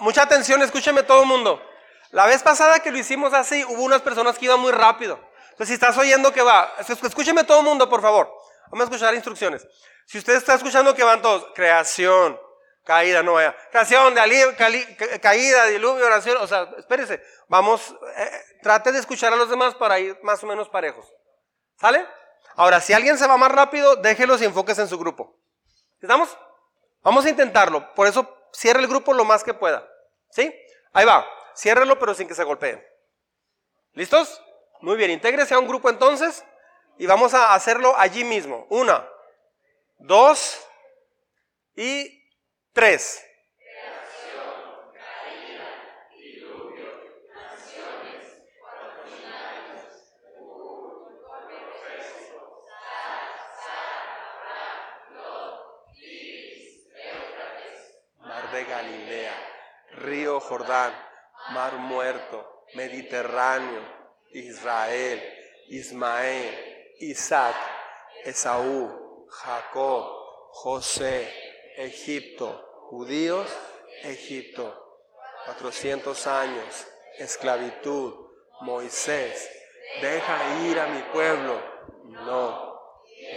[0.00, 1.62] mucha atención, escúcheme todo el mundo.
[2.10, 5.18] La vez pasada que lo hicimos así, hubo unas personas que iban muy rápido.
[5.50, 8.30] Entonces, si estás oyendo que va, escúcheme todo el mundo, por favor.
[8.66, 9.66] Vamos a escuchar instrucciones.
[10.06, 12.38] Si usted está escuchando que van todos, creación,
[12.84, 13.54] Caída, no vaya.
[13.70, 16.38] Canción de caída, diluvio, oración.
[16.38, 17.22] O sea, espérese.
[17.48, 18.30] Vamos, eh,
[18.62, 21.06] trate de escuchar a los demás para ir más o menos parejos.
[21.78, 22.06] ¿Sale?
[22.56, 25.36] Ahora, si alguien se va más rápido, déjelos y enfóquese en su grupo.
[26.00, 26.36] ¿Estamos?
[27.02, 27.94] Vamos a intentarlo.
[27.94, 29.88] Por eso cierre el grupo lo más que pueda.
[30.30, 30.54] ¿Sí?
[30.92, 31.26] Ahí va.
[31.54, 32.84] Ciérrelo, pero sin que se golpeen.
[33.92, 34.42] ¿Listos?
[34.80, 35.10] Muy bien.
[35.10, 36.44] Intégrese a un grupo entonces
[36.98, 38.66] y vamos a hacerlo allí mismo.
[38.68, 39.08] Una,
[39.98, 40.60] dos
[41.74, 42.19] y
[42.72, 43.26] tres.
[58.20, 59.34] Mar de Galilea,
[59.96, 60.92] río Jordán,
[61.50, 63.82] mar muerto, Mediterráneo,
[64.32, 65.20] Israel,
[65.68, 67.56] Ismael, Isaac,
[68.24, 70.04] Esaú, Jacob,
[70.52, 71.49] José,
[71.80, 73.48] Egipto, judíos,
[74.02, 74.76] Egipto.
[75.46, 76.86] 400 años,
[77.18, 78.12] esclavitud,
[78.60, 79.50] Moisés,
[80.02, 81.58] deja ir a mi pueblo.
[82.04, 82.78] No,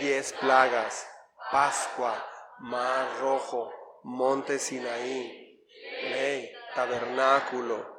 [0.02, 1.08] diez plagas,
[1.54, 2.14] Pascua,
[2.60, 3.72] Mar Rojo,
[4.04, 5.66] Monte Sinaí,
[6.10, 7.96] ley, tabernáculo,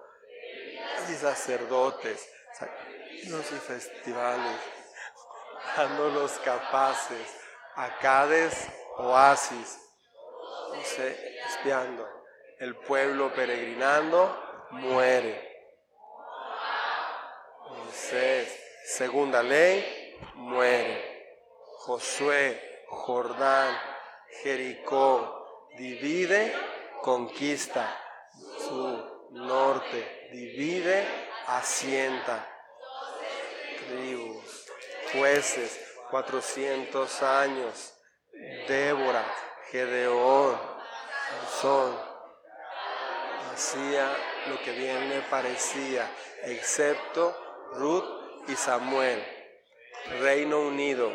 [1.08, 4.60] y sacerdotes, sacrificios y festivales,
[5.74, 7.34] dando los capaces,
[7.74, 8.68] acades,
[8.98, 9.83] oasis,
[10.84, 12.06] José espiando,
[12.58, 14.38] el pueblo peregrinando
[14.72, 15.64] muere.
[17.70, 18.54] Moisés,
[18.84, 21.32] segunda ley, muere.
[21.78, 23.74] Josué, Jordán,
[24.42, 26.54] Jericó, divide,
[27.00, 27.98] conquista.
[28.58, 31.08] Sur, norte, divide,
[31.46, 32.46] asienta.
[33.88, 34.66] Tribus,
[35.14, 35.80] jueces,
[36.10, 37.94] cuatrocientos años.
[38.68, 39.24] Débora,
[39.70, 40.73] Gedeón,
[41.28, 41.98] Sansón,
[43.52, 46.10] hacía lo que bien le parecía,
[46.42, 47.34] excepto
[47.74, 48.04] Ruth
[48.48, 49.24] y Samuel.
[50.20, 51.10] Reino Unido,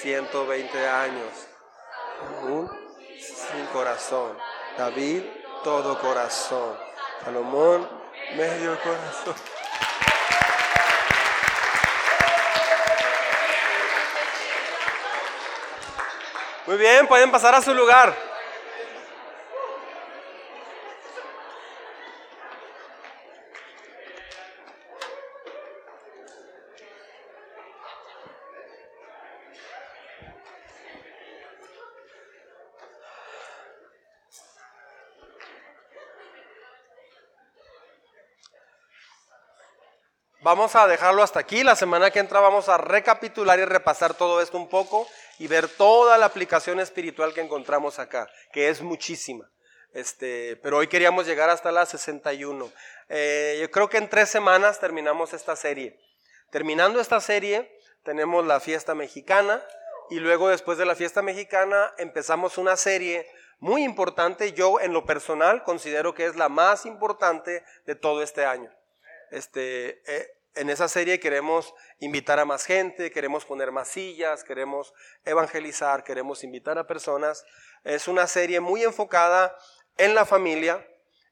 [0.00, 1.48] 120 años,
[2.42, 2.70] un
[3.18, 4.38] sin corazón.
[4.78, 5.22] David,
[5.62, 6.78] todo corazón.
[7.24, 7.88] Salomón,
[8.36, 9.34] medio corazón.
[16.66, 18.31] Muy bien, pueden pasar a su lugar.
[40.42, 41.62] Vamos a dejarlo hasta aquí.
[41.62, 45.06] La semana que entra vamos a recapitular y repasar todo esto un poco
[45.38, 49.48] y ver toda la aplicación espiritual que encontramos acá, que es muchísima.
[49.92, 52.72] Este, pero hoy queríamos llegar hasta la 61.
[53.08, 55.96] Eh, yo creo que en tres semanas terminamos esta serie.
[56.50, 59.62] Terminando esta serie, tenemos la fiesta mexicana
[60.10, 63.28] y luego después de la fiesta mexicana empezamos una serie
[63.60, 64.52] muy importante.
[64.54, 68.72] Yo en lo personal considero que es la más importante de todo este año.
[69.32, 74.92] Este, eh, en esa serie queremos invitar a más gente, queremos poner más sillas, queremos
[75.24, 77.46] evangelizar, queremos invitar a personas.
[77.82, 79.56] Es una serie muy enfocada
[79.96, 80.86] en la familia,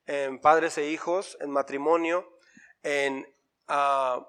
[0.07, 2.27] en padres e hijos, en matrimonio,
[2.83, 3.31] en
[3.69, 4.27] ah,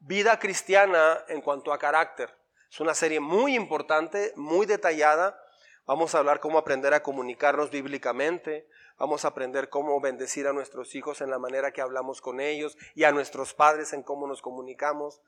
[0.00, 2.36] vida cristiana en cuanto a carácter.
[2.68, 5.40] Es una serie muy importante, muy detallada.
[5.86, 8.66] Vamos a hablar cómo aprender a comunicarnos bíblicamente,
[8.98, 12.76] Vamos a aprender cómo bendecir a nuestros hijos en la manera que hablamos con ellos
[12.94, 15.20] y a nuestros padres en cómo nos comunicamos.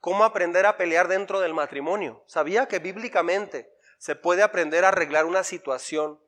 [0.00, 2.24] Cómo aprender a pelear dentro del matrimonio.
[2.26, 6.18] ¿Sabía que bíblicamente se puede aprender a arreglar una situación,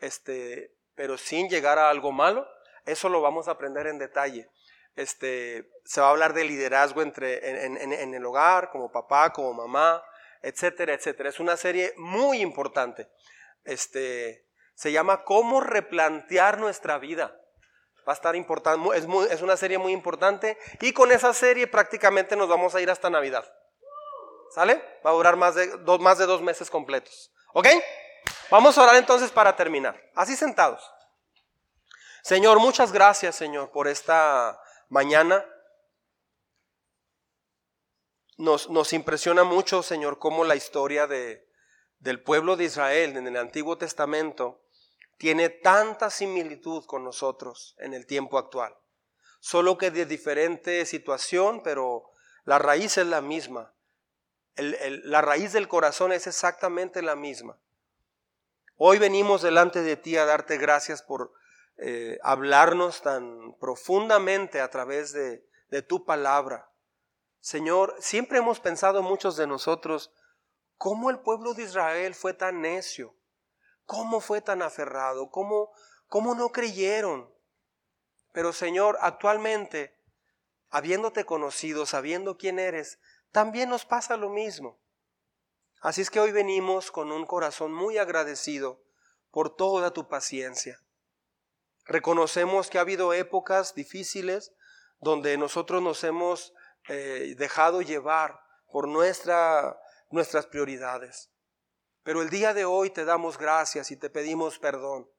[0.00, 2.46] este, pero sin llegar a algo malo?
[2.84, 4.48] Eso lo vamos a aprender en detalle.
[4.94, 10.02] Este, se va a hablar de liderazgo entre, en, el hogar, como papá, como mamá,
[10.40, 11.28] etcétera, etcétera.
[11.28, 13.08] Es una serie muy importante.
[13.64, 14.45] Este,
[14.76, 17.34] se llama Cómo replantear nuestra vida.
[18.06, 22.48] Va a estar importante, es, una serie muy importante y con esa serie prácticamente nos
[22.48, 23.44] vamos a ir hasta Navidad.
[24.54, 25.00] ¿Sale?
[25.04, 27.32] Va a durar más de dos, más de dos meses completos.
[27.52, 27.66] ¿Ok?
[28.48, 30.00] Vamos a orar entonces para terminar.
[30.14, 30.88] Así sentados.
[32.22, 35.44] Señor, muchas gracias, Señor, por esta mañana.
[38.36, 41.48] Nos, nos impresiona mucho, Señor, cómo la historia de,
[41.98, 44.65] del pueblo de Israel en el Antiguo Testamento
[45.16, 48.76] tiene tanta similitud con nosotros en el tiempo actual.
[49.40, 52.10] Solo que de diferente situación, pero
[52.44, 53.72] la raíz es la misma.
[54.56, 57.58] la raíz del corazón es exactamente la misma.
[58.76, 61.32] Hoy venimos delante de ti a darte gracias por
[61.78, 66.70] eh, hablarnos tan profundamente a través de, de tu palabra.
[67.40, 70.10] Señor, siempre hemos pensado muchos de nosotros
[70.76, 73.14] cómo el pueblo de Israel fue tan necio,
[73.86, 75.72] cómo fue tan aferrado, cómo,
[76.08, 77.32] cómo no creyeron.
[78.32, 79.96] Pero Señor, actualmente,
[80.68, 82.98] habiéndote conocido, sabiendo quién eres,
[83.30, 84.78] también nos pasa lo mismo.
[85.80, 88.82] Así es que hoy venimos con un corazón muy agradecido
[89.30, 90.80] por toda tu paciencia.
[91.84, 94.52] Reconocemos que ha habido épocas difíciles
[94.98, 96.52] donde nosotros nos hemos
[96.88, 98.40] eh, dejado llevar
[98.70, 99.78] por nuestra,
[100.10, 101.30] nuestras prioridades.
[102.06, 105.10] Pero el día de hoy te damos gracias y te pedimos perdón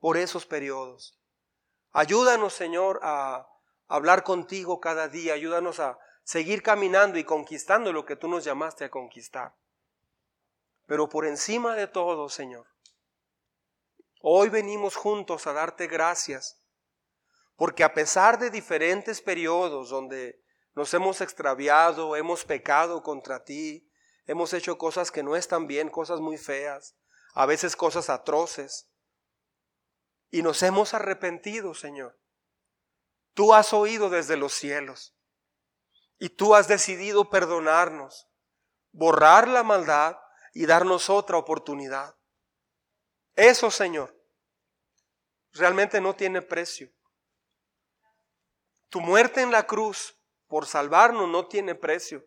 [0.00, 1.16] por esos periodos.
[1.92, 3.46] Ayúdanos, Señor, a
[3.86, 5.34] hablar contigo cada día.
[5.34, 9.54] Ayúdanos a seguir caminando y conquistando lo que tú nos llamaste a conquistar.
[10.86, 12.66] Pero por encima de todo, Señor,
[14.20, 16.60] hoy venimos juntos a darte gracias,
[17.54, 20.42] porque a pesar de diferentes periodos donde
[20.74, 23.88] nos hemos extraviado, hemos pecado contra ti,
[24.26, 26.96] hemos hecho cosas que no están bien, cosas muy feas,
[27.34, 28.88] a veces cosas atroces,
[30.30, 32.18] y nos hemos arrepentido, Señor.
[33.34, 35.14] Tú has oído desde los cielos
[36.18, 38.28] y tú has decidido perdonarnos,
[38.92, 40.16] borrar la maldad
[40.54, 42.16] y darnos otra oportunidad.
[43.34, 44.14] Eso, Señor,
[45.52, 46.90] realmente no tiene precio.
[48.88, 52.26] Tu muerte en la cruz por salvarnos no tiene precio.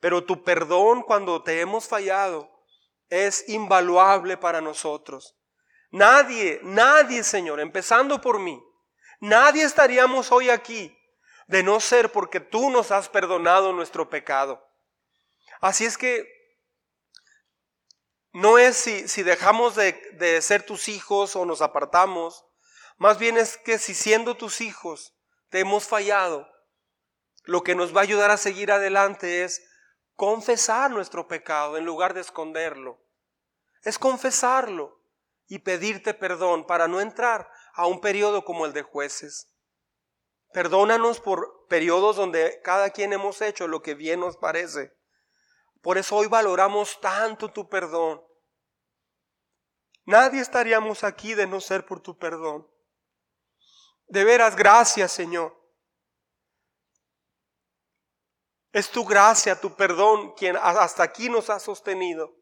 [0.00, 2.50] Pero tu perdón cuando te hemos fallado
[3.08, 5.36] es invaluable para nosotros.
[5.90, 8.62] Nadie, nadie, Señor, empezando por mí,
[9.20, 10.94] nadie estaríamos hoy aquí
[11.46, 14.62] de no ser porque tú nos has perdonado nuestro pecado.
[15.60, 16.28] Así es que
[18.32, 22.44] no es si, si dejamos de, de ser tus hijos o nos apartamos,
[22.98, 25.14] más bien es que si siendo tus hijos
[25.48, 26.46] te hemos fallado,
[27.44, 29.66] lo que nos va a ayudar a seguir adelante es
[30.18, 33.00] confesar nuestro pecado en lugar de esconderlo.
[33.84, 35.00] Es confesarlo
[35.46, 39.54] y pedirte perdón para no entrar a un periodo como el de jueces.
[40.52, 44.92] Perdónanos por periodos donde cada quien hemos hecho lo que bien nos parece.
[45.82, 48.20] Por eso hoy valoramos tanto tu perdón.
[50.04, 52.68] Nadie estaríamos aquí de no ser por tu perdón.
[54.08, 55.56] De veras, gracias Señor.
[58.72, 62.34] Es tu gracia, tu perdón, quien hasta aquí nos ha sostenido.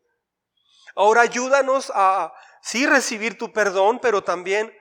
[0.95, 2.33] Ahora ayúdanos a
[2.63, 4.75] sí recibir tu perdón, pero también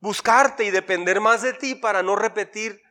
[0.00, 2.82] buscarte y depender más de ti para no repetir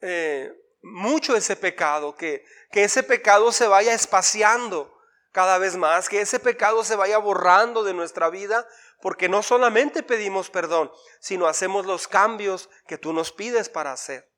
[0.00, 0.50] eh,
[0.82, 4.96] mucho ese pecado, que, que ese pecado se vaya espaciando
[5.32, 8.66] cada vez más, que ese pecado se vaya borrando de nuestra vida,
[9.00, 10.90] porque no solamente pedimos perdón,
[11.20, 14.30] sino hacemos los cambios que tú nos pides para hacer.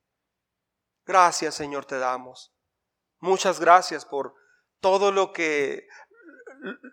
[1.05, 2.52] Gracias Señor te damos.
[3.23, 4.35] Muchas gracias por
[4.81, 5.87] todo lo que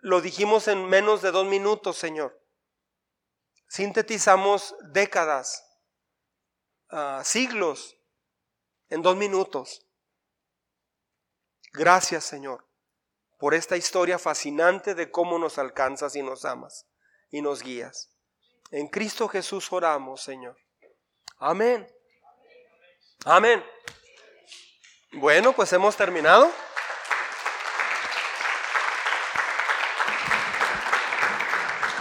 [0.02, 2.40] lo dijimos en menos de dos minutos, Señor.
[3.68, 5.60] Sintetizamos décadas,
[6.90, 7.96] ah, siglos
[8.90, 9.84] en dos minutos.
[11.72, 12.64] Gracias, Señor,
[13.40, 16.86] por esta historia fascinante de cómo nos alcanzas y nos amas
[17.32, 18.08] y nos guías.
[18.70, 20.56] En Cristo Jesús oramos, Señor.
[21.38, 21.92] Amén.
[23.24, 23.64] Amén.
[25.12, 26.48] Bueno, pues hemos terminado.